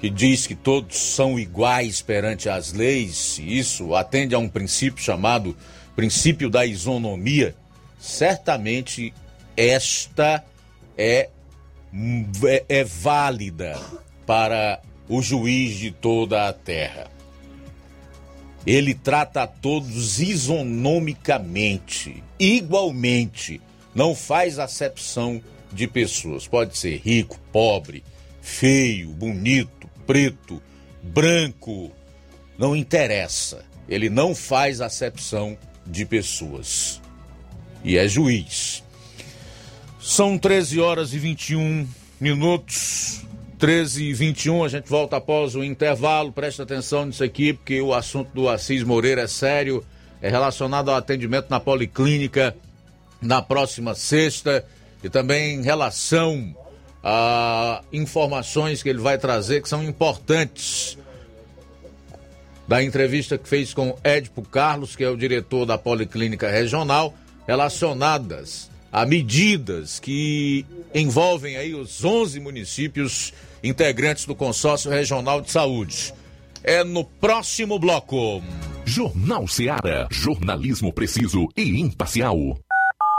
que 0.00 0.10
diz 0.10 0.46
que 0.46 0.54
todos 0.54 0.98
são 0.98 1.38
iguais 1.38 2.02
perante 2.02 2.48
as 2.48 2.72
leis, 2.72 3.40
isso 3.42 3.94
atende 3.94 4.34
a 4.34 4.38
um 4.38 4.48
princípio 4.48 5.02
chamado 5.02 5.56
princípio 5.94 6.50
da 6.50 6.66
isonomia. 6.66 7.54
Certamente 7.98 9.14
esta 9.56 10.44
é, 10.98 11.30
é, 12.44 12.64
é 12.68 12.84
válida 12.84 13.80
para 14.26 14.80
o 15.08 15.22
juiz 15.22 15.76
de 15.76 15.90
toda 15.90 16.46
a 16.46 16.52
terra. 16.52 17.10
Ele 18.66 18.94
trata 18.94 19.44
a 19.44 19.46
todos 19.46 20.20
isonomicamente, 20.20 22.22
igualmente. 22.38 23.62
Não 23.96 24.14
faz 24.14 24.58
acepção 24.58 25.42
de 25.72 25.88
pessoas. 25.88 26.46
Pode 26.46 26.76
ser 26.76 26.98
rico, 26.98 27.40
pobre, 27.50 28.04
feio, 28.42 29.08
bonito, 29.08 29.88
preto, 30.06 30.62
branco. 31.02 31.90
Não 32.58 32.76
interessa. 32.76 33.64
Ele 33.88 34.10
não 34.10 34.34
faz 34.34 34.82
acepção 34.82 35.56
de 35.86 36.04
pessoas. 36.04 37.00
E 37.82 37.96
é 37.96 38.06
juiz. 38.06 38.84
São 39.98 40.36
13 40.36 40.78
horas 40.78 41.14
e 41.14 41.18
21 41.18 41.88
minutos. 42.20 43.22
13 43.58 44.04
e 44.04 44.12
21, 44.12 44.64
a 44.64 44.68
gente 44.68 44.90
volta 44.90 45.16
após 45.16 45.54
o 45.54 45.64
intervalo. 45.64 46.30
Presta 46.30 46.64
atenção 46.64 47.06
nisso 47.06 47.24
aqui, 47.24 47.54
porque 47.54 47.80
o 47.80 47.94
assunto 47.94 48.30
do 48.34 48.46
Assis 48.50 48.82
Moreira 48.82 49.22
é 49.22 49.26
sério. 49.26 49.82
É 50.20 50.28
relacionado 50.28 50.90
ao 50.90 50.96
atendimento 50.96 51.46
na 51.48 51.58
Policlínica 51.58 52.54
na 53.20 53.42
próxima 53.42 53.94
sexta 53.94 54.64
e 55.02 55.08
também 55.08 55.56
em 55.56 55.62
relação 55.62 56.54
a 57.02 57.82
informações 57.92 58.82
que 58.82 58.88
ele 58.88 58.98
vai 58.98 59.16
trazer 59.18 59.62
que 59.62 59.68
são 59.68 59.82
importantes 59.82 60.98
da 62.66 62.82
entrevista 62.82 63.38
que 63.38 63.48
fez 63.48 63.72
com 63.72 63.96
Edipo 64.02 64.42
Carlos, 64.42 64.96
que 64.96 65.04
é 65.04 65.08
o 65.08 65.16
diretor 65.16 65.64
da 65.64 65.78
Policlínica 65.78 66.50
Regional, 66.50 67.14
relacionadas 67.46 68.70
a 68.92 69.06
medidas 69.06 70.00
que 70.00 70.66
envolvem 70.94 71.56
aí 71.56 71.74
os 71.74 72.04
11 72.04 72.40
municípios 72.40 73.32
integrantes 73.62 74.24
do 74.24 74.34
Consórcio 74.34 74.90
Regional 74.90 75.40
de 75.40 75.50
Saúde. 75.50 76.14
É 76.62 76.82
no 76.82 77.04
próximo 77.04 77.78
bloco. 77.78 78.42
Jornal 78.84 79.46
Seara. 79.46 80.08
Jornalismo 80.10 80.92
preciso 80.92 81.46
e 81.56 81.80
imparcial. 81.80 82.58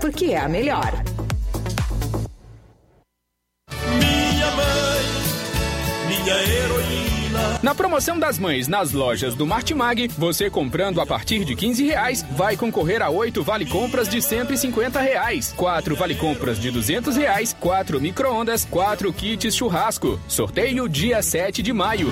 porque 0.00 0.26
é 0.26 0.38
a 0.38 0.48
melhor. 0.48 0.92
Minha 3.98 4.50
mãe, 4.50 5.04
minha 6.08 6.34
heroína. 6.42 7.60
Na 7.62 7.74
promoção 7.74 8.18
das 8.18 8.38
mães 8.38 8.68
nas 8.68 8.92
lojas 8.92 9.34
do 9.34 9.46
Martimag, 9.46 10.08
você 10.18 10.50
comprando 10.50 11.00
a 11.00 11.06
partir 11.06 11.44
de 11.44 11.54
15 11.56 11.84
reais 11.84 12.26
vai 12.32 12.56
concorrer 12.56 13.00
a 13.00 13.10
8 13.10 13.42
vale 13.42 13.66
compras 13.66 14.08
de 14.08 14.20
150 14.20 15.00
reais, 15.00 15.54
4 15.56 15.96
vale 15.96 16.14
compras 16.14 16.58
de 16.58 16.70
200 16.70 17.16
reais, 17.16 17.56
4 17.58 18.00
micro-ondas, 18.00 18.66
4 18.70 19.12
kits 19.12 19.54
churrasco. 19.54 20.20
Sorteio 20.28 20.88
dia 20.88 21.22
7 21.22 21.62
de 21.62 21.72
maio. 21.72 22.10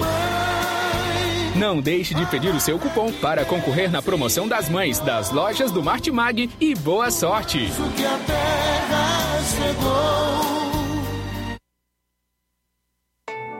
Não 1.55 1.81
deixe 1.81 2.15
de 2.15 2.25
pedir 2.27 2.55
o 2.55 2.61
seu 2.61 2.79
cupom 2.79 3.13
para 3.13 3.45
concorrer 3.45 3.91
na 3.91 4.01
promoção 4.01 4.49
das 4.49 4.71
mães 4.71 4.99
das 5.01 5.31
lojas 5.31 5.71
do 5.71 5.83
Martimag 5.83 6.49
e 6.59 6.75
boa 6.75 7.11
sorte! 7.11 7.59
Que 7.95 8.05
a 8.07 8.19
terra 8.27 9.39
chegou. 9.45 10.72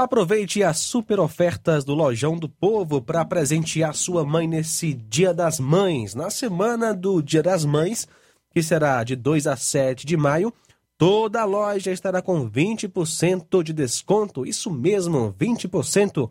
Aproveite 0.00 0.62
as 0.62 0.78
super 0.78 1.20
ofertas 1.20 1.84
do 1.84 1.94
Lojão 1.94 2.34
do 2.34 2.48
Povo 2.48 3.02
para 3.02 3.22
presentear 3.22 3.94
sua 3.94 4.24
mãe 4.24 4.48
nesse 4.48 4.94
Dia 4.94 5.34
das 5.34 5.60
Mães. 5.60 6.14
Na 6.14 6.30
semana 6.30 6.94
do 6.94 7.20
Dia 7.20 7.42
das 7.42 7.66
Mães, 7.66 8.08
que 8.50 8.62
será 8.62 9.04
de 9.04 9.14
2 9.14 9.46
a 9.46 9.56
7 9.56 10.06
de 10.06 10.16
maio, 10.16 10.54
toda 10.96 11.42
a 11.42 11.44
loja 11.44 11.92
estará 11.92 12.22
com 12.22 12.50
20% 12.50 13.62
de 13.62 13.74
desconto. 13.74 14.46
Isso 14.46 14.70
mesmo, 14.70 15.34
20%. 15.38 16.30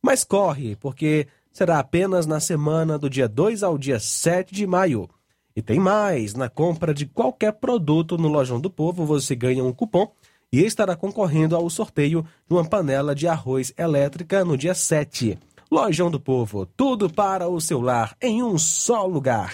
Mas 0.00 0.24
corre, 0.24 0.74
porque 0.76 1.26
será 1.52 1.80
apenas 1.80 2.24
na 2.24 2.40
semana 2.40 2.98
do 2.98 3.10
dia 3.10 3.28
2 3.28 3.62
ao 3.62 3.76
dia 3.76 4.00
7 4.00 4.54
de 4.54 4.66
maio. 4.66 5.10
E 5.54 5.60
tem 5.60 5.78
mais: 5.78 6.32
na 6.32 6.48
compra 6.48 6.94
de 6.94 7.04
qualquer 7.04 7.52
produto 7.52 8.16
no 8.16 8.28
Lojão 8.28 8.58
do 8.58 8.70
Povo, 8.70 9.04
você 9.04 9.36
ganha 9.36 9.62
um 9.62 9.74
cupom 9.74 10.10
e 10.52 10.64
estará 10.64 10.94
concorrendo 10.96 11.56
ao 11.56 11.68
sorteio 11.68 12.26
de 12.48 12.54
uma 12.54 12.64
panela 12.64 13.14
de 13.14 13.26
arroz 13.26 13.72
elétrica 13.76 14.44
no 14.44 14.56
dia 14.56 14.74
7. 14.74 15.38
Lojão 15.70 16.10
do 16.10 16.20
Povo, 16.20 16.66
tudo 16.66 17.10
para 17.10 17.48
o 17.48 17.60
seu 17.60 17.80
lar 17.80 18.16
em 18.20 18.42
um 18.42 18.56
só 18.58 19.06
lugar. 19.06 19.52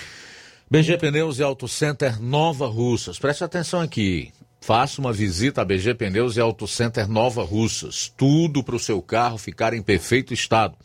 BG 0.71 0.99
Pneus 0.99 1.39
e 1.39 1.43
Auto 1.43 1.67
Center 1.67 2.23
Nova 2.23 2.67
Russas. 2.67 3.19
Preste 3.19 3.43
atenção 3.43 3.81
aqui. 3.81 4.33
Faça 4.61 5.01
uma 5.01 5.12
visita 5.12 5.62
a 5.62 5.65
BG 5.65 5.95
Pneus 5.95 6.37
e 6.37 6.41
Auto 6.41 6.69
Center 6.69 7.09
Nova 7.09 7.43
Russas. 7.43 8.12
Tudo 8.17 8.62
para 8.62 8.77
o 8.77 8.79
seu 8.79 9.01
carro 9.01 9.39
ficar 9.39 9.73
em 9.73 9.83
perfeito 9.83 10.35
estado. 10.35 10.77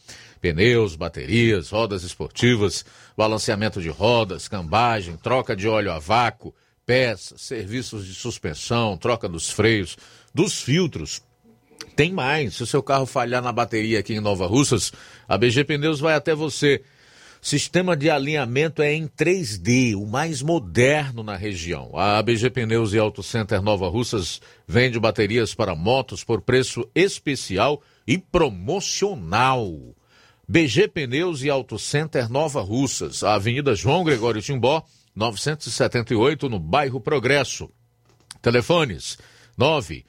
Pneus, 0.41 0.95
baterias, 0.95 1.69
rodas 1.69 2.03
esportivas, 2.03 2.85
balanceamento 3.17 3.81
de 3.81 3.89
rodas, 3.89 4.47
cambagem, 4.47 5.17
troca 5.17 5.55
de 5.55 5.67
óleo 5.67 5.91
a 5.91 5.99
vácuo, 5.99 6.53
peças, 6.85 7.41
serviços 7.41 8.05
de 8.05 8.13
suspensão, 8.13 8.97
troca 8.97 9.27
dos 9.27 9.49
freios, 9.49 9.97
dos 10.33 10.61
filtros. 10.61 11.21
Tem 11.95 12.11
mais. 12.11 12.55
Se 12.55 12.63
o 12.63 12.67
seu 12.67 12.83
carro 12.83 13.05
falhar 13.05 13.41
na 13.41 13.51
bateria 13.51 13.99
aqui 13.99 14.13
em 14.13 14.19
Nova 14.19 14.45
Russas, 14.45 14.91
a 15.27 15.37
BG 15.37 15.63
Pneus 15.63 15.99
vai 15.99 16.13
até 16.13 16.35
você. 16.35 16.83
Sistema 17.41 17.95
de 17.95 18.09
alinhamento 18.09 18.81
é 18.81 18.91
em 18.93 19.07
3D, 19.07 19.95
o 19.95 20.07
mais 20.07 20.41
moderno 20.41 21.21
na 21.21 21.35
região. 21.35 21.91
A 21.95 22.21
BG 22.21 22.49
Pneus 22.49 22.91
e 22.93 22.97
Auto 22.97 23.21
Center 23.21 23.61
Nova 23.61 23.87
Russas 23.87 24.41
vende 24.67 24.99
baterias 24.99 25.53
para 25.53 25.75
motos 25.75 26.23
por 26.23 26.41
preço 26.41 26.89
especial 26.95 27.81
e 28.07 28.17
promocional. 28.17 29.95
BG 30.47 30.87
Pneus 30.87 31.43
e 31.43 31.49
Auto 31.49 31.77
Center 31.77 32.31
Nova 32.31 32.61
Russas, 32.61 33.23
Avenida 33.23 33.75
João 33.75 34.03
Gregório 34.03 34.41
Timbó, 34.41 34.83
978, 35.15 36.49
no 36.49 36.59
bairro 36.59 36.99
Progresso. 36.99 37.69
Telefones 38.41 39.17
9 39.57 40.05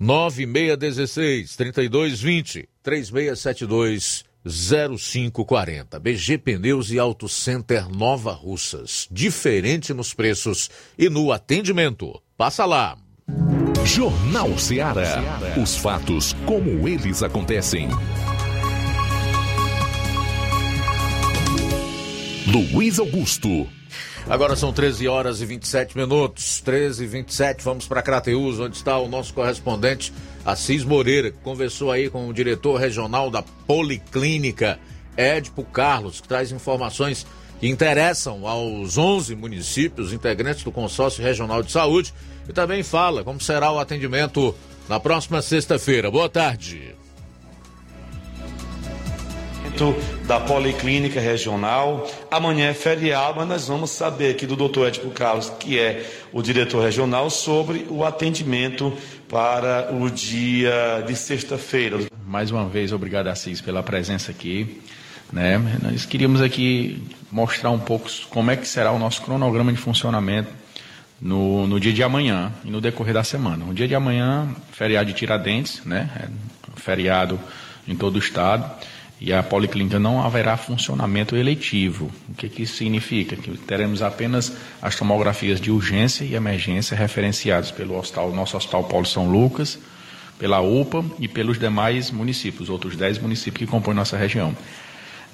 9616 0.00 1.56
3220 1.56 2.68
3672 2.82 4.24
0540. 4.44 5.98
BG 5.98 6.38
Pneus 6.38 6.90
e 6.90 6.98
Auto 6.98 7.28
Center 7.28 7.88
Nova 7.88 8.32
Russas. 8.32 9.06
Diferente 9.10 9.92
nos 9.92 10.14
preços 10.14 10.70
e 10.96 11.08
no 11.10 11.32
atendimento. 11.32 12.20
Passa 12.36 12.64
lá. 12.64 12.96
Jornal 13.84 14.56
Ceará. 14.58 15.22
Os 15.60 15.76
fatos 15.76 16.34
como 16.46 16.88
eles 16.88 17.22
acontecem. 17.22 17.88
Luiz 22.46 22.98
Augusto. 22.98 23.68
Agora 24.26 24.56
são 24.56 24.72
13 24.72 25.08
horas 25.08 25.40
e 25.40 25.46
27 25.46 25.96
minutos. 25.96 26.60
13 26.60 27.04
e 27.04 27.06
27, 27.06 27.62
vamos 27.62 27.86
para 27.86 28.02
Crateus, 28.02 28.58
onde 28.58 28.76
está 28.76 28.98
o 28.98 29.08
nosso 29.08 29.32
correspondente 29.32 30.12
Assis 30.44 30.84
Moreira, 30.84 31.30
que 31.30 31.38
conversou 31.38 31.90
aí 31.90 32.08
com 32.08 32.28
o 32.28 32.32
diretor 32.32 32.78
regional 32.78 33.30
da 33.30 33.42
Policlínica, 33.42 34.78
Edipo 35.16 35.64
Carlos, 35.64 36.20
que 36.20 36.28
traz 36.28 36.52
informações 36.52 37.26
que 37.60 37.68
interessam 37.68 38.46
aos 38.46 38.96
11 38.96 39.34
municípios 39.34 40.12
integrantes 40.12 40.62
do 40.62 40.72
Consórcio 40.72 41.22
Regional 41.22 41.62
de 41.62 41.72
Saúde 41.72 42.14
e 42.48 42.52
também 42.52 42.82
fala 42.82 43.24
como 43.24 43.40
será 43.40 43.72
o 43.72 43.78
atendimento 43.78 44.54
na 44.88 45.00
próxima 45.00 45.42
sexta-feira. 45.42 46.10
Boa 46.10 46.28
tarde 46.28 46.97
da 50.26 50.40
Policlínica 50.40 51.20
Regional. 51.20 52.04
Amanhã 52.30 52.70
é 52.70 52.74
feriado, 52.74 53.36
mas 53.36 53.48
nós 53.48 53.68
vamos 53.68 53.90
saber 53.90 54.32
aqui 54.32 54.44
do 54.44 54.56
doutor 54.56 54.88
Edipo 54.88 55.10
Carlos, 55.10 55.50
que 55.60 55.78
é 55.78 56.04
o 56.32 56.42
diretor 56.42 56.82
regional, 56.82 57.30
sobre 57.30 57.86
o 57.88 58.04
atendimento 58.04 58.92
para 59.28 59.94
o 59.94 60.10
dia 60.10 61.04
de 61.06 61.14
sexta-feira. 61.14 61.98
Mais 62.26 62.50
uma 62.50 62.68
vez, 62.68 62.92
obrigado, 62.92 63.28
Assis, 63.28 63.60
pela 63.60 63.80
presença 63.80 64.32
aqui. 64.32 64.82
Né? 65.32 65.58
Nós 65.80 66.04
queríamos 66.04 66.42
aqui 66.42 67.00
mostrar 67.30 67.70
um 67.70 67.78
pouco 67.78 68.10
como 68.30 68.50
é 68.50 68.56
que 68.56 68.66
será 68.66 68.90
o 68.90 68.98
nosso 68.98 69.22
cronograma 69.22 69.72
de 69.72 69.78
funcionamento 69.78 70.50
no, 71.20 71.68
no 71.68 71.78
dia 71.78 71.92
de 71.92 72.02
amanhã 72.02 72.52
e 72.64 72.70
no 72.70 72.80
decorrer 72.80 73.14
da 73.14 73.22
semana. 73.22 73.64
No 73.64 73.72
dia 73.72 73.86
de 73.86 73.94
amanhã, 73.94 74.48
feriado 74.72 75.06
de 75.06 75.16
Tiradentes, 75.16 75.84
né? 75.84 76.10
É 76.16 76.80
feriado 76.80 77.38
em 77.86 77.94
todo 77.94 78.16
o 78.16 78.18
estado 78.18 78.68
e 79.20 79.32
a 79.32 79.42
policlínica 79.42 79.98
não 79.98 80.22
haverá 80.22 80.56
funcionamento 80.56 81.36
eletivo. 81.36 82.10
O 82.28 82.34
que, 82.34 82.48
que 82.48 82.62
isso 82.62 82.76
significa? 82.76 83.34
Que 83.34 83.56
teremos 83.56 84.00
apenas 84.00 84.56
as 84.80 84.94
tomografias 84.94 85.60
de 85.60 85.70
urgência 85.70 86.24
e 86.24 86.34
emergência 86.34 86.96
referenciadas 86.96 87.70
pelo 87.70 87.98
hospital, 87.98 88.30
nosso 88.32 88.56
Hospital 88.56 88.84
Paulo 88.84 89.06
São 89.06 89.28
Lucas, 89.28 89.78
pela 90.38 90.60
UPA 90.60 91.04
e 91.18 91.26
pelos 91.26 91.58
demais 91.58 92.12
municípios, 92.12 92.68
outros 92.68 92.94
10 92.94 93.18
municípios 93.18 93.58
que 93.58 93.70
compõem 93.70 93.94
nossa 93.94 94.16
região. 94.16 94.56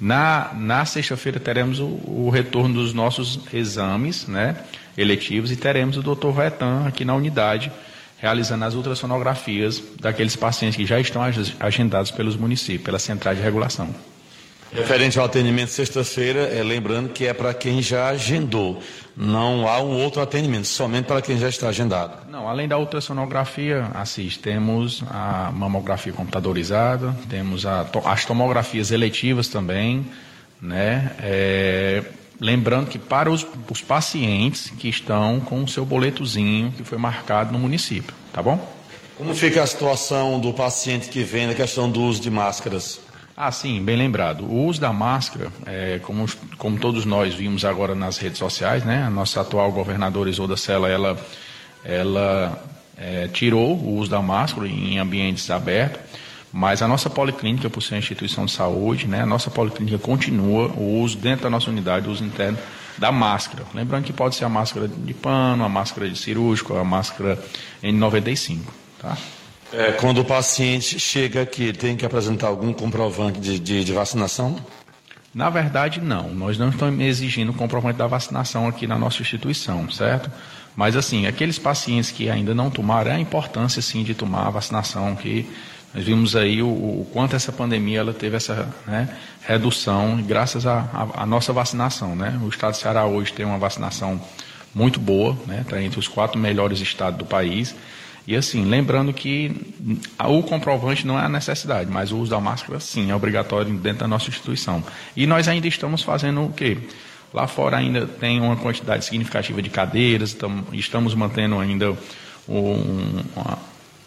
Na, 0.01 0.51
na 0.53 0.83
sexta-feira 0.83 1.39
teremos 1.39 1.79
o, 1.79 1.85
o, 1.85 2.29
retorno 2.29 2.73
dos 2.73 2.93
nossos 2.93 3.39
exames 3.53 4.27
né, 4.27 4.57
eletivos 4.97 5.51
e 5.51 5.55
teremos 5.55 5.95
o 5.95 6.01
doutor 6.01 6.33
Vetan 6.33 6.85
aqui 6.85 7.05
na 7.05 7.15
unidade 7.15 7.71
realizando 8.17 8.65
as 8.65 8.73
ultrassonografias 8.73 9.81
daqueles 9.99 10.35
pacientes 10.35 10.77
que 10.77 10.85
já 10.85 10.99
estão 10.99 11.21
agendados 11.59 12.11
pelos 12.11 12.35
municípios, 12.35 12.83
pela 12.83 12.99
central 12.99 13.35
de 13.35 13.41
regulação. 13.41 13.93
Referente 14.71 15.17
ao 15.17 15.25
atendimento 15.25 15.69
sexta-feira, 15.69 16.41
é, 16.41 16.61
lembrando 16.61 17.09
que 17.09 17.25
é 17.25 17.33
para 17.33 17.53
quem 17.53 17.81
já 17.81 18.09
agendou. 18.09 18.81
Não 19.15 19.67
há 19.69 19.79
um 19.79 20.01
outro 20.03 20.21
atendimento, 20.21 20.67
somente 20.67 21.05
para 21.05 21.21
quem 21.21 21.37
já 21.37 21.47
está 21.47 21.69
agendado. 21.69 22.29
Não, 22.29 22.49
além 22.49 22.67
da 22.67 22.77
ultrassonografia, 22.77 23.89
Assis, 23.93 24.35
temos 24.35 25.01
a 25.09 25.49
mamografia 25.53 26.11
computadorizada, 26.11 27.15
temos 27.29 27.65
a, 27.65 27.85
as 28.05 28.25
tomografias 28.25 28.91
eletivas 28.91 29.47
também, 29.47 30.05
né? 30.61 31.11
É, 31.19 32.03
Lembrando 32.39 32.89
que 32.89 32.99
para 32.99 33.31
os, 33.31 33.45
os 33.69 33.81
pacientes 33.81 34.69
que 34.69 34.89
estão 34.89 35.39
com 35.39 35.63
o 35.63 35.67
seu 35.67 35.85
boletozinho 35.85 36.71
que 36.71 36.83
foi 36.83 36.97
marcado 36.97 37.51
no 37.53 37.59
município, 37.59 38.13
tá 38.33 38.41
bom? 38.41 38.73
Como 39.17 39.33
fica 39.33 39.63
a 39.63 39.67
situação 39.67 40.39
do 40.39 40.51
paciente 40.51 41.07
que 41.07 41.23
vem 41.23 41.47
na 41.47 41.53
questão 41.53 41.89
do 41.89 42.01
uso 42.01 42.21
de 42.21 42.29
máscaras? 42.29 42.99
Ah, 43.37 43.51
sim, 43.51 43.81
bem 43.83 43.97
lembrado. 43.97 44.45
O 44.45 44.65
uso 44.65 44.79
da 44.79 44.91
máscara, 44.91 45.51
é, 45.65 45.99
como, 46.03 46.25
como 46.57 46.77
todos 46.77 47.05
nós 47.05 47.33
vimos 47.33 47.63
agora 47.65 47.93
nas 47.93 48.17
redes 48.17 48.37
sociais, 48.37 48.83
né? 48.83 49.03
A 49.03 49.09
nossa 49.09 49.41
atual 49.41 49.71
governadora 49.71 50.29
Isolda 50.29 50.55
Sela, 50.55 50.89
ela, 50.89 51.17
ela 51.83 52.63
é, 52.97 53.27
tirou 53.27 53.75
o 53.77 53.97
uso 53.97 54.09
da 54.09 54.21
máscara 54.21 54.67
em 54.67 54.99
ambientes 54.99 55.49
abertos. 55.49 56.01
Mas 56.57 56.81
a 56.81 56.87
nossa 56.87 57.09
policlínica, 57.09 57.69
por 57.69 57.83
ser 57.83 57.95
uma 57.95 57.99
instituição 57.99 58.45
de 58.45 58.53
saúde, 58.53 59.07
né, 59.07 59.23
a 59.23 59.25
nossa 59.25 59.51
policlínica 59.51 59.99
continua 59.99 60.69
o 60.69 61.01
uso 61.01 61.17
dentro 61.17 61.43
da 61.43 61.49
nossa 61.49 61.69
unidade, 61.69 62.07
o 62.07 62.11
uso 62.13 62.23
interno 62.23 62.57
da 62.97 63.11
máscara. 63.11 63.65
Lembrando 63.73 64.05
que 64.05 64.13
pode 64.13 64.35
ser 64.35 64.45
a 64.45 64.49
máscara 64.49 64.87
de 64.87 65.13
pano, 65.13 65.65
a 65.65 65.67
máscara 65.67 66.09
de 66.09 66.17
cirúrgico, 66.17 66.73
a 66.77 66.83
máscara 66.85 67.37
N95. 67.83 68.59
Tá? 69.01 69.17
É, 69.73 69.91
quando 69.91 70.19
o 70.19 70.23
paciente 70.23 70.97
chega 70.97 71.41
aqui, 71.41 71.73
tem 71.73 71.97
que 71.97 72.05
apresentar 72.05 72.47
algum 72.47 72.71
comprovante 72.71 73.37
de, 73.37 73.59
de, 73.59 73.83
de 73.83 73.91
vacinação? 73.91 74.55
Na 75.33 75.49
verdade, 75.49 75.99
não. 75.99 76.33
Nós 76.33 76.57
não 76.57 76.69
estamos 76.69 77.03
exigindo 77.03 77.51
comprovante 77.51 77.97
da 77.97 78.07
vacinação 78.07 78.65
aqui 78.65 78.87
na 78.87 78.97
nossa 78.97 79.21
instituição, 79.21 79.91
certo? 79.91 80.31
Mas, 80.73 80.95
assim, 80.95 81.27
aqueles 81.27 81.59
pacientes 81.59 82.11
que 82.11 82.29
ainda 82.29 82.55
não 82.55 82.69
tomaram, 82.69 83.11
é 83.11 83.15
a 83.15 83.19
importância, 83.19 83.81
sim, 83.81 84.03
de 84.03 84.15
tomar 84.15 84.47
a 84.47 84.51
vacinação 84.51 85.17
que 85.17 85.45
nós 85.95 86.03
vimos 86.03 86.35
aí 86.35 86.61
o, 86.61 86.67
o 86.67 87.09
quanto 87.13 87.37
essa 87.37 87.53
pandemia 87.53 87.99
ela 87.99 88.13
teve 88.13 88.35
essa 88.35 88.67
né, 88.85 89.07
redução 89.47 90.21
graças 90.21 90.67
à 90.67 91.25
nossa 91.25 91.53
vacinação. 91.53 92.17
Né? 92.17 92.37
O 92.43 92.49
estado 92.49 92.73
de 92.73 92.79
Ceará 92.79 93.05
hoje 93.05 93.31
tem 93.31 93.45
uma 93.45 93.57
vacinação 93.57 94.19
muito 94.73 94.99
boa, 94.99 95.31
está 95.31 95.47
né? 95.47 95.65
Tá 95.69 95.81
entre 95.81 95.97
os 95.97 96.09
quatro 96.09 96.37
melhores 96.37 96.81
estados 96.81 97.17
do 97.17 97.25
país. 97.25 97.73
E 98.27 98.35
assim, 98.35 98.65
lembrando 98.65 99.13
que 99.13 99.55
o 100.19 100.43
comprovante 100.43 101.07
não 101.07 101.17
é 101.17 101.23
a 101.23 101.29
necessidade, 101.29 101.89
mas 101.89 102.11
o 102.11 102.17
uso 102.17 102.31
da 102.31 102.41
máscara 102.41 102.77
sim 102.81 103.09
é 103.09 103.15
obrigatório 103.15 103.73
dentro 103.77 103.99
da 103.99 104.07
nossa 104.07 104.27
instituição. 104.29 104.83
E 105.15 105.25
nós 105.25 105.47
ainda 105.47 105.67
estamos 105.67 106.01
fazendo 106.01 106.43
o 106.43 106.51
quê? 106.51 106.77
Lá 107.33 107.47
fora 107.47 107.77
ainda 107.77 108.05
tem 108.05 108.41
uma 108.41 108.57
quantidade 108.57 109.05
significativa 109.05 109.61
de 109.61 109.69
cadeiras, 109.69 110.35
estamos 110.73 111.15
mantendo 111.15 111.57
ainda 111.57 111.91
um, 112.49 113.23
uma, 113.33 113.59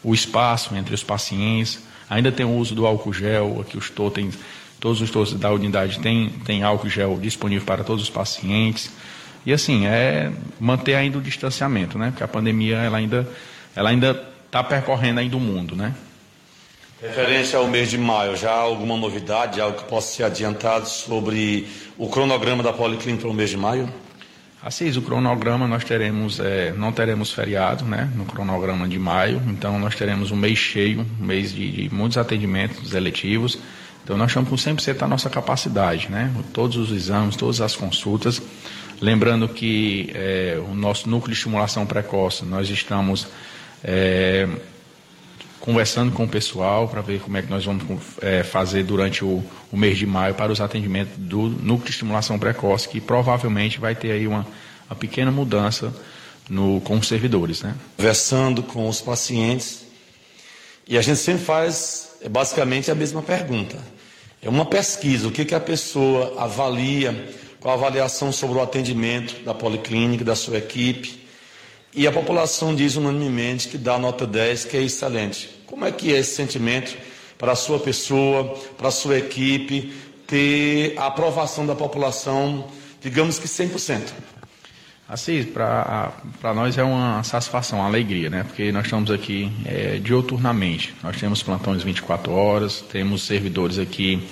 o 0.02 0.14
espaço 0.14 0.74
entre 0.74 0.94
os 0.94 1.02
pacientes. 1.02 1.80
Ainda 2.08 2.32
tem 2.32 2.46
o 2.46 2.56
uso 2.56 2.74
do 2.74 2.86
álcool 2.86 3.12
gel, 3.12 3.60
aqui 3.60 3.76
os 3.76 3.90
totens, 3.90 4.38
todos 4.80 5.00
os 5.00 5.10
totens 5.10 5.38
da 5.38 5.52
unidade 5.52 5.98
têm, 6.00 6.30
têm 6.44 6.62
álcool 6.62 6.88
gel 6.88 7.18
disponível 7.20 7.66
para 7.66 7.84
todos 7.84 8.02
os 8.04 8.10
pacientes. 8.10 8.90
E 9.44 9.52
assim, 9.52 9.86
é 9.86 10.32
manter 10.58 10.94
ainda 10.94 11.18
o 11.18 11.20
distanciamento, 11.20 11.98
né? 11.98 12.10
Porque 12.10 12.24
a 12.24 12.28
pandemia 12.28 12.76
ela 12.76 12.98
ainda 12.98 13.28
ela 13.74 13.90
ainda 13.90 14.28
está 14.46 14.64
percorrendo 14.64 15.20
ainda 15.20 15.36
o 15.36 15.40
mundo, 15.40 15.76
né? 15.76 15.94
Referência 17.00 17.58
ao 17.58 17.68
mês 17.68 17.88
de 17.88 17.96
maio, 17.96 18.36
já 18.36 18.50
há 18.50 18.58
alguma 18.58 18.96
novidade, 18.96 19.60
algo 19.60 19.78
que 19.78 19.84
possa 19.84 20.16
ser 20.16 20.24
adiantado 20.24 20.88
sobre 20.88 21.68
o 21.96 22.08
cronograma 22.08 22.60
da 22.60 22.72
Policlínica 22.72 23.22
para 23.22 23.30
o 23.30 23.34
mês 23.34 23.50
de 23.50 23.56
maio? 23.56 23.88
Assis, 24.62 24.96
o 24.96 25.02
cronograma 25.02 25.68
nós 25.68 25.84
teremos, 25.84 26.40
é, 26.40 26.72
não 26.72 26.90
teremos 26.90 27.32
feriado, 27.32 27.84
né, 27.84 28.10
no 28.16 28.24
cronograma 28.24 28.88
de 28.88 28.98
maio, 28.98 29.40
então 29.46 29.78
nós 29.78 29.94
teremos 29.94 30.32
um 30.32 30.36
mês 30.36 30.58
cheio, 30.58 31.06
um 31.20 31.24
mês 31.24 31.52
de, 31.52 31.88
de 31.88 31.94
muitos 31.94 32.18
atendimentos 32.18 32.92
eletivos, 32.92 33.58
Então 34.02 34.16
nós 34.16 34.30
estamos 34.30 34.48
com 34.48 34.56
100% 34.56 34.96
da 34.96 35.06
nossa 35.06 35.28
capacidade, 35.28 36.10
né? 36.10 36.32
Todos 36.54 36.76
os 36.78 36.90
exames, 36.90 37.36
todas 37.36 37.60
as 37.60 37.76
consultas. 37.76 38.40
Lembrando 39.02 39.46
que 39.46 40.10
é, 40.14 40.58
o 40.66 40.74
nosso 40.74 41.10
núcleo 41.10 41.30
de 41.30 41.36
estimulação 41.36 41.84
precoce, 41.84 42.44
nós 42.44 42.70
estamos 42.70 43.28
é, 43.84 44.48
conversando 45.68 46.10
com 46.12 46.24
o 46.24 46.28
pessoal 46.28 46.88
para 46.88 47.02
ver 47.02 47.20
como 47.20 47.36
é 47.36 47.42
que 47.42 47.50
nós 47.50 47.62
vamos 47.62 47.82
é, 48.22 48.42
fazer 48.42 48.84
durante 48.84 49.22
o, 49.22 49.44
o, 49.70 49.76
mês 49.76 49.98
de 49.98 50.06
maio 50.06 50.34
para 50.34 50.50
os 50.50 50.62
atendimentos 50.62 51.12
do 51.18 51.42
núcleo 51.42 51.84
de 51.84 51.90
estimulação 51.90 52.38
precoce, 52.38 52.88
que 52.88 53.02
provavelmente 53.02 53.78
vai 53.78 53.94
ter 53.94 54.12
aí 54.12 54.26
uma, 54.26 54.46
uma 54.88 54.96
pequena 54.96 55.30
mudança 55.30 55.94
no, 56.48 56.80
com 56.80 56.96
os 56.96 57.06
servidores. 57.06 57.60
Né? 57.60 57.74
Conversando 57.98 58.62
com 58.62 58.88
os 58.88 59.02
pacientes, 59.02 59.82
e 60.86 60.96
a 60.96 61.02
gente 61.02 61.18
sempre 61.18 61.44
faz 61.44 62.12
basicamente 62.30 62.90
a 62.90 62.94
mesma 62.94 63.20
pergunta. 63.20 63.76
É 64.40 64.48
uma 64.48 64.64
pesquisa, 64.64 65.28
o 65.28 65.30
que, 65.30 65.44
que 65.44 65.54
a 65.54 65.60
pessoa 65.60 66.34
avalia, 66.38 67.28
qual 67.60 67.74
a 67.74 67.76
avaliação 67.78 68.32
sobre 68.32 68.56
o 68.56 68.62
atendimento 68.62 69.44
da 69.44 69.52
policlínica, 69.52 70.24
da 70.24 70.34
sua 70.34 70.56
equipe, 70.56 71.27
e 71.94 72.06
a 72.06 72.12
população 72.12 72.74
diz 72.74 72.96
unanimemente 72.96 73.68
que 73.68 73.78
dá 73.78 73.98
nota 73.98 74.26
10, 74.26 74.66
que 74.66 74.76
é 74.76 74.82
excelente. 74.82 75.48
Como 75.66 75.84
é 75.84 75.92
que 75.92 76.12
é 76.14 76.18
esse 76.18 76.34
sentimento 76.34 76.96
para 77.36 77.52
a 77.52 77.56
sua 77.56 77.78
pessoa, 77.78 78.56
para 78.76 78.88
a 78.88 78.92
sua 78.92 79.18
equipe, 79.18 79.92
ter 80.26 80.94
a 80.98 81.06
aprovação 81.06 81.66
da 81.66 81.74
população, 81.74 82.66
digamos 83.00 83.38
que 83.38 83.48
100%? 83.48 84.02
Assim, 85.08 85.42
para 85.42 86.12
nós 86.54 86.76
é 86.76 86.82
uma 86.82 87.22
satisfação, 87.22 87.78
uma 87.78 87.88
alegria, 87.88 88.28
né? 88.28 88.42
Porque 88.42 88.70
nós 88.70 88.84
estamos 88.84 89.10
aqui 89.10 89.50
é, 89.64 89.96
dioturnamente. 89.96 90.94
Nós 91.02 91.16
temos 91.16 91.42
plantões 91.42 91.82
24 91.82 92.30
horas, 92.30 92.82
temos 92.82 93.22
servidores 93.22 93.78
aqui 93.78 94.22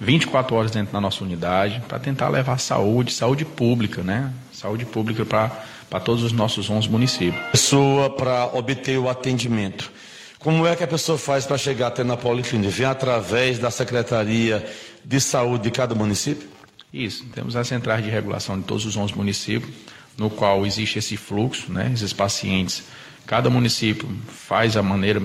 24 0.00 0.54
horas 0.54 0.70
dentro 0.70 0.92
da 0.92 1.00
nossa 1.00 1.24
unidade 1.24 1.82
para 1.88 1.98
tentar 1.98 2.28
levar 2.28 2.58
saúde, 2.58 3.12
saúde 3.12 3.44
pública, 3.44 4.04
né? 4.04 4.32
Saúde 4.52 4.86
pública 4.86 5.26
para 5.26 5.50
todos 5.98 6.22
os 6.22 6.30
nossos 6.30 6.70
11 6.70 6.88
municípios. 6.88 7.42
Pessoa 7.50 8.08
para 8.08 8.46
obter 8.54 8.98
o 8.98 9.08
atendimento. 9.08 9.90
Como 10.38 10.66
é 10.66 10.76
que 10.76 10.84
a 10.84 10.86
pessoa 10.86 11.18
faz 11.18 11.44
para 11.44 11.58
chegar 11.58 11.88
até 11.88 12.04
na 12.04 12.16
policlínica? 12.16 12.70
Vem 12.70 12.86
através 12.86 13.58
da 13.58 13.70
Secretaria 13.70 14.64
de 15.04 15.20
Saúde 15.20 15.64
de 15.64 15.70
cada 15.70 15.94
município? 15.94 16.48
Isso, 16.92 17.24
temos 17.34 17.56
as 17.56 17.68
centrais 17.68 18.02
de 18.02 18.10
regulação 18.10 18.58
de 18.58 18.64
todos 18.64 18.86
os 18.86 18.96
11 18.96 19.14
municípios, 19.14 19.70
no 20.16 20.30
qual 20.30 20.64
existe 20.64 20.98
esse 20.98 21.16
fluxo, 21.16 21.72
né? 21.72 21.90
Esses 21.92 22.12
pacientes, 22.12 22.84
cada 23.26 23.50
município 23.50 24.08
faz 24.28 24.76
a 24.76 24.82
maneira, 24.82 25.20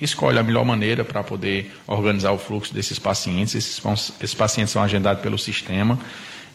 escolhe 0.00 0.38
a 0.38 0.42
melhor 0.42 0.64
maneira 0.64 1.04
para 1.04 1.22
poder 1.22 1.72
organizar 1.86 2.32
o 2.32 2.38
fluxo 2.38 2.74
desses 2.74 2.98
pacientes. 2.98 3.54
Esses, 3.54 3.80
esses 4.20 4.34
pacientes 4.34 4.72
são 4.72 4.82
agendados 4.82 5.22
pelo 5.22 5.38
sistema 5.38 5.98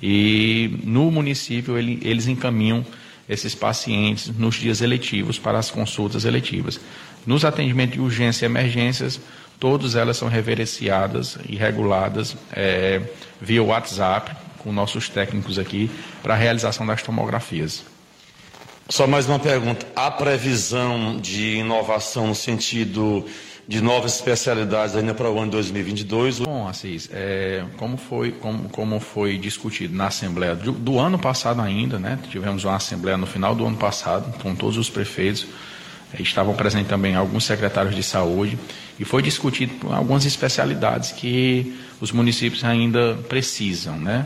e 0.01 0.79
no 0.83 1.09
município 1.09 1.77
ele, 1.77 1.99
eles 2.03 2.27
encaminham 2.27 2.85
esses 3.27 3.55
pacientes 3.55 4.27
nos 4.37 4.55
dias 4.55 4.81
eletivos 4.81 5.39
para 5.39 5.57
as 5.57 5.71
consultas 5.71 6.25
eletivas. 6.25 6.79
Nos 7.25 7.43
atendimentos 7.43 7.95
de 7.95 8.01
urgência 8.01 8.45
e 8.45 8.49
emergências, 8.49 9.19
todas 9.59 9.95
elas 9.95 10.17
são 10.17 10.27
reverenciadas 10.27 11.37
e 11.49 11.55
reguladas 11.55 12.35
é, 12.51 13.01
via 13.41 13.63
WhatsApp, 13.63 14.35
com 14.59 14.71
nossos 14.71 15.09
técnicos 15.09 15.57
aqui, 15.57 15.89
para 16.21 16.33
a 16.33 16.37
realização 16.37 16.85
das 16.85 17.01
tomografias. 17.01 17.83
Só 18.87 19.07
mais 19.07 19.27
uma 19.27 19.39
pergunta. 19.39 19.87
Há 19.95 20.11
previsão 20.11 21.17
de 21.17 21.57
inovação 21.57 22.27
no 22.27 22.35
sentido 22.35 23.25
de 23.67 23.81
novas 23.81 24.15
especialidades 24.15 24.95
ainda 24.95 25.13
para 25.13 25.29
o 25.29 25.39
ano 25.39 25.51
2022? 25.51 26.39
Bom, 26.39 26.67
Assis, 26.67 27.09
é, 27.11 27.63
como, 27.77 27.97
foi, 27.97 28.31
como, 28.31 28.69
como 28.69 28.99
foi 28.99 29.37
discutido 29.37 29.95
na 29.95 30.07
Assembleia 30.07 30.55
do, 30.55 30.71
do 30.71 30.99
ano 30.99 31.17
passado 31.17 31.61
ainda, 31.61 31.97
né? 31.97 32.19
Tivemos 32.29 32.63
uma 32.63 32.75
Assembleia 32.75 33.17
no 33.17 33.25
final 33.25 33.55
do 33.55 33.65
ano 33.65 33.77
passado, 33.77 34.37
com 34.41 34.55
todos 34.55 34.77
os 34.77 34.89
prefeitos 34.89 35.47
estavam 36.19 36.53
presentes 36.53 36.87
também 36.87 37.15
alguns 37.15 37.43
secretários 37.45 37.95
de 37.95 38.03
saúde 38.03 38.57
e 38.99 39.05
foi 39.05 39.21
discutido 39.21 39.91
algumas 39.91 40.25
especialidades 40.25 41.11
que 41.11 41.75
os 41.99 42.11
municípios 42.11 42.63
ainda 42.63 43.15
precisam, 43.27 43.97
né? 43.97 44.25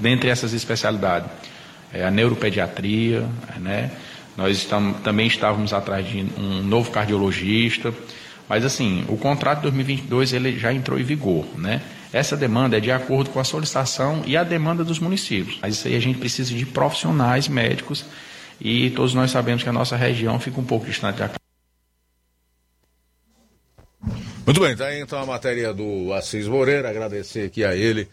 Dentre 0.00 0.28
essas 0.28 0.52
especialidades, 0.52 1.30
é 1.92 2.04
a 2.04 2.10
neuropediatria, 2.10 3.26
né? 3.58 3.90
Nós 4.36 4.56
estamos, 4.56 5.00
também 5.00 5.26
estávamos 5.26 5.72
atrás 5.72 6.06
de 6.08 6.24
um 6.38 6.62
novo 6.62 6.90
cardiologista, 6.90 7.92
mas 8.48 8.64
assim, 8.64 9.04
o 9.08 9.16
contrato 9.16 9.58
de 9.58 9.62
2022 9.62 10.32
ele 10.32 10.58
já 10.58 10.72
entrou 10.72 10.98
em 10.98 11.04
vigor, 11.04 11.46
né? 11.58 11.82
Essa 12.12 12.36
demanda 12.36 12.76
é 12.76 12.80
de 12.80 12.90
acordo 12.90 13.30
com 13.30 13.40
a 13.40 13.44
solicitação 13.44 14.22
e 14.26 14.36
a 14.36 14.44
demanda 14.44 14.84
dos 14.84 14.98
municípios. 14.98 15.58
Mas 15.62 15.76
isso 15.76 15.88
aí 15.88 15.96
a 15.96 16.00
gente 16.00 16.18
precisa 16.18 16.54
de 16.54 16.66
profissionais 16.66 17.48
médicos 17.48 18.04
e 18.60 18.90
todos 18.90 19.14
nós 19.14 19.30
sabemos 19.30 19.62
que 19.62 19.68
a 19.68 19.72
nossa 19.72 19.96
região 19.96 20.38
fica 20.38 20.60
um 20.60 20.64
pouco 20.64 20.84
distante 20.84 21.18
da 21.18 21.30
muito 24.44 24.60
bem, 24.60 24.74
tá 24.74 24.86
aí 24.86 25.00
então 25.00 25.20
a 25.20 25.24
matéria 25.24 25.72
do 25.72 26.12
Assis 26.12 26.48
Moreira, 26.48 26.90
agradecer 26.90 27.46
aqui 27.46 27.64
a 27.64 27.76
ele 27.76 28.08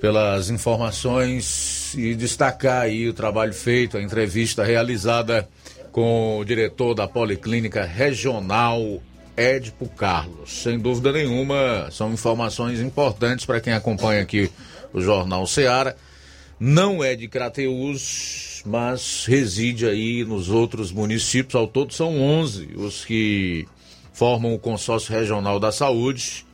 pelas 0.00 0.50
informações 0.50 1.94
e 1.94 2.14
destacar 2.16 2.82
aí 2.82 3.08
o 3.08 3.12
trabalho 3.12 3.52
feito, 3.54 3.96
a 3.96 4.02
entrevista 4.02 4.64
realizada 4.64 5.48
com 5.92 6.38
o 6.38 6.44
diretor 6.44 6.92
da 6.94 7.06
Policlínica 7.06 7.84
Regional, 7.84 9.00
Edipo 9.40 9.88
Carlos. 9.88 10.62
Sem 10.62 10.78
dúvida 10.78 11.10
nenhuma, 11.12 11.88
são 11.90 12.12
informações 12.12 12.78
importantes 12.78 13.46
para 13.46 13.58
quem 13.58 13.72
acompanha 13.72 14.20
aqui 14.20 14.50
o 14.92 15.00
Jornal 15.00 15.46
Ceará. 15.46 15.94
Não 16.58 17.02
é 17.02 17.16
de 17.16 17.26
Crateus, 17.26 18.62
mas 18.66 19.24
reside 19.26 19.86
aí 19.86 20.24
nos 20.26 20.50
outros 20.50 20.92
municípios. 20.92 21.54
Ao 21.54 21.66
todo 21.66 21.94
são 21.94 22.20
11 22.20 22.74
os 22.76 23.02
que 23.02 23.66
formam 24.12 24.54
o 24.54 24.58
Consórcio 24.58 25.14
Regional 25.14 25.58
da 25.58 25.72
Saúde, 25.72 26.44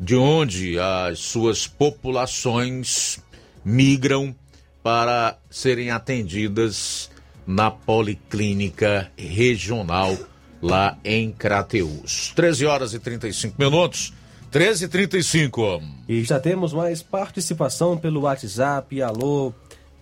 de 0.00 0.16
onde 0.16 0.78
as 0.78 1.18
suas 1.18 1.66
populações 1.66 3.22
migram 3.62 4.34
para 4.82 5.36
serem 5.50 5.90
atendidas 5.90 7.10
na 7.46 7.70
Policlínica 7.70 9.12
Regional 9.18 10.16
lá 10.62 10.96
em 11.04 11.32
Crateus. 11.32 12.32
13 12.36 12.66
horas 12.66 12.94
e 12.94 13.00
35 13.00 13.56
minutos. 13.58 14.14
13 14.52 14.84
e 14.84 14.88
35 14.88 15.82
E 16.08 16.22
já 16.22 16.38
temos 16.38 16.72
mais 16.72 17.02
participação 17.02 17.96
pelo 17.96 18.20
WhatsApp. 18.20 19.02
Alô, 19.02 19.52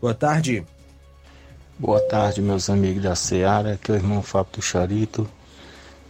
boa 0.00 0.12
tarde. 0.12 0.64
Boa 1.78 2.00
tarde, 2.00 2.42
meus 2.42 2.68
amigos 2.68 3.02
da 3.02 3.14
Seara, 3.14 3.74
aqui 3.74 3.90
é 3.90 3.94
o 3.94 3.96
irmão 3.96 4.22
Fábio 4.22 4.52
do 4.56 4.62
Charito. 4.62 5.26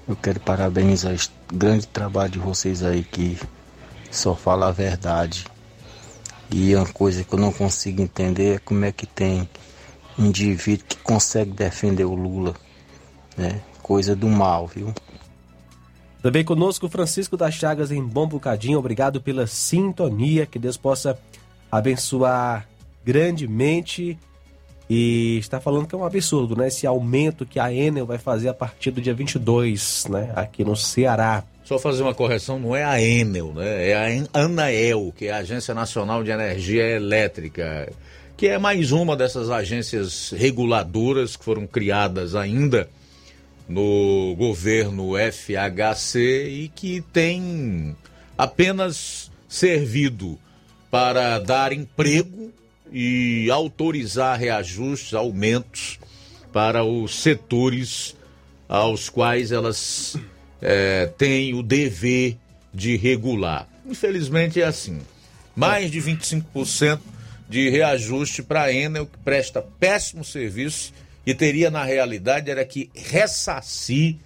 Eu 0.09 0.17
quero 0.17 0.41
parabenizar 0.41 1.15
o 1.15 1.57
grande 1.57 1.87
trabalho 1.87 2.33
de 2.33 2.39
vocês 2.41 2.83
aí 2.83 3.05
que 3.05 3.39
só 4.11 4.35
fala 4.35 4.69
a 4.69 4.73
verdade. 4.73 5.45
E 6.51 6.75
uma 6.75 6.87
coisa 6.87 7.23
que 7.23 7.33
eu 7.33 7.39
não 7.39 7.53
consigo 7.53 8.03
entender 8.03 8.57
é 8.57 8.59
como 8.59 8.85
é 8.85 8.91
que 8.91 9.07
tem 9.07 9.49
indivíduo 10.19 10.87
que 10.89 10.97
consegue 10.97 11.53
defender 11.53 12.05
o 12.05 12.15
Lula. 12.15 12.57
Né? 13.37 13.61
Coisa 13.91 14.15
do 14.15 14.29
mal, 14.29 14.69
viu? 14.69 14.95
Também 16.23 16.45
conosco 16.45 16.89
Francisco 16.89 17.37
das 17.37 17.55
Chagas 17.55 17.91
em 17.91 18.01
Bom 18.01 18.25
Bocadinho. 18.25 18.79
Obrigado 18.79 19.21
pela 19.21 19.49
sintonia. 19.49 20.47
Que 20.47 20.61
Deus 20.61 20.77
possa 20.77 21.19
abençoar 21.73 22.69
grandemente 23.05 24.17
e 24.89 25.39
está 25.39 25.59
falando 25.59 25.89
que 25.89 25.95
é 25.97 25.99
um 25.99 26.05
absurdo, 26.05 26.55
né? 26.55 26.69
Esse 26.69 26.87
aumento 26.87 27.45
que 27.45 27.59
a 27.59 27.73
Enel 27.73 28.07
vai 28.07 28.17
fazer 28.17 28.49
a 28.49 28.55
partir 28.55 28.93
do 28.93 29.01
dia 29.01 29.13
22, 29.13 30.07
né? 30.09 30.33
Aqui 30.37 30.63
no 30.63 30.77
Ceará. 30.77 31.43
Só 31.65 31.77
fazer 31.77 32.05
uma 32.05 32.15
correção, 32.15 32.61
não 32.61 32.77
é 32.77 32.85
a 32.85 33.03
Enel, 33.03 33.53
né? 33.53 33.89
É 33.89 34.29
a 34.33 34.41
Anael, 34.41 35.13
que 35.17 35.27
é 35.27 35.33
a 35.33 35.39
Agência 35.39 35.75
Nacional 35.75 36.23
de 36.23 36.31
Energia 36.31 36.85
Elétrica, 36.85 37.93
que 38.37 38.47
é 38.47 38.57
mais 38.57 38.93
uma 38.93 39.17
dessas 39.17 39.51
agências 39.51 40.31
reguladoras 40.31 41.35
que 41.35 41.45
foram 41.45 41.67
criadas 41.67 42.37
ainda 42.37 42.89
no 43.71 44.35
governo 44.37 45.13
FHC 45.17 46.49
e 46.49 46.69
que 46.75 47.01
tem 47.13 47.97
apenas 48.37 49.31
servido 49.49 50.37
para 50.91 51.39
dar 51.39 51.73
emprego 51.73 52.53
e 52.93 53.49
autorizar 53.49 54.37
reajustes, 54.37 55.15
aumentos 55.15 56.01
para 56.53 56.83
os 56.83 57.15
setores 57.15 58.17
aos 58.69 59.09
quais 59.09 59.53
elas 59.53 60.17
é, 60.61 61.07
têm 61.17 61.55
o 61.55 61.63
dever 61.63 62.37
de 62.75 62.97
regular. 62.97 63.69
Infelizmente 63.87 64.61
é 64.61 64.65
assim. 64.65 64.99
Mais 65.55 65.93
de 65.93 66.01
25% 66.01 66.99
de 67.49 67.71
reajuste 67.71 68.43
para 68.43 68.63
a 68.63 68.73
Enel, 68.73 69.07
que 69.07 69.19
presta 69.19 69.63
péssimo 69.63 70.25
serviço 70.25 70.93
e 71.27 71.35
teria, 71.35 71.71
na 71.71 71.85
realidade, 71.85 72.51
era 72.51 72.65
que 72.65 72.91
ressarcir 72.95 74.17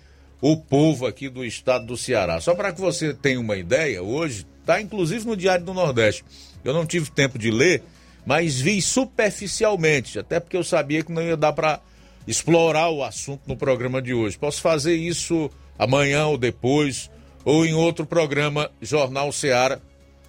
o 0.41 0.57
povo 0.57 1.07
aqui 1.07 1.29
do 1.29 1.45
estado 1.45 1.87
do 1.87 1.97
Ceará. 1.97 2.41
Só 2.41 2.55
para 2.55 2.73
que 2.73 2.81
você 2.81 3.15
tenha 3.15 3.41
uma 3.41 3.57
ideia, 3.57 4.03
hoje 4.03 4.47
está 4.61 4.81
inclusive 4.81 5.27
no 5.27 5.37
Diário 5.37 5.65
do 5.65 5.75
Nordeste. 5.75 6.25
Eu 6.63 6.73
não 6.73 6.87
tive 6.87 7.11
tempo 7.11 7.39
de 7.39 7.51
ler, 7.51 7.83
mas 8.27 8.61
vi 8.61 8.81
superficialmente, 8.81 10.19
até 10.19 10.39
porque 10.39 10.57
eu 10.57 10.65
sabia 10.65 11.03
que 11.03 11.13
não 11.13 11.23
ia 11.23 11.37
dar 11.37 11.53
para 11.53 11.81
explorar 12.27 12.91
o 12.91 13.03
assunto 13.03 13.43
no 13.47 13.57
programa 13.57 14.01
de 14.01 14.15
hoje. 14.15 14.39
Posso 14.39 14.61
fazer 14.61 14.95
isso 14.95 15.51
amanhã 15.79 16.27
ou 16.27 16.39
depois, 16.39 17.11
ou 17.45 17.67
em 17.67 17.75
outro 17.75 18.07
programa 18.07 18.71
Jornal 18.81 19.31
Ceará, 19.33 19.79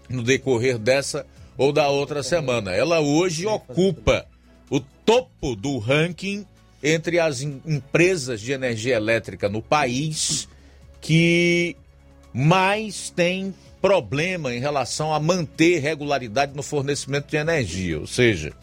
no 0.10 0.24
decorrer 0.24 0.78
dessa 0.78 1.26
ou 1.58 1.72
da 1.72 1.88
outra 1.88 2.22
semana. 2.22 2.72
Ela 2.72 3.00
hoje 3.00 3.46
ocupa 3.46 4.26
o 4.70 4.80
topo 4.80 5.56
do 5.56 5.78
ranking 5.78 6.46
entre 6.86 7.20
as 7.20 7.42
em- 7.42 7.60
empresas 7.66 8.40
de 8.40 8.52
energia 8.52 8.96
elétrica 8.96 9.50
no 9.50 9.62
país 9.62 10.48
que 11.02 11.76
mais 12.32 13.10
tem 13.10 13.54
problema 13.82 14.54
em 14.54 14.60
relação 14.60 15.14
a 15.14 15.20
manter 15.20 15.80
regularidade 15.80 16.56
no 16.56 16.62
fornecimento 16.62 17.28
de 17.28 17.38
energia. 17.38 18.00
Ou 18.00 18.08
seja, 18.08 18.54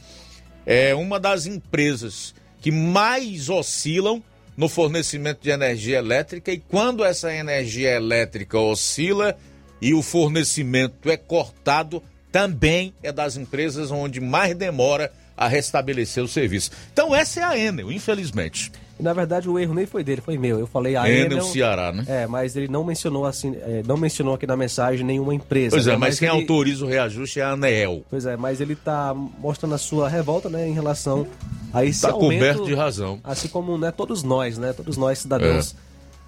é 0.65 0.95
uma 0.95 1.19
das 1.19 1.47
empresas 1.47 2.33
que 2.61 2.71
mais 2.71 3.49
oscilam 3.49 4.23
no 4.57 4.69
fornecimento 4.69 5.41
de 5.43 5.51
energia 5.51 5.99
elétrica 5.99 6.53
e 6.53 6.59
quando 6.59 7.05
essa 7.05 7.35
energia 7.35 7.91
elétrica 7.91 8.59
oscila 8.59 9.37
e 9.81 9.95
o 9.95 10.03
fornecimento 10.03 11.11
é 11.11 11.17
cortado, 11.17 12.01
também 12.31 12.95
é 13.03 13.11
das 13.11 13.37
empresas 13.37 13.91
onde 13.91 14.21
mais 14.21 14.55
demora 14.55 15.13
a 15.45 15.49
restabelecer 15.49 16.23
o 16.23 16.29
serviço. 16.29 16.71
Então 16.93 17.15
essa 17.15 17.41
é 17.41 17.43
a 17.45 17.59
Enel, 17.59 17.91
infelizmente. 17.93 18.71
Na 19.01 19.13
verdade, 19.13 19.49
o 19.49 19.59
erro 19.59 19.75
nem 19.75 19.85
foi 19.85 20.05
dele, 20.05 20.21
foi 20.21 20.39
meu. 20.39 20.61
Eu 20.61 20.67
falei 20.67 20.95
a 20.95 21.09
Enel 21.11 21.33
Enel... 21.33 21.45
Ceará, 21.45 21.91
né? 21.91 22.05
É, 22.07 22.27
mas 22.27 22.55
ele 22.55 22.69
não 22.69 22.85
mencionou 22.85 23.27
assim, 23.27 23.57
é, 23.57 23.83
não 23.85 23.97
mencionou 23.97 24.35
aqui 24.35 24.47
na 24.47 24.57
mensagem 24.57 25.05
nenhuma 25.05 25.35
empresa. 25.35 25.71
Pois 25.75 25.87
é, 25.89 25.93
né? 25.93 25.97
mas 25.97 26.19
quem 26.21 26.29
ele- 26.29 26.39
autoriza 26.41 26.85
o 26.85 26.89
reajuste 26.89 27.41
é 27.41 27.43
a 27.43 27.51
ANEEL. 27.51 28.05
Pois 28.09 28.27
é, 28.27 28.37
mas 28.37 28.61
ele 28.61 28.77
tá 28.77 29.13
mostrando 29.15 29.75
a 29.75 29.79
sua 29.79 30.09
revolta, 30.09 30.49
né, 30.49 30.69
em 30.69 30.73
relação 30.73 31.27
a 31.73 31.85
esse 31.85 32.03
Tá 32.03 32.11
aumento. 32.11 32.33
coberto 32.39 32.65
de 32.65 32.75
razão. 32.75 33.19
Assim 33.25 33.49
como, 33.49 33.77
né, 33.77 33.91
todos 33.91 34.23
nós, 34.23 34.57
né, 34.57 34.73
todos 34.73 34.97
nós 34.97 35.19
cidadãos, 35.19 35.75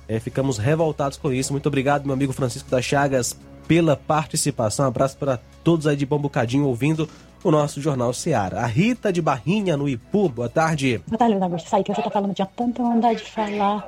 é, 0.08 0.18
ficamos 0.18 0.58
revoltados 0.58 1.16
com 1.16 1.32
isso. 1.32 1.52
Muito 1.52 1.66
obrigado, 1.66 2.04
meu 2.04 2.14
amigo 2.14 2.32
Francisco 2.32 2.68
das 2.70 2.84
Chagas, 2.84 3.36
pela 3.68 3.96
participação. 3.96 4.84
Um 4.84 4.88
abraço 4.88 5.16
para 5.16 5.38
todos 5.62 5.86
aí 5.86 5.96
de 5.96 6.04
bom 6.04 6.18
bocadinho 6.18 6.64
ouvindo 6.66 7.08
o 7.44 7.50
nosso 7.50 7.80
Jornal 7.80 8.12
Seara. 8.14 8.60
A 8.60 8.66
Rita 8.66 9.12
de 9.12 9.20
Barrinha, 9.20 9.76
no 9.76 9.86
Ipu, 9.86 10.30
boa 10.30 10.48
tarde. 10.48 11.02
Boa 11.06 11.18
tarde, 11.18 11.34
Augusto. 11.34 11.68
Sai 11.68 11.84
que 11.84 11.94
você 11.94 12.02
tá 12.02 12.10
falando, 12.10 12.34
tinha 12.34 12.46
tanta 12.46 12.82
vontade 12.82 13.22
de 13.22 13.30
falar, 13.30 13.86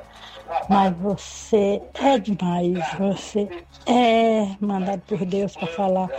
mas 0.69 0.95
você 0.97 1.81
é 1.95 2.19
demais. 2.19 2.77
Você 2.99 3.49
é 3.87 4.47
mandado 4.61 5.01
por 5.07 5.25
Deus 5.25 5.55
para 5.55 5.67
falar 5.67 6.09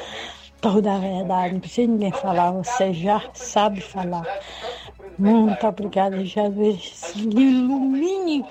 toda 0.61 0.93
a 0.93 0.99
verdade. 0.99 1.55
Não 1.55 1.61
precisa 1.61 1.91
ninguém 1.91 2.11
falar, 2.11 2.51
você 2.51 2.93
já 2.93 3.23
sabe 3.33 3.81
falar. 3.81 4.27
Muito 5.17 5.65
obrigada, 5.65 6.25
Jesus. 6.25 7.13
Ilumine 7.15 8.45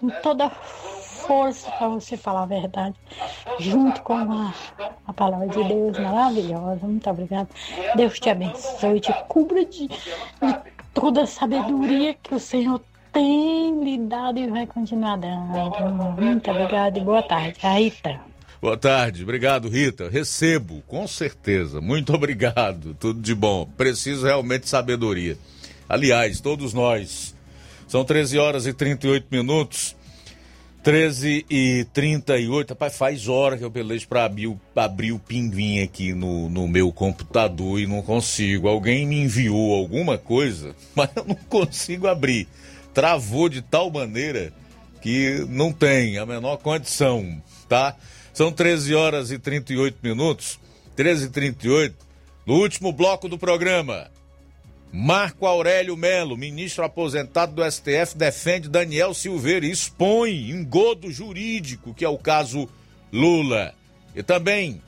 com 0.00 0.08
toda 0.22 0.46
a 0.46 0.50
força 1.26 1.70
para 1.72 1.88
você 1.88 2.16
falar 2.16 2.42
a 2.42 2.46
verdade, 2.46 2.94
junto 3.58 4.02
com 4.02 4.14
a, 4.14 4.54
a 5.06 5.12
palavra 5.12 5.48
de 5.48 5.62
Deus 5.64 5.98
maravilhosa. 5.98 6.86
Muito 6.86 7.08
obrigada. 7.10 7.48
Deus 7.96 8.18
te 8.18 8.30
abençoe, 8.30 9.00
te 9.00 9.12
cubra 9.28 9.64
de, 9.64 9.88
de 9.88 9.98
toda 10.92 11.22
a 11.22 11.26
sabedoria 11.26 12.14
que 12.14 12.34
o 12.34 12.40
Senhor 12.40 12.80
tem 13.12 13.84
lhe 13.84 13.98
dado 13.98 14.38
e 14.38 14.48
vai 14.48 14.66
continuar 14.66 15.16
dando. 15.16 16.20
Muito 16.20 16.50
obrigada 16.50 16.98
e 16.98 17.02
boa 17.02 17.22
tarde. 17.22 17.58
Rita. 17.60 18.20
Boa 18.60 18.76
tarde, 18.76 19.22
obrigado 19.22 19.68
Rita. 19.68 20.08
Recebo, 20.08 20.82
com 20.86 21.06
certeza. 21.06 21.80
Muito 21.80 22.14
obrigado, 22.14 22.94
tudo 22.98 23.20
de 23.20 23.34
bom. 23.34 23.68
Preciso 23.76 24.26
realmente 24.26 24.62
de 24.62 24.70
sabedoria. 24.70 25.36
Aliás, 25.88 26.40
todos 26.40 26.72
nós. 26.72 27.34
São 27.86 28.04
13 28.04 28.38
horas 28.38 28.66
e 28.66 28.72
38 28.72 29.26
minutos. 29.30 29.94
13 30.84 31.46
e 31.48 31.86
38. 31.94 32.68
Rapaz, 32.70 32.96
faz 32.96 33.26
hora 33.26 33.56
que 33.56 33.64
eu 33.64 33.70
pelejo 33.70 34.06
para 34.06 34.26
abrir, 34.26 34.48
o- 34.48 34.60
abrir 34.76 35.12
o 35.12 35.18
pinguim 35.18 35.80
aqui 35.80 36.12
no, 36.12 36.50
no 36.50 36.68
meu 36.68 36.92
computador 36.92 37.80
e 37.80 37.86
não 37.86 38.02
consigo. 38.02 38.68
Alguém 38.68 39.06
me 39.06 39.18
enviou 39.22 39.74
alguma 39.74 40.18
coisa, 40.18 40.76
mas 40.94 41.08
eu 41.16 41.24
não 41.24 41.34
consigo 41.34 42.06
abrir. 42.06 42.46
Travou 42.92 43.48
de 43.48 43.62
tal 43.62 43.90
maneira 43.90 44.52
que 45.00 45.44
não 45.48 45.72
tem 45.72 46.18
a 46.18 46.26
menor 46.26 46.58
condição, 46.58 47.42
tá? 47.66 47.96
São 48.34 48.52
13 48.52 48.94
horas 48.94 49.30
e 49.30 49.38
38 49.38 49.96
minutos. 50.02 50.60
13 50.96 51.26
e 51.26 51.30
38. 51.30 51.96
No 52.46 52.56
último 52.56 52.92
bloco 52.92 53.26
do 53.26 53.38
programa. 53.38 54.10
Marco 54.96 55.44
Aurélio 55.44 55.96
Melo, 55.96 56.36
ministro 56.36 56.84
aposentado 56.84 57.52
do 57.52 57.68
STF, 57.68 58.16
defende 58.16 58.68
Daniel 58.68 59.12
Silveira 59.12 59.66
e 59.66 59.70
expõe 59.72 60.52
engodo 60.52 61.10
jurídico, 61.10 61.92
que 61.92 62.04
é 62.04 62.08
o 62.08 62.16
caso 62.16 62.68
Lula. 63.12 63.74
E 64.14 64.22
também, 64.22 64.80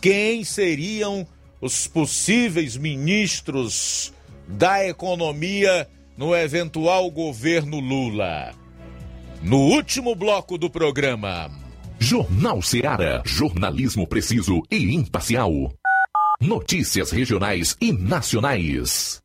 quem 0.00 0.42
seriam 0.42 1.24
os 1.60 1.86
possíveis 1.86 2.76
ministros 2.76 4.12
da 4.48 4.84
economia 4.84 5.88
no 6.16 6.34
eventual 6.34 7.08
governo 7.08 7.78
Lula? 7.78 8.52
No 9.40 9.58
último 9.58 10.16
bloco 10.16 10.58
do 10.58 10.68
programa. 10.68 11.48
Jornal 12.00 12.60
Seara. 12.62 13.22
Jornalismo 13.24 14.08
preciso 14.08 14.60
e 14.68 14.92
imparcial. 14.92 15.72
Notícias 16.40 17.12
regionais 17.12 17.76
e 17.80 17.92
nacionais. 17.92 19.24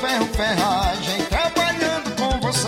Ferro 0.00 0.26
Ferragem 0.26 1.24
trabalhando 1.26 2.10
com 2.16 2.40
você. 2.40 2.66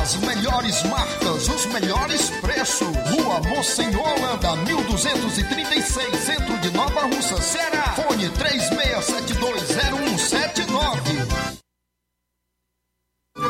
As 0.00 0.16
melhores 0.16 0.82
marcas, 0.84 1.48
os 1.48 1.66
melhores 1.66 2.30
preços. 2.40 2.88
Rua 3.10 3.40
Monsenhor 3.48 4.02
Holanda, 4.02 4.56
1236, 4.56 6.18
centro 6.18 6.58
de 6.58 6.70
Nova 6.70 7.02
Russa, 7.02 7.40
Ceará. 7.40 7.94
Fone 7.94 8.28
36720179. 8.30 11.26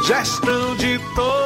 Gestão 0.07 0.77
de 0.77 0.99
todos 1.15 1.46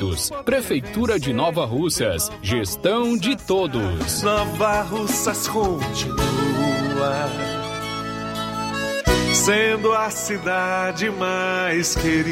Prefeitura 0.43 1.19
de 1.19 1.31
Nova 1.31 1.63
Russas, 1.63 2.31
gestão 2.41 3.15
de 3.15 3.35
todos. 3.35 4.23
Nova 4.23 4.81
Russas 4.81 5.47
continua 5.47 7.29
sendo 9.33 9.93
a 9.93 10.09
cidade 10.09 11.09
mais 11.11 11.95
querida. 11.95 12.31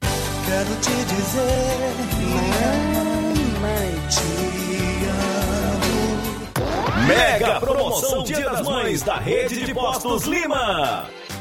Quero 0.00 0.76
te 0.80 1.04
dizer, 1.14 1.94
mamãe, 3.60 3.92
te 4.08 4.30
amo. 5.82 7.06
Mega 7.06 7.60
promoção 7.60 8.22
Dia 8.24 8.48
das 8.50 8.62
Mães 8.62 9.02
da 9.02 9.16
Rede 9.16 9.64
de 9.64 9.74
Postos 9.74 10.24
Lima. 10.24 11.06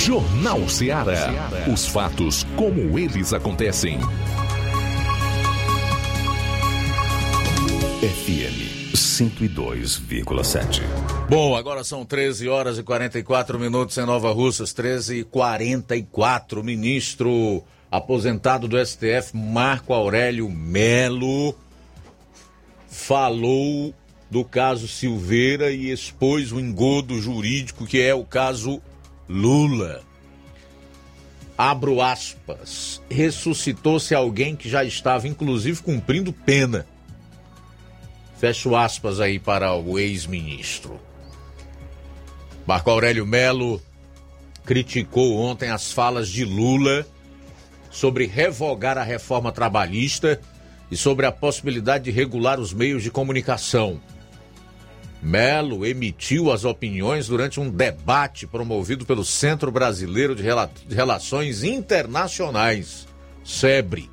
Jornal 0.00 0.66
Ceará. 0.66 1.50
Os 1.70 1.86
fatos 1.86 2.46
como 2.56 2.98
eles 2.98 3.34
acontecem. 3.34 3.98
FM 8.00 8.94
102,7. 8.94 10.80
Bom, 11.28 11.54
agora 11.54 11.84
são 11.84 12.06
13 12.06 12.48
horas 12.48 12.78
e 12.78 12.82
44 12.82 13.58
minutos 13.58 13.98
em 13.98 14.06
Nova 14.06 14.32
Russas, 14.32 14.72
13 14.72 15.18
e 15.18 15.24
44. 15.24 16.64
Ministro 16.64 17.62
aposentado 17.90 18.66
do 18.66 18.82
STF, 18.82 19.36
Marco 19.36 19.92
Aurélio 19.92 20.48
Melo, 20.48 21.54
falou 22.88 23.94
do 24.30 24.46
caso 24.46 24.88
Silveira 24.88 25.70
e 25.70 25.90
expôs 25.90 26.52
o 26.52 26.58
engodo 26.58 27.20
jurídico 27.20 27.84
que 27.84 28.00
é 28.00 28.14
o 28.14 28.24
caso 28.24 28.80
Lula. 29.30 30.02
Abro 31.56 32.02
aspas. 32.02 33.00
Ressuscitou-se 33.08 34.12
alguém 34.12 34.56
que 34.56 34.68
já 34.68 34.82
estava, 34.82 35.28
inclusive, 35.28 35.80
cumprindo 35.80 36.32
pena. 36.32 36.84
Fecho 38.38 38.74
aspas 38.74 39.20
aí 39.20 39.38
para 39.38 39.72
o 39.74 40.00
ex-ministro. 40.00 40.98
Marco 42.66 42.90
Aurélio 42.90 43.24
Melo 43.24 43.80
criticou 44.64 45.36
ontem 45.36 45.70
as 45.70 45.92
falas 45.92 46.28
de 46.28 46.44
Lula 46.44 47.06
sobre 47.88 48.26
revogar 48.26 48.98
a 48.98 49.04
reforma 49.04 49.52
trabalhista 49.52 50.40
e 50.90 50.96
sobre 50.96 51.24
a 51.24 51.30
possibilidade 51.30 52.04
de 52.04 52.10
regular 52.10 52.58
os 52.58 52.72
meios 52.72 53.04
de 53.04 53.12
comunicação. 53.12 54.00
Melo 55.22 55.84
emitiu 55.84 56.50
as 56.50 56.64
opiniões 56.64 57.26
durante 57.26 57.60
um 57.60 57.70
debate 57.70 58.46
promovido 58.46 59.04
pelo 59.04 59.24
Centro 59.24 59.70
Brasileiro 59.70 60.34
de 60.34 60.42
Relações 60.94 61.62
Internacionais, 61.62 63.06
SEBRE. 63.44 64.10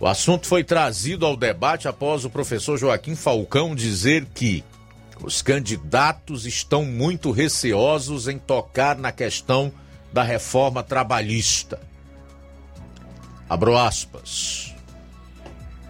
O 0.00 0.06
assunto 0.06 0.46
foi 0.46 0.64
trazido 0.64 1.26
ao 1.26 1.36
debate 1.36 1.86
após 1.86 2.24
o 2.24 2.30
professor 2.30 2.76
Joaquim 2.76 3.14
Falcão 3.14 3.74
dizer 3.74 4.26
que 4.34 4.64
os 5.22 5.42
candidatos 5.42 6.46
estão 6.46 6.84
muito 6.84 7.30
receosos 7.30 8.26
em 8.26 8.38
tocar 8.38 8.96
na 8.96 9.12
questão 9.12 9.70
da 10.12 10.22
reforma 10.22 10.82
trabalhista. 10.82 11.78
Abro 13.48 13.76
aspas 13.76 14.74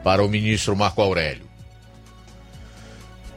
para 0.03 0.25
o 0.25 0.29
ministro 0.29 0.75
Marco 0.75 1.01
Aurélio. 1.01 1.50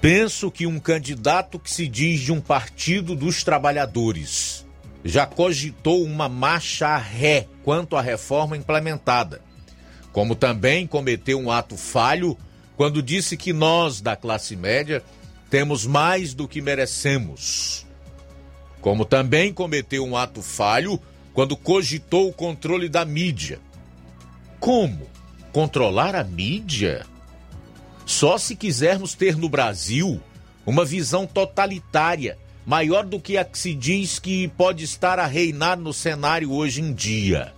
Penso 0.03 0.51
que 0.51 0.67
um 0.67 0.81
candidato 0.81 1.57
que 1.57 1.71
se 1.71 1.87
diz 1.87 2.19
de 2.19 2.33
um 2.33 2.41
partido 2.41 3.15
dos 3.15 3.41
trabalhadores 3.41 4.67
já 5.01 5.25
cogitou 5.25 6.03
uma 6.03 6.27
marcha 6.27 6.97
ré 6.97 7.47
quanto 7.63 7.95
à 7.95 8.01
reforma 8.01 8.57
implementada, 8.57 9.41
como 10.11 10.35
também 10.35 10.85
cometeu 10.85 11.39
um 11.39 11.49
ato 11.49 11.77
falho 11.77 12.37
quando 12.75 13.01
disse 13.01 13.37
que 13.37 13.53
nós, 13.53 14.01
da 14.01 14.13
classe 14.13 14.57
média, 14.57 15.01
temos 15.49 15.85
mais 15.85 16.33
do 16.33 16.49
que 16.49 16.61
merecemos. 16.61 17.85
Como 18.81 19.05
também 19.05 19.53
cometeu 19.53 20.03
um 20.03 20.17
ato 20.17 20.41
falho 20.41 20.99
quando 21.33 21.55
cogitou 21.55 22.27
o 22.27 22.33
controle 22.33 22.89
da 22.89 23.05
mídia. 23.05 23.57
Como? 24.59 25.07
Controlar 25.53 26.13
a 26.13 26.25
mídia? 26.25 27.05
Só 28.05 28.37
se 28.37 28.55
quisermos 28.55 29.13
ter 29.13 29.37
no 29.37 29.49
Brasil 29.49 30.21
uma 30.65 30.85
visão 30.85 31.25
totalitária, 31.25 32.37
maior 32.65 33.05
do 33.05 33.19
que 33.19 33.37
a 33.37 33.45
que 33.45 33.57
se 33.57 33.73
diz 33.73 34.19
que 34.19 34.47
pode 34.49 34.83
estar 34.83 35.19
a 35.19 35.25
reinar 35.25 35.77
no 35.77 35.93
cenário 35.93 36.51
hoje 36.51 36.81
em 36.81 36.93
dia. 36.93 37.53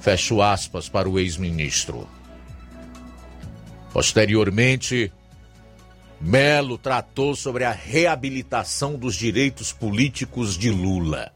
Fecho 0.00 0.42
aspas 0.42 0.88
para 0.88 1.08
o 1.08 1.18
ex-ministro. 1.18 2.08
Posteriormente, 3.92 5.12
Melo 6.20 6.78
tratou 6.78 7.34
sobre 7.34 7.64
a 7.64 7.72
reabilitação 7.72 8.96
dos 8.96 9.14
direitos 9.14 9.72
políticos 9.72 10.56
de 10.56 10.70
Lula. 10.70 11.32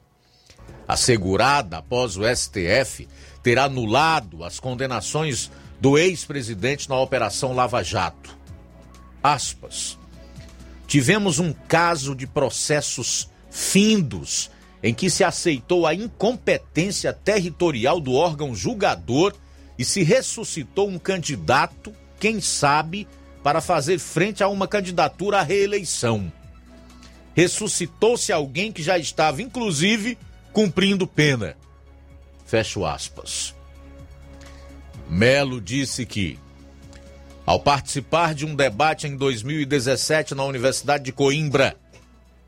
Assegurada 0.87 1.79
após 1.79 2.17
o 2.17 2.23
STF 2.25 3.09
ter 3.43 3.59
anulado 3.59 4.45
as 4.45 4.61
condenações 4.61 5.51
do 5.81 5.99
ex-presidente 5.99 6.89
na 6.89 6.99
Operação 6.99 7.55
Lava 7.55 7.83
Jato. 7.83 8.37
Aspas. 9.23 9.99
Tivemos 10.87 11.39
um 11.39 11.53
caso 11.53 12.15
de 12.15 12.27
processos 12.27 13.29
findos 13.51 14.51
em 14.83 14.95
que 14.95 15.11
se 15.11 15.25
aceitou 15.25 15.87
a 15.87 15.95
incompetência 15.95 17.13
territorial 17.13 17.99
do 17.99 18.15
órgão 18.15 18.55
julgador 18.55 19.35
e 19.79 19.85
se 19.85 20.03
ressuscitou 20.03 20.89
um 20.89 20.99
candidato 20.99 21.93
quem 22.19 22.41
sabe, 22.41 23.07
para 23.43 23.61
fazer 23.61 23.99
frente 23.99 24.43
a 24.43 24.49
uma 24.49 24.67
candidatura 24.67 25.39
à 25.39 25.43
reeleição. 25.43 26.33
Ressuscitou-se 27.35 28.33
alguém 28.33 28.73
que 28.73 28.83
já 28.83 28.99
estava, 28.99 29.43
inclusive, 29.43 30.19
cumprindo 30.53 31.07
pena. 31.07 31.57
Fecho 32.45 32.85
aspas. 32.85 33.55
Melo 35.09 35.61
disse 35.61 36.05
que, 36.05 36.39
ao 37.45 37.61
participar 37.61 38.35
de 38.35 38.45
um 38.45 38.55
debate 38.55 39.07
em 39.07 39.17
2017 39.17 40.35
na 40.35 40.45
Universidade 40.45 41.05
de 41.05 41.13
Coimbra, 41.13 41.77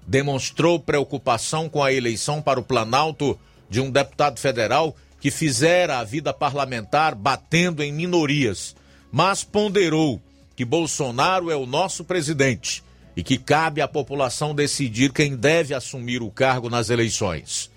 demonstrou 0.06 0.80
preocupação 0.80 1.68
com 1.68 1.82
a 1.82 1.92
eleição 1.92 2.42
para 2.42 2.58
o 2.58 2.64
Planalto 2.64 3.38
de 3.70 3.80
um 3.80 3.90
deputado 3.90 4.40
federal 4.40 4.96
que 5.20 5.30
fizera 5.30 5.98
a 5.98 6.04
vida 6.04 6.32
parlamentar 6.32 7.14
batendo 7.14 7.82
em 7.82 7.92
minorias, 7.92 8.74
mas 9.12 9.44
ponderou 9.44 10.20
que 10.56 10.64
Bolsonaro 10.64 11.50
é 11.50 11.56
o 11.56 11.66
nosso 11.66 12.04
presidente 12.04 12.82
e 13.16 13.22
que 13.22 13.36
cabe 13.36 13.80
à 13.80 13.88
população 13.88 14.54
decidir 14.54 15.12
quem 15.12 15.36
deve 15.36 15.74
assumir 15.74 16.22
o 16.22 16.30
cargo 16.30 16.68
nas 16.70 16.90
eleições. 16.90 17.70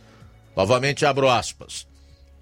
Novamente 0.56 1.06
abro 1.06 1.30
aspas. 1.30 1.88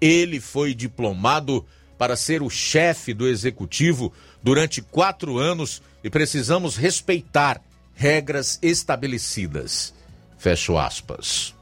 Ele 0.00 0.40
foi 0.40 0.74
diplomado 0.74 1.64
para 2.00 2.16
ser 2.16 2.42
o 2.42 2.48
chefe 2.48 3.12
do 3.12 3.28
executivo 3.28 4.10
durante 4.42 4.80
quatro 4.80 5.36
anos 5.36 5.82
e 6.02 6.08
precisamos 6.08 6.74
respeitar 6.74 7.60
regras 7.94 8.58
estabelecidas. 8.62 9.92
Fecho 10.38 10.78
aspas. 10.78 11.54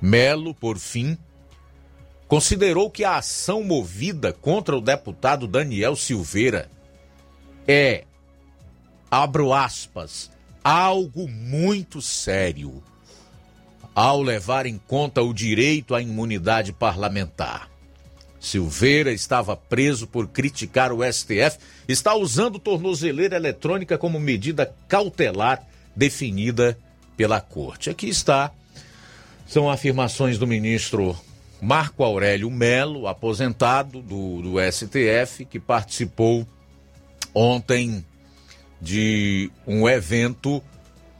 Melo, 0.00 0.54
por 0.54 0.78
fim, 0.78 1.18
considerou 2.28 2.88
que 2.88 3.02
a 3.02 3.16
ação 3.16 3.64
movida 3.64 4.32
contra 4.32 4.76
o 4.76 4.80
deputado 4.80 5.48
Daniel 5.48 5.96
Silveira 5.96 6.70
é, 7.66 8.04
abro 9.10 9.52
aspas, 9.52 10.30
algo 10.62 11.26
muito 11.26 12.00
sério, 12.00 12.80
ao 13.96 14.22
levar 14.22 14.64
em 14.64 14.78
conta 14.78 15.20
o 15.22 15.34
direito 15.34 15.92
à 15.92 16.00
imunidade 16.00 16.72
parlamentar. 16.72 17.68
Silveira 18.48 19.12
estava 19.12 19.56
preso 19.56 20.06
por 20.06 20.28
criticar 20.28 20.92
o 20.92 21.00
STF, 21.04 21.58
está 21.86 22.14
usando 22.14 22.58
tornozeleira 22.58 23.36
eletrônica 23.36 23.98
como 23.98 24.18
medida 24.18 24.74
cautelar 24.88 25.66
definida 25.94 26.78
pela 27.16 27.40
corte. 27.40 27.90
Aqui 27.90 28.08
está. 28.08 28.52
São 29.46 29.70
afirmações 29.70 30.38
do 30.38 30.46
ministro 30.46 31.16
Marco 31.60 32.04
Aurélio 32.04 32.50
Melo, 32.50 33.06
aposentado 33.06 34.00
do, 34.00 34.42
do 34.42 34.54
STF, 34.72 35.44
que 35.44 35.58
participou 35.58 36.46
ontem 37.34 38.04
de 38.80 39.50
um 39.66 39.88
evento 39.88 40.62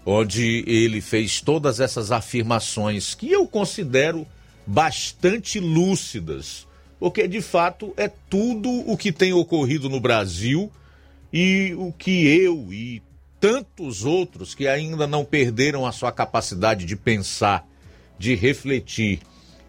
onde 0.06 0.64
ele 0.66 1.00
fez 1.00 1.40
todas 1.40 1.80
essas 1.80 2.12
afirmações 2.12 3.14
que 3.14 3.30
eu 3.30 3.46
considero 3.46 4.26
bastante 4.66 5.58
lúcidas 5.58 6.67
porque 6.98 7.28
de 7.28 7.40
fato 7.40 7.92
é 7.96 8.08
tudo 8.08 8.68
o 8.90 8.96
que 8.96 9.12
tem 9.12 9.32
ocorrido 9.32 9.88
no 9.88 10.00
Brasil 10.00 10.70
e 11.32 11.74
o 11.76 11.92
que 11.92 12.26
eu 12.26 12.72
e 12.72 13.02
tantos 13.40 14.04
outros 14.04 14.54
que 14.54 14.66
ainda 14.66 15.06
não 15.06 15.24
perderam 15.24 15.86
a 15.86 15.92
sua 15.92 16.10
capacidade 16.10 16.84
de 16.84 16.96
pensar, 16.96 17.66
de 18.18 18.34
refletir 18.34 19.20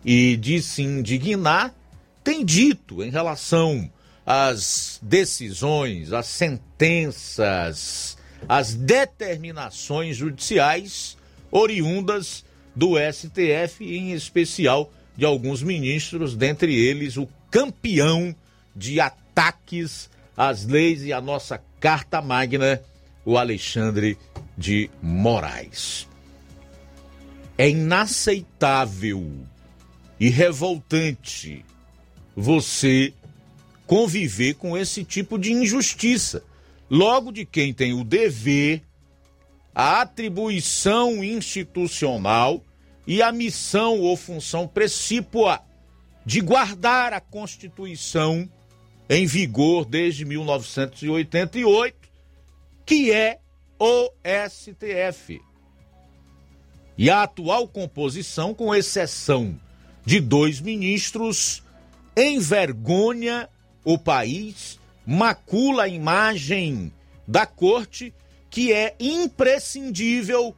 e 0.03 0.35
de 0.37 0.61
se 0.61 0.81
indignar, 0.81 1.73
tem 2.23 2.43
dito 2.43 3.03
em 3.03 3.11
relação 3.11 3.89
às 4.25 4.99
decisões, 5.01 6.13
às 6.13 6.25
sentenças, 6.27 8.17
às 8.47 8.73
determinações 8.73 10.17
judiciais 10.17 11.17
oriundas 11.51 12.43
do 12.75 12.95
STF, 12.97 13.83
em 13.83 14.13
especial 14.13 14.91
de 15.19 15.25
alguns 15.25 15.61
ministros, 15.61 16.33
dentre 16.33 16.73
eles 16.73 17.17
o 17.17 17.27
campeão 17.51 18.33
de 18.73 19.01
ataques 19.01 20.09
às 20.35 20.65
leis 20.65 21.03
e 21.03 21.11
à 21.11 21.19
nossa 21.19 21.61
Carta 21.77 22.21
Magna, 22.21 22.81
o 23.25 23.37
Alexandre 23.37 24.17
de 24.57 24.89
Moraes. 25.01 26.07
É 27.57 27.69
inaceitável 27.69 29.29
e 30.17 30.29
revoltante 30.29 31.65
você 32.33 33.13
conviver 33.85 34.53
com 34.53 34.77
esse 34.77 35.03
tipo 35.03 35.37
de 35.37 35.51
injustiça. 35.51 36.41
Logo 36.89 37.29
de 37.29 37.43
quem 37.43 37.73
tem 37.73 37.91
o 37.91 38.05
dever, 38.05 38.83
a 39.75 39.99
atribuição 39.99 41.21
institucional 41.21 42.63
e 43.09 43.23
a 43.23 43.31
missão 43.31 43.99
ou 44.01 44.15
função 44.15 44.67
precípua 44.67 45.63
de 46.23 46.39
guardar 46.41 47.11
a 47.11 47.19
Constituição 47.19 48.47
em 49.09 49.25
vigor 49.25 49.83
desde 49.83 50.23
1988, 50.23 51.97
que 52.85 53.11
é 53.11 53.39
o 53.79 54.11
STF. 54.47 55.41
E 56.95 57.09
a 57.09 57.23
atual 57.23 57.67
composição, 57.67 58.53
com 58.53 58.75
exceção 58.75 59.59
de 60.05 60.19
dois 60.19 60.61
ministros, 60.61 61.63
envergonha 62.15 63.49
o 63.83 63.97
país, 63.97 64.79
macula 65.03 65.85
a 65.85 65.87
imagem 65.87 66.93
da 67.27 67.47
corte, 67.47 68.13
que 68.51 68.71
é 68.71 68.95
imprescindível 68.99 70.55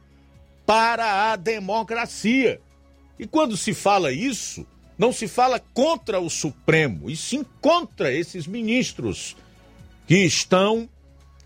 para 0.72 1.32
a 1.32 1.36
democracia. 1.36 2.58
E 3.18 3.26
quando 3.26 3.58
se 3.58 3.74
fala 3.74 4.10
isso, 4.10 4.66
não 4.96 5.12
se 5.12 5.28
fala 5.28 5.60
contra 5.74 6.18
o 6.18 6.30
Supremo, 6.30 7.10
e 7.10 7.14
sim 7.14 7.44
contra 7.60 8.10
esses 8.10 8.46
ministros 8.46 9.36
que 10.06 10.16
estão 10.16 10.88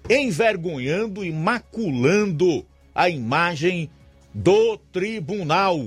envergonhando 0.09 1.25
e 1.25 1.33
maculando 1.33 2.65
a 2.95 3.11
imagem 3.11 3.91
do 4.33 4.79
tribunal. 4.93 5.85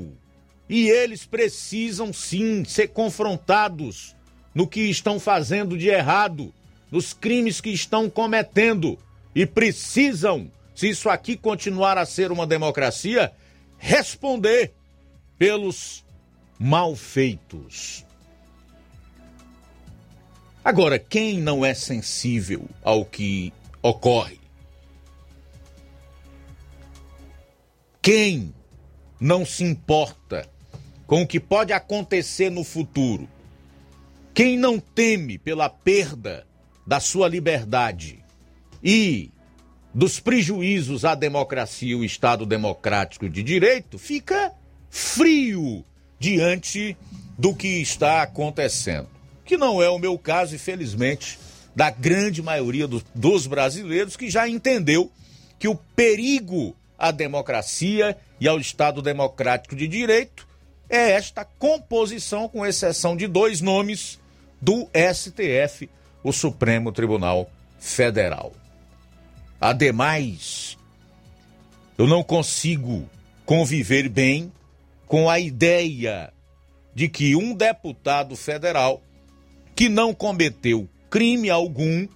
E 0.67 0.89
eles 0.89 1.25
precisam 1.25 2.11
sim 2.11 2.65
ser 2.65 2.89
confrontados 2.89 4.17
no 4.53 4.67
que 4.67 4.81
estão 4.81 5.17
fazendo 5.17 5.77
de 5.77 5.87
errado, 5.87 6.53
nos 6.91 7.13
crimes 7.13 7.61
que 7.61 7.69
estão 7.69 8.09
cometendo 8.09 8.99
e 9.33 9.45
precisam 9.45 10.51
se 10.79 10.87
isso 10.87 11.09
aqui 11.09 11.35
continuar 11.35 11.97
a 11.97 12.05
ser 12.05 12.31
uma 12.31 12.47
democracia, 12.47 13.33
responder 13.77 14.73
pelos 15.37 16.05
malfeitos. 16.57 18.05
Agora, 20.63 20.97
quem 20.97 21.37
não 21.37 21.65
é 21.65 21.73
sensível 21.73 22.65
ao 22.81 23.03
que 23.03 23.51
ocorre? 23.81 24.39
Quem 28.01 28.55
não 29.19 29.45
se 29.45 29.65
importa 29.65 30.49
com 31.05 31.23
o 31.23 31.27
que 31.27 31.41
pode 31.41 31.73
acontecer 31.73 32.49
no 32.49 32.63
futuro? 32.63 33.27
Quem 34.33 34.57
não 34.57 34.79
teme 34.79 35.37
pela 35.37 35.67
perda 35.67 36.47
da 36.87 37.01
sua 37.01 37.27
liberdade 37.27 38.23
e 38.81 39.29
dos 39.93 40.19
prejuízos 40.19 41.05
à 41.05 41.15
democracia 41.15 41.91
e 41.91 41.95
o 41.95 42.03
Estado 42.03 42.45
democrático 42.45 43.29
de 43.29 43.41
direito, 43.41 43.97
fica 43.97 44.51
frio 44.89 45.83
diante 46.19 46.95
do 47.37 47.55
que 47.55 47.67
está 47.81 48.21
acontecendo. 48.21 49.07
Que 49.45 49.57
não 49.57 49.81
é 49.81 49.89
o 49.89 49.97
meu 49.97 50.17
caso, 50.17 50.55
infelizmente, 50.55 51.39
da 51.75 51.89
grande 51.89 52.41
maioria 52.41 52.87
do, 52.87 53.01
dos 53.15 53.47
brasileiros 53.47 54.15
que 54.15 54.29
já 54.29 54.47
entendeu 54.47 55.11
que 55.57 55.67
o 55.67 55.75
perigo 55.75 56.75
à 56.97 57.11
democracia 57.11 58.17
e 58.39 58.47
ao 58.47 58.59
Estado 58.59 59.01
democrático 59.01 59.75
de 59.75 59.87
direito 59.87 60.47
é 60.89 61.11
esta 61.11 61.45
composição, 61.45 62.49
com 62.49 62.65
exceção 62.65 63.15
de 63.15 63.27
dois 63.27 63.61
nomes, 63.61 64.19
do 64.61 64.89
STF, 65.13 65.89
o 66.23 66.33
Supremo 66.33 66.91
Tribunal 66.91 67.49
Federal. 67.79 68.53
Ademais, 69.59 70.77
eu 71.97 72.07
não 72.07 72.23
consigo 72.23 73.09
conviver 73.45 74.07
bem 74.07 74.51
com 75.05 75.29
a 75.29 75.39
ideia 75.39 76.31
de 76.93 77.09
que 77.09 77.35
um 77.35 77.53
deputado 77.53 78.35
federal 78.35 79.01
que 79.75 79.89
não 79.89 80.13
cometeu 80.13 80.87
crime 81.09 81.49
algum, 81.49 82.07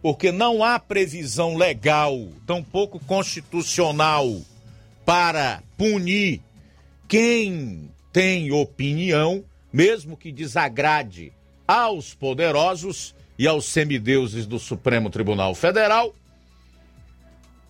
porque 0.00 0.30
não 0.30 0.62
há 0.62 0.78
previsão 0.78 1.56
legal, 1.56 2.28
tampouco 2.46 3.00
constitucional, 3.00 4.40
para 5.04 5.62
punir 5.76 6.40
quem 7.08 7.90
tem 8.12 8.52
opinião, 8.52 9.44
mesmo 9.72 10.16
que 10.16 10.30
desagrade 10.30 11.32
aos 11.66 12.14
poderosos, 12.14 13.14
e 13.38 13.46
aos 13.46 13.66
semideuses 13.66 14.46
do 14.46 14.58
Supremo 14.58 15.10
Tribunal 15.10 15.54
Federal, 15.54 16.14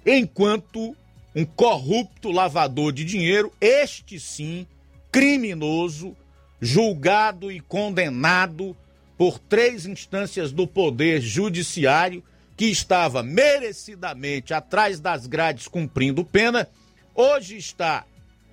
enquanto 0.07 0.97
um 1.35 1.45
corrupto 1.45 2.31
lavador 2.31 2.93
de 2.93 3.05
dinheiro, 3.05 3.53
este 3.61 4.21
sim, 4.21 4.67
criminoso, 5.11 6.17
julgado 6.61 7.51
e 7.51 7.61
condenado 7.61 8.77
por 9.19 9.39
três 9.39 9.85
instâncias 9.85 10.53
do 10.53 10.67
Poder 10.67 11.21
Judiciário, 11.21 12.23
que 12.57 12.67
estava 12.67 13.23
merecidamente 13.23 14.55
atrás 14.55 15.01
das 15.01 15.27
grades 15.27 15.69
cumprindo 15.69 16.25
pena, 16.25 16.69
hoje 17.15 17.57
está 17.57 18.07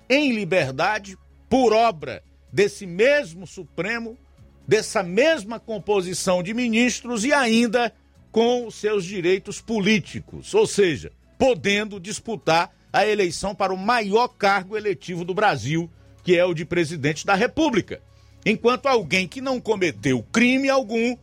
em 0.08 0.32
liberdade 0.32 1.16
por 1.48 1.72
obra 1.72 2.22
desse 2.52 2.86
mesmo 2.86 3.46
Supremo, 3.46 4.18
dessa 4.66 5.02
mesma 5.02 5.58
composição 5.58 6.42
de 6.42 6.52
ministros 6.52 7.24
e 7.24 7.32
ainda 7.32 7.92
com 8.30 8.66
os 8.66 8.74
seus 8.74 9.04
direitos 9.04 9.60
políticos, 9.60 10.52
ou 10.54 10.66
seja, 10.66 11.12
podendo 11.38 12.00
disputar 12.00 12.74
a 12.92 13.06
eleição 13.06 13.54
para 13.54 13.74
o 13.74 13.76
maior 13.76 14.28
cargo 14.28 14.76
eletivo 14.76 15.24
do 15.24 15.34
Brasil, 15.34 15.90
que 16.22 16.36
é 16.36 16.44
o 16.44 16.54
de 16.54 16.64
presidente 16.64 17.26
da 17.26 17.34
República. 17.34 18.00
Enquanto 18.46 18.86
alguém 18.86 19.26
que 19.26 19.40
não 19.40 19.60
cometeu 19.60 20.22
crime 20.22 20.68
algum 20.68 21.16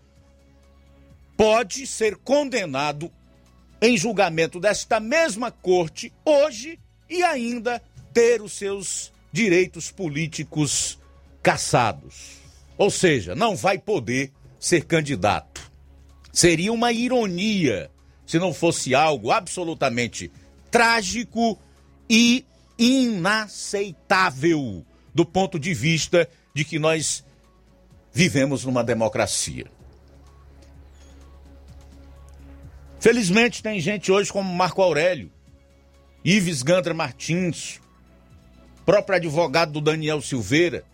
pode 1.38 1.88
ser 1.88 2.17
condenado 2.17 3.11
em 3.81 3.97
julgamento 3.97 4.59
desta 4.59 4.99
mesma 4.99 5.49
corte 5.49 6.13
hoje 6.23 6.79
e 7.09 7.23
ainda 7.23 7.81
ter 8.13 8.41
os 8.41 8.53
seus 8.53 9.11
direitos 9.31 9.91
políticos 9.91 10.99
cassados. 11.41 12.38
Ou 12.77 12.91
seja, 12.91 13.33
não 13.33 13.55
vai 13.55 13.77
poder 13.77 14.31
ser 14.59 14.85
candidato. 14.85 15.71
Seria 16.31 16.71
uma 16.71 16.91
ironia 16.91 17.89
se 18.31 18.39
não 18.39 18.53
fosse 18.53 18.95
algo 18.95 19.29
absolutamente 19.29 20.31
trágico 20.71 21.59
e 22.09 22.45
inaceitável 22.79 24.85
do 25.13 25.25
ponto 25.25 25.59
de 25.59 25.73
vista 25.73 26.29
de 26.53 26.63
que 26.63 26.79
nós 26.79 27.25
vivemos 28.13 28.63
numa 28.63 28.85
democracia. 28.85 29.65
Felizmente 33.01 33.61
tem 33.61 33.81
gente 33.81 34.09
hoje 34.09 34.31
como 34.31 34.55
Marco 34.55 34.81
Aurélio, 34.81 35.29
Ives 36.23 36.63
Gandra 36.63 36.93
Martins, 36.93 37.81
próprio 38.85 39.17
advogado 39.17 39.73
do 39.73 39.81
Daniel 39.81 40.21
Silveira 40.21 40.85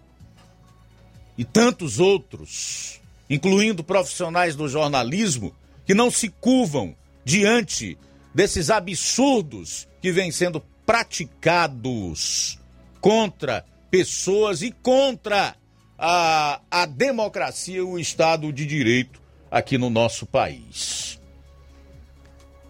e 1.38 1.46
tantos 1.46 2.00
outros, 2.00 3.00
incluindo 3.30 3.84
profissionais 3.84 4.56
do 4.56 4.68
jornalismo, 4.68 5.54
que 5.86 5.94
não 5.94 6.10
se 6.10 6.30
curvam 6.30 6.96
diante 7.28 7.98
desses 8.34 8.70
absurdos 8.70 9.86
que 10.02 10.14
vêm 10.14 10.32
sendo 10.32 10.62
praticados 10.86 12.58
contra 13.02 13.66
pessoas 13.92 14.62
e 14.62 14.72
contra 14.72 15.54
a, 15.98 16.62
a 16.72 16.86
democracia 16.86 17.80
e 17.80 17.82
o 17.82 18.00
Estado 18.00 18.54
de 18.54 18.66
Direito 18.66 19.22
aqui 19.52 19.78
no 19.78 19.90
nosso 19.90 20.26
país. 20.26 21.20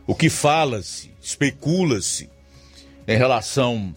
O 0.08 0.16
que 0.16 0.28
fala-se, 0.28 1.12
especula-se 1.22 2.28
em 3.08 3.16
relação 3.16 3.96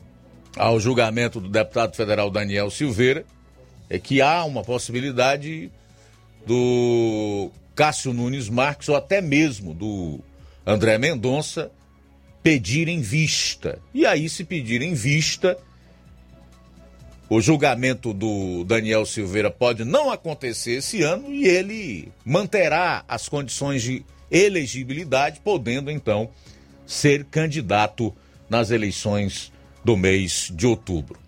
ao 0.58 0.78
julgamento 0.78 1.40
do 1.40 1.48
deputado 1.48 1.96
federal 1.96 2.30
Daniel 2.30 2.70
Silveira 2.70 3.24
é 3.88 3.98
que 3.98 4.20
há 4.20 4.44
uma 4.44 4.62
possibilidade 4.62 5.72
do 6.46 7.50
Cássio 7.74 8.12
Nunes 8.12 8.50
Marques 8.50 8.90
ou 8.90 8.96
até 8.96 9.22
mesmo 9.22 9.72
do 9.72 10.20
André 10.70 10.98
Mendonça 10.98 11.72
pedirem 12.44 13.00
vista. 13.00 13.82
E 13.92 14.06
aí, 14.06 14.28
se 14.28 14.44
pedirem 14.44 14.94
vista, 14.94 15.58
o 17.28 17.40
julgamento 17.40 18.14
do 18.14 18.62
Daniel 18.62 19.04
Silveira 19.04 19.50
pode 19.50 19.84
não 19.84 20.12
acontecer 20.12 20.74
esse 20.74 21.02
ano 21.02 21.34
e 21.34 21.44
ele 21.44 22.12
manterá 22.24 23.04
as 23.08 23.28
condições 23.28 23.82
de 23.82 24.04
elegibilidade, 24.30 25.40
podendo 25.40 25.90
então 25.90 26.30
ser 26.86 27.24
candidato 27.24 28.14
nas 28.48 28.70
eleições 28.70 29.52
do 29.84 29.96
mês 29.96 30.52
de 30.54 30.68
outubro. 30.68 31.18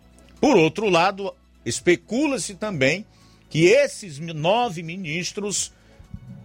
Por 0.41 0.57
outro 0.57 0.89
lado, 0.89 1.35
especula-se 1.67 2.55
também 2.55 3.05
que 3.51 3.65
esses 3.65 4.21
nove 4.21 4.85
ministros 4.85 5.73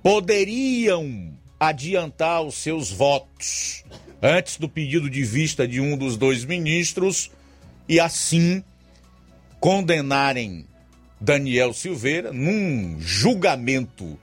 poderiam 0.02 1.37
adiantar 1.60 2.42
os 2.42 2.56
seus 2.56 2.92
votos 2.92 3.84
antes 4.22 4.58
do 4.58 4.70
pedido 4.70 5.10
de 5.10 5.24
vista 5.24 5.68
de 5.68 5.80
um 5.82 5.98
dos 5.98 6.18
dois 6.18 6.46
ministros 6.46 7.32
e 7.88 8.00
assim 8.00 8.64
condenarem 9.60 10.66
Daniel 11.20 11.74
Silveira 11.74 12.32
num 12.32 13.00
julgamento 13.00 14.20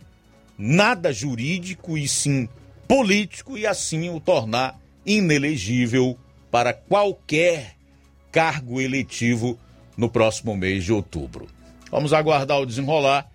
nada 0.56 1.12
jurídico 1.12 1.98
e 1.98 2.06
sim 2.06 2.48
político 2.86 3.58
e 3.58 3.66
assim 3.66 4.08
o 4.10 4.20
tornar 4.20 4.78
inelegível 5.04 6.16
para 6.50 6.72
qualquer 6.72 7.74
cargo 8.30 8.80
eletivo 8.80 9.58
no 9.96 10.08
próximo 10.08 10.56
mês 10.56 10.84
de 10.84 10.92
outubro. 10.92 11.48
Vamos 11.90 12.12
aguardar 12.12 12.60
o 12.60 12.66
desenrolar 12.66 13.28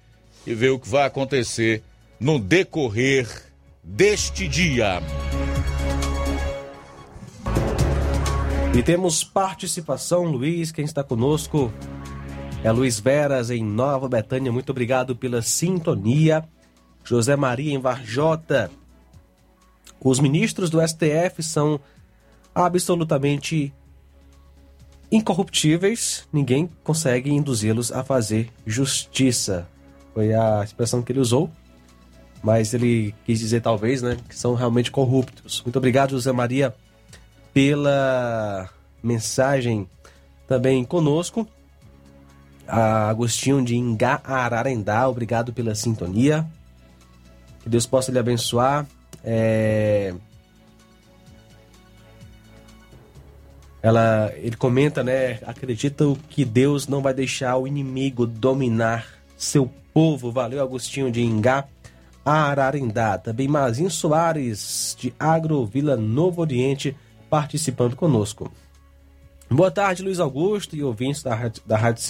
e 0.45 0.53
ver 0.53 0.69
o 0.69 0.79
que 0.79 0.87
vai 0.87 1.05
acontecer 1.05 1.83
no 2.19 2.39
decorrer 2.39 3.48
deste 3.89 4.47
dia. 4.47 5.01
E 8.77 8.83
temos 8.83 9.23
participação, 9.23 10.23
Luiz, 10.25 10.71
quem 10.71 10.85
está 10.85 11.03
conosco 11.03 11.73
é 12.63 12.71
Luiz 12.71 12.99
Veras 12.99 13.49
em 13.49 13.63
Nova 13.63 14.07
Betânia. 14.07 14.51
Muito 14.51 14.69
obrigado 14.69 15.15
pela 15.15 15.41
sintonia. 15.41 16.47
José 17.03 17.35
Maria 17.35 17.73
em 17.73 17.79
Varjota. 17.79 18.69
Os 19.99 20.19
ministros 20.19 20.69
do 20.69 20.79
STF 20.87 21.41
são 21.41 21.79
absolutamente 22.53 23.73
incorruptíveis, 25.11 26.27
ninguém 26.31 26.69
consegue 26.83 27.31
induzi-los 27.31 27.91
a 27.91 28.03
fazer 28.03 28.49
justiça. 28.65 29.67
Foi 30.13 30.33
a 30.33 30.63
expressão 30.63 31.01
que 31.01 31.11
ele 31.11 31.19
usou, 31.19 31.49
mas 32.41 32.73
ele 32.73 33.13
quis 33.25 33.39
dizer 33.39 33.61
talvez, 33.61 34.01
né, 34.01 34.17
que 34.27 34.35
são 34.35 34.53
realmente 34.55 34.91
corruptos. 34.91 35.61
Muito 35.63 35.77
obrigado, 35.77 36.11
José 36.11 36.31
Maria, 36.31 36.73
pela 37.53 38.69
mensagem 39.03 39.87
também 40.47 40.83
conosco. 40.83 41.47
A 42.67 43.09
Agostinho 43.09 43.63
de 43.63 43.75
Ingá 43.75 44.21
Ararendá, 44.23 45.07
obrigado 45.07 45.51
pela 45.51 45.73
sintonia. 45.73 46.45
Que 47.61 47.69
Deus 47.69 47.85
possa 47.85 48.11
lhe 48.11 48.19
abençoar. 48.19 48.87
É... 49.23 50.13
Ela, 53.81 54.31
ele 54.35 54.55
comenta, 54.55 55.03
né? 55.03 55.39
Acredita 55.45 56.05
que 56.29 56.43
Deus 56.45 56.87
não 56.87 57.01
vai 57.01 57.13
deixar 57.13 57.57
o 57.57 57.65
inimigo 57.65 58.27
dominar 58.27 59.07
seu 59.37 59.71
povo. 59.93 60.31
Valeu, 60.31 60.61
Agostinho 60.61 61.11
de 61.11 61.21
Ingá, 61.21 61.65
Ararindá. 62.29 63.17
Também 63.17 63.47
Mazinho 63.47 63.89
Soares, 63.89 64.95
de 64.99 65.13
Agro 65.19 65.65
Vila 65.65 65.97
Novo 65.97 66.41
Oriente, 66.41 66.95
participando 67.29 67.95
conosco. 67.95 68.51
Boa 69.49 69.71
tarde, 69.71 70.03
Luiz 70.03 70.19
Augusto 70.19 70.75
e 70.75 70.83
ouvintes 70.83 71.23
da 71.23 71.33
Rádio, 71.33 71.63
da 71.65 71.75
Rádio. 71.75 72.03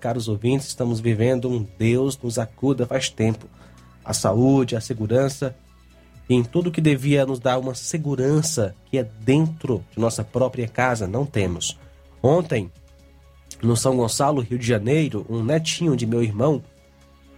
Caros 0.00 0.28
ouvintes, 0.28 0.68
estamos 0.68 0.98
vivendo 0.98 1.50
um 1.50 1.66
Deus 1.78 2.18
nos 2.22 2.38
acuda 2.38 2.86
faz 2.86 3.10
tempo 3.10 3.46
a 4.02 4.14
saúde, 4.14 4.76
a 4.76 4.80
segurança, 4.80 5.54
e 6.28 6.34
em 6.34 6.42
tudo 6.42 6.70
que 6.70 6.80
devia 6.80 7.26
nos 7.26 7.38
dar 7.38 7.58
uma 7.58 7.74
segurança 7.74 8.74
que 8.90 8.96
é 8.96 9.02
dentro 9.02 9.84
de 9.92 10.00
nossa 10.00 10.24
própria 10.24 10.66
casa, 10.66 11.06
não 11.06 11.26
temos. 11.26 11.78
Ontem, 12.22 12.70
no 13.62 13.76
São 13.76 13.96
Gonçalo, 13.96 14.40
Rio 14.40 14.58
de 14.58 14.66
Janeiro, 14.66 15.26
um 15.28 15.42
netinho 15.42 15.96
de 15.96 16.06
meu 16.06 16.22
irmão 16.22 16.62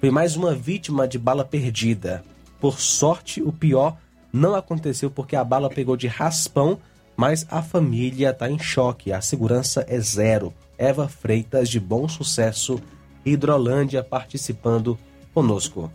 foi 0.00 0.10
mais 0.10 0.36
uma 0.36 0.54
vítima 0.54 1.08
de 1.08 1.18
bala 1.18 1.44
perdida. 1.44 2.24
Por 2.60 2.80
sorte, 2.80 3.42
o 3.42 3.52
pior 3.52 3.96
não 4.32 4.54
aconteceu 4.54 5.10
porque 5.10 5.34
a 5.34 5.42
bala 5.42 5.68
pegou 5.68 5.96
de 5.96 6.06
raspão, 6.06 6.78
mas 7.16 7.46
a 7.50 7.62
família 7.62 8.30
está 8.30 8.48
em 8.48 8.58
choque. 8.58 9.12
A 9.12 9.20
segurança 9.20 9.84
é 9.88 9.98
zero. 9.98 10.54
Eva 10.76 11.08
Freitas, 11.08 11.68
de 11.68 11.80
Bom 11.80 12.08
Sucesso, 12.08 12.80
Hidrolândia, 13.24 14.02
participando 14.04 14.96
conosco. 15.34 15.90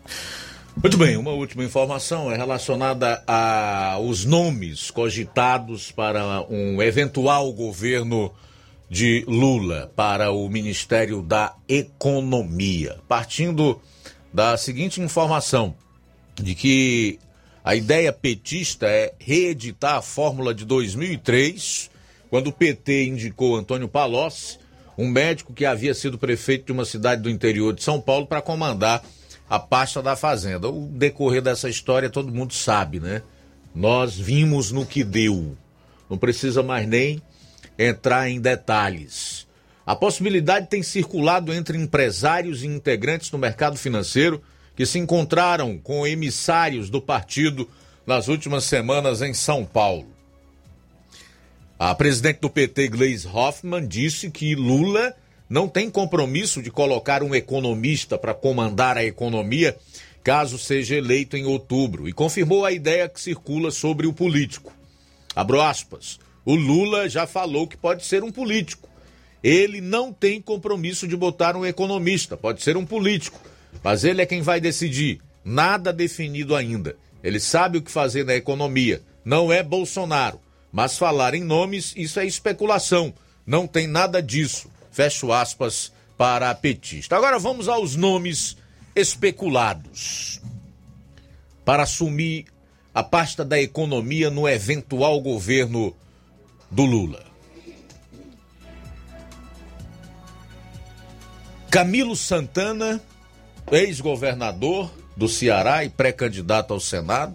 Muito 0.75 0.97
bem, 0.97 1.15
uma 1.15 1.31
última 1.31 1.63
informação 1.63 2.29
é 2.31 2.35
relacionada 2.35 3.23
aos 3.25 4.25
nomes 4.25 4.91
cogitados 4.91 5.91
para 5.91 6.41
um 6.49 6.81
eventual 6.81 7.53
governo 7.53 8.33
de 8.89 9.23
Lula 9.27 9.91
para 9.95 10.31
o 10.31 10.49
Ministério 10.49 11.21
da 11.21 11.55
Economia. 11.69 12.97
Partindo 13.07 13.79
da 14.33 14.57
seguinte 14.57 14.99
informação: 14.99 15.75
de 16.35 16.55
que 16.55 17.19
a 17.63 17.75
ideia 17.75 18.11
petista 18.11 18.87
é 18.87 19.13
reeditar 19.19 19.95
a 19.95 20.01
fórmula 20.01 20.53
de 20.53 20.65
2003, 20.65 21.89
quando 22.29 22.47
o 22.47 22.53
PT 22.53 23.05
indicou 23.05 23.55
Antônio 23.55 23.87
Palocci, 23.87 24.57
um 24.97 25.07
médico 25.07 25.53
que 25.53 25.65
havia 25.65 25.93
sido 25.93 26.17
prefeito 26.17 26.65
de 26.65 26.71
uma 26.71 26.85
cidade 26.85 27.21
do 27.21 27.29
interior 27.29 27.73
de 27.73 27.83
São 27.83 28.01
Paulo, 28.01 28.25
para 28.25 28.41
comandar 28.41 29.03
a 29.49 29.59
pasta 29.59 30.01
da 30.01 30.15
Fazenda. 30.15 30.69
O 30.69 30.87
decorrer 30.87 31.41
dessa 31.41 31.69
história 31.69 32.09
todo 32.09 32.33
mundo 32.33 32.53
sabe, 32.53 32.99
né? 32.99 33.21
Nós 33.73 34.15
vimos 34.15 34.71
no 34.71 34.85
que 34.85 35.03
deu. 35.03 35.55
Não 36.09 36.17
precisa 36.17 36.61
mais 36.61 36.87
nem 36.87 37.21
entrar 37.77 38.29
em 38.29 38.39
detalhes. 38.39 39.47
A 39.85 39.95
possibilidade 39.95 40.67
tem 40.67 40.81
circulado 40.81 41.53
entre 41.53 41.77
empresários 41.77 42.63
e 42.63 42.67
integrantes 42.67 43.29
do 43.29 43.37
mercado 43.37 43.77
financeiro 43.77 44.41
que 44.75 44.85
se 44.85 44.97
encontraram 44.97 45.77
com 45.77 46.07
emissários 46.07 46.89
do 46.89 47.01
partido 47.01 47.69
nas 48.05 48.27
últimas 48.27 48.63
semanas 48.63 49.21
em 49.21 49.33
São 49.33 49.65
Paulo. 49.65 50.07
A 51.77 51.93
presidente 51.93 52.39
do 52.39 52.49
PT, 52.49 52.87
Gleisi 52.87 53.27
Hoffmann, 53.27 53.85
disse 53.85 54.31
que 54.31 54.55
Lula 54.55 55.13
não 55.49 55.67
tem 55.67 55.89
compromisso 55.89 56.61
de 56.61 56.71
colocar 56.71 57.21
um 57.21 57.35
economista 57.35 58.17
para 58.17 58.33
comandar 58.33 58.97
a 58.97 59.03
economia 59.03 59.77
caso 60.23 60.57
seja 60.57 60.95
eleito 60.95 61.35
em 61.35 61.45
outubro 61.45 62.07
e 62.07 62.13
confirmou 62.13 62.65
a 62.65 62.71
ideia 62.71 63.09
que 63.09 63.19
circula 63.19 63.69
sobre 63.69 64.07
o 64.07 64.13
político. 64.13 64.71
Abro 65.35 65.61
aspas. 65.61 66.19
O 66.45 66.55
Lula 66.55 67.09
já 67.09 67.27
falou 67.27 67.67
que 67.67 67.75
pode 67.75 68.05
ser 68.05 68.23
um 68.23 68.31
político. 68.31 68.87
Ele 69.43 69.81
não 69.81 70.13
tem 70.13 70.41
compromisso 70.41 71.07
de 71.07 71.17
botar 71.17 71.55
um 71.55 71.65
economista, 71.65 72.37
pode 72.37 72.63
ser 72.63 72.77
um 72.77 72.85
político 72.85 73.39
mas 73.81 74.03
ele 74.03 74.21
é 74.21 74.25
quem 74.25 74.41
vai 74.41 74.59
decidir. 74.59 75.21
Nada 75.43 75.91
definido 75.91 76.55
ainda. 76.55 76.95
Ele 77.23 77.39
sabe 77.39 77.77
o 77.77 77.81
que 77.81 77.91
fazer 77.91 78.25
na 78.25 78.35
economia. 78.35 79.01
Não 79.23 79.51
é 79.51 79.63
Bolsonaro. 79.63 80.39
Mas 80.71 80.97
falar 80.97 81.33
em 81.33 81.43
nomes, 81.43 81.93
isso 81.95 82.19
é 82.19 82.25
especulação. 82.25 83.13
Não 83.45 83.67
tem 83.67 83.87
nada 83.87 84.21
disso. 84.21 84.69
Fecho 84.91 85.31
aspas 85.31 85.91
para 86.17 86.49
a 86.49 86.55
petista. 86.55 87.15
Agora 87.15 87.39
vamos 87.39 87.67
aos 87.67 87.95
nomes 87.95 88.57
especulados 88.95 90.41
para 91.65 91.83
assumir 91.83 92.45
a 92.93 93.01
pasta 93.01 93.43
da 93.43 93.59
economia 93.59 94.29
no 94.29 94.47
eventual 94.47 95.19
governo 95.21 95.95
do 96.69 96.83
Lula. 96.83 97.32
Camilo 101.73 102.15
Santana 102.15 103.01
ex-governador 103.71 104.93
do 105.17 105.27
Ceará 105.27 105.83
e 105.83 105.89
pré-candidato 105.89 106.71
ao 106.71 106.79
Senado. 106.79 107.33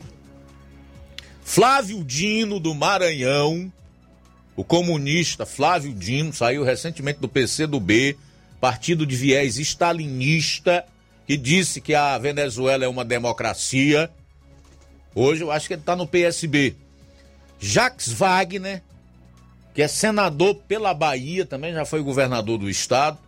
Flávio 1.42 2.04
Dino, 2.04 2.60
do 2.60 2.72
Maranhão, 2.72 3.72
o 4.54 4.62
comunista 4.62 5.44
Flávio 5.44 5.92
Dino, 5.92 6.32
saiu 6.32 6.62
recentemente 6.62 7.18
do 7.18 7.28
PCdoB, 7.28 8.16
partido 8.60 9.04
de 9.04 9.16
viés 9.16 9.58
stalinista, 9.58 10.86
que 11.26 11.36
disse 11.36 11.80
que 11.80 11.92
a 11.92 12.16
Venezuela 12.16 12.84
é 12.84 12.88
uma 12.88 13.04
democracia. 13.04 14.08
Hoje 15.16 15.42
eu 15.42 15.50
acho 15.50 15.66
que 15.66 15.74
ele 15.74 15.82
está 15.82 15.96
no 15.96 16.06
PSB. 16.06 16.76
Jacques 17.58 18.12
Wagner, 18.12 18.84
que 19.74 19.82
é 19.82 19.88
senador 19.88 20.54
pela 20.54 20.94
Bahia, 20.94 21.44
também 21.44 21.72
já 21.72 21.84
foi 21.84 22.00
governador 22.02 22.56
do 22.56 22.70
estado 22.70 23.18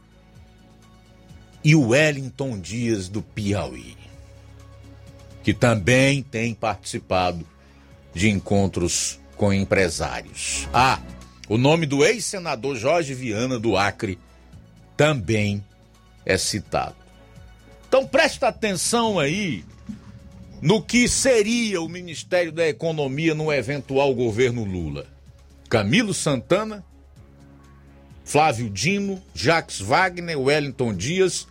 e 1.62 1.74
o 1.74 1.88
Wellington 1.88 2.58
Dias 2.58 3.08
do 3.08 3.22
Piauí, 3.22 3.96
que 5.42 5.52
também 5.52 6.22
tem 6.22 6.54
participado 6.54 7.46
de 8.14 8.28
encontros 8.30 9.20
com 9.36 9.52
empresários. 9.52 10.68
Ah, 10.72 11.00
o 11.48 11.56
nome 11.58 11.86
do 11.86 12.04
ex-senador 12.04 12.76
Jorge 12.76 13.14
Viana 13.14 13.58
do 13.58 13.76
Acre 13.76 14.18
também 14.96 15.64
é 16.24 16.36
citado. 16.36 16.96
Então 17.88 18.06
presta 18.06 18.48
atenção 18.48 19.18
aí 19.18 19.64
no 20.62 20.82
que 20.82 21.08
seria 21.08 21.80
o 21.80 21.88
Ministério 21.88 22.52
da 22.52 22.68
Economia 22.68 23.34
no 23.34 23.52
eventual 23.52 24.14
governo 24.14 24.64
Lula. 24.64 25.06
Camilo 25.68 26.12
Santana, 26.12 26.84
Flávio 28.24 28.68
Dino, 28.68 29.22
Jacques 29.34 29.80
Wagner, 29.80 30.38
Wellington 30.38 30.94
Dias 30.94 31.48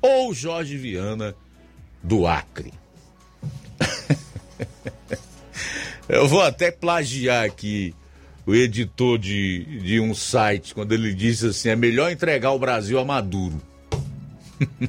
ou 0.00 0.34
Jorge 0.34 0.76
Viana 0.76 1.34
do 2.02 2.26
Acre. 2.26 2.72
Eu 6.08 6.26
vou 6.26 6.42
até 6.42 6.70
plagiar 6.70 7.44
aqui 7.44 7.94
o 8.46 8.54
editor 8.54 9.18
de, 9.18 9.64
de 9.80 10.00
um 10.00 10.14
site, 10.14 10.74
quando 10.74 10.92
ele 10.92 11.14
disse 11.14 11.46
assim: 11.46 11.68
é 11.68 11.76
melhor 11.76 12.10
entregar 12.10 12.52
o 12.52 12.58
Brasil 12.58 12.98
a 12.98 13.04
Maduro. 13.04 13.60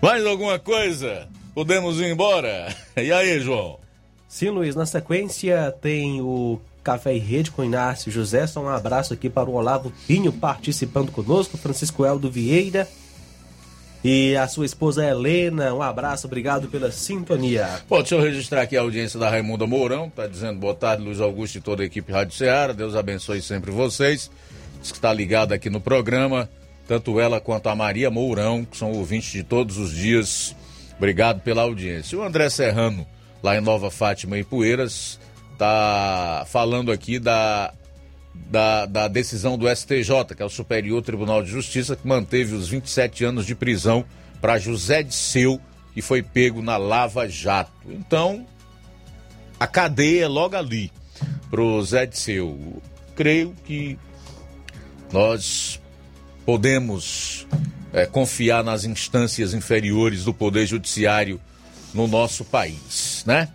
Mais 0.00 0.24
alguma 0.24 0.58
coisa? 0.58 1.28
Podemos 1.54 2.00
ir 2.00 2.06
embora? 2.06 2.74
E 2.96 3.12
aí, 3.12 3.40
João? 3.40 3.78
Sim, 4.28 4.50
Luiz. 4.50 4.74
Na 4.74 4.86
sequência 4.86 5.72
tem 5.80 6.20
o 6.20 6.60
Café 6.82 7.14
e 7.14 7.18
Rede 7.18 7.50
com 7.50 7.64
Inácio 7.64 8.10
José. 8.10 8.46
Só 8.46 8.60
um 8.60 8.68
abraço 8.68 9.14
aqui 9.14 9.30
para 9.30 9.48
o 9.48 9.54
Olavo 9.54 9.92
Pinho 10.06 10.32
participando 10.32 11.12
conosco, 11.12 11.56
Francisco 11.56 12.04
Eldo 12.04 12.30
Vieira 12.30 12.88
e 14.02 14.36
a 14.36 14.46
sua 14.46 14.66
esposa 14.66 15.04
Helena. 15.04 15.74
Um 15.74 15.82
abraço, 15.82 16.26
obrigado 16.26 16.68
pela 16.68 16.90
sintonia. 16.90 17.82
Bom, 17.88 17.98
deixa 17.98 18.14
eu 18.14 18.20
registrar 18.20 18.62
aqui 18.62 18.76
a 18.76 18.80
audiência 18.80 19.18
da 19.18 19.28
Raimunda 19.28 19.66
Mourão, 19.66 20.10
tá 20.10 20.26
dizendo 20.26 20.58
boa 20.58 20.74
tarde, 20.74 21.02
Luiz 21.02 21.20
Augusto 21.20 21.58
e 21.58 21.60
toda 21.60 21.82
a 21.82 21.86
equipe 21.86 22.12
Rádio 22.12 22.36
Ceará. 22.36 22.72
Deus 22.72 22.94
abençoe 22.94 23.42
sempre 23.42 23.70
vocês. 23.70 24.30
Diz 24.80 24.92
que 24.92 24.98
está 24.98 25.12
ligado 25.12 25.52
aqui 25.52 25.68
no 25.68 25.80
programa, 25.80 26.48
tanto 26.86 27.18
ela 27.18 27.40
quanto 27.40 27.68
a 27.68 27.74
Maria 27.74 28.10
Mourão, 28.10 28.64
que 28.64 28.76
são 28.76 28.92
ouvintes 28.92 29.32
de 29.32 29.42
todos 29.42 29.76
os 29.76 29.92
dias. 29.92 30.54
Obrigado 30.96 31.40
pela 31.40 31.62
audiência. 31.62 32.18
O 32.18 32.22
André 32.22 32.48
Serrano, 32.48 33.06
lá 33.42 33.56
em 33.56 33.60
Nova 33.60 33.90
Fátima 33.90 34.38
e 34.38 34.44
Poeiras, 34.44 35.18
tá 35.56 36.44
falando 36.48 36.92
aqui 36.92 37.18
da 37.18 37.72
da, 38.50 38.86
da 38.86 39.08
decisão 39.08 39.58
do 39.58 39.68
STJ, 39.68 40.34
que 40.36 40.42
é 40.42 40.44
o 40.46 40.50
Superior 40.50 41.02
Tribunal 41.02 41.42
de 41.42 41.50
Justiça, 41.50 41.96
que 41.96 42.06
manteve 42.06 42.54
os 42.54 42.68
27 42.68 43.24
anos 43.24 43.46
de 43.46 43.54
prisão 43.54 44.04
para 44.40 44.58
José 44.58 45.02
de 45.02 45.14
Seu, 45.14 45.60
que 45.92 46.00
foi 46.00 46.22
pego 46.22 46.62
na 46.62 46.76
Lava 46.76 47.28
Jato. 47.28 47.72
Então, 47.88 48.46
a 49.58 49.66
cadeia 49.66 50.24
é 50.24 50.28
logo 50.28 50.56
ali 50.56 50.90
para 51.50 51.60
o 51.60 51.82
Zé 51.82 52.06
de 52.06 52.18
Seu. 52.18 52.80
Creio 53.14 53.54
que 53.64 53.98
nós 55.12 55.80
podemos 56.46 57.46
é, 57.92 58.06
confiar 58.06 58.62
nas 58.62 58.84
instâncias 58.84 59.52
inferiores 59.54 60.24
do 60.24 60.32
Poder 60.32 60.66
Judiciário 60.66 61.40
no 61.92 62.06
nosso 62.06 62.44
país, 62.44 63.24
né? 63.26 63.48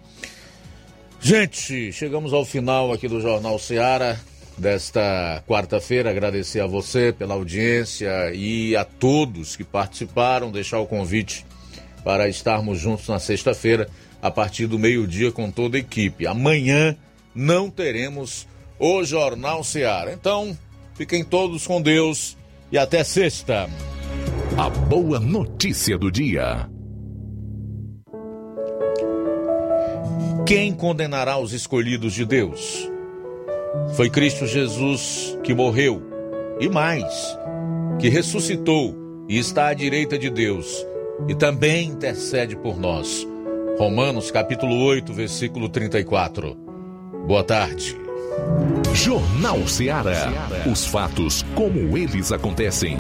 Gente, 1.22 1.94
chegamos 1.94 2.34
ao 2.34 2.44
final 2.44 2.92
aqui 2.92 3.08
do 3.08 3.22
Jornal 3.22 3.58
Seara 3.58 4.20
desta 4.58 5.44
quarta-feira. 5.48 6.10
Agradecer 6.10 6.60
a 6.60 6.68
você 6.68 7.12
pela 7.12 7.34
audiência 7.34 8.34
e 8.34 8.76
a 8.76 8.84
todos 8.84 9.56
que 9.56 9.64
participaram, 9.64 10.52
deixar 10.52 10.80
o 10.80 10.88
convite 10.88 11.46
para 12.04 12.28
estarmos 12.28 12.80
juntos 12.80 13.08
na 13.08 13.20
sexta-feira, 13.20 13.90
a 14.22 14.30
partir 14.30 14.68
do 14.68 14.80
meio-dia, 14.80 15.32
com 15.32 15.50
toda 15.50 15.78
a 15.78 15.80
equipe. 15.80 16.28
Amanhã 16.28 16.96
não 17.34 17.70
teremos 17.70 18.48
o 18.80 19.04
Jornal 19.04 19.64
Seara. 19.64 20.14
Então, 20.14 20.58
fiquem 20.96 21.24
todos 21.24 21.66
com 21.66 21.82
Deus 21.82 22.38
e 22.72 22.78
até 22.78 23.04
sexta. 23.04 23.70
A 24.58 24.70
boa 24.70 25.20
notícia 25.20 25.98
do 25.98 26.12
dia. 26.12 26.70
Quem 30.46 30.74
condenará 30.74 31.38
os 31.38 31.54
escolhidos 31.54 32.14
de 32.14 32.26
Deus? 32.26 32.93
Foi 33.96 34.10
Cristo 34.10 34.46
Jesus 34.46 35.38
que 35.44 35.54
morreu 35.54 36.02
e 36.60 36.70
mais, 36.70 37.38
que 38.00 38.10
ressuscitou 38.10 38.96
e 39.28 39.38
está 39.38 39.68
à 39.68 39.74
direita 39.74 40.18
de 40.18 40.30
Deus 40.30 40.86
e 41.28 41.36
também 41.36 41.90
intercede 41.90 42.56
por 42.56 42.80
nós. 42.80 43.28
Romanos 43.78 44.30
capítulo 44.32 44.84
8, 44.84 45.14
versículo 45.14 45.70
34. 45.70 46.56
Boa 47.28 47.44
tarde. 47.44 47.98
Jornal 48.94 49.68
Ceará. 49.68 50.32
Os 50.72 50.86
fatos 50.86 51.44
como 51.56 51.98
eles 51.98 52.32
acontecem. 52.32 52.98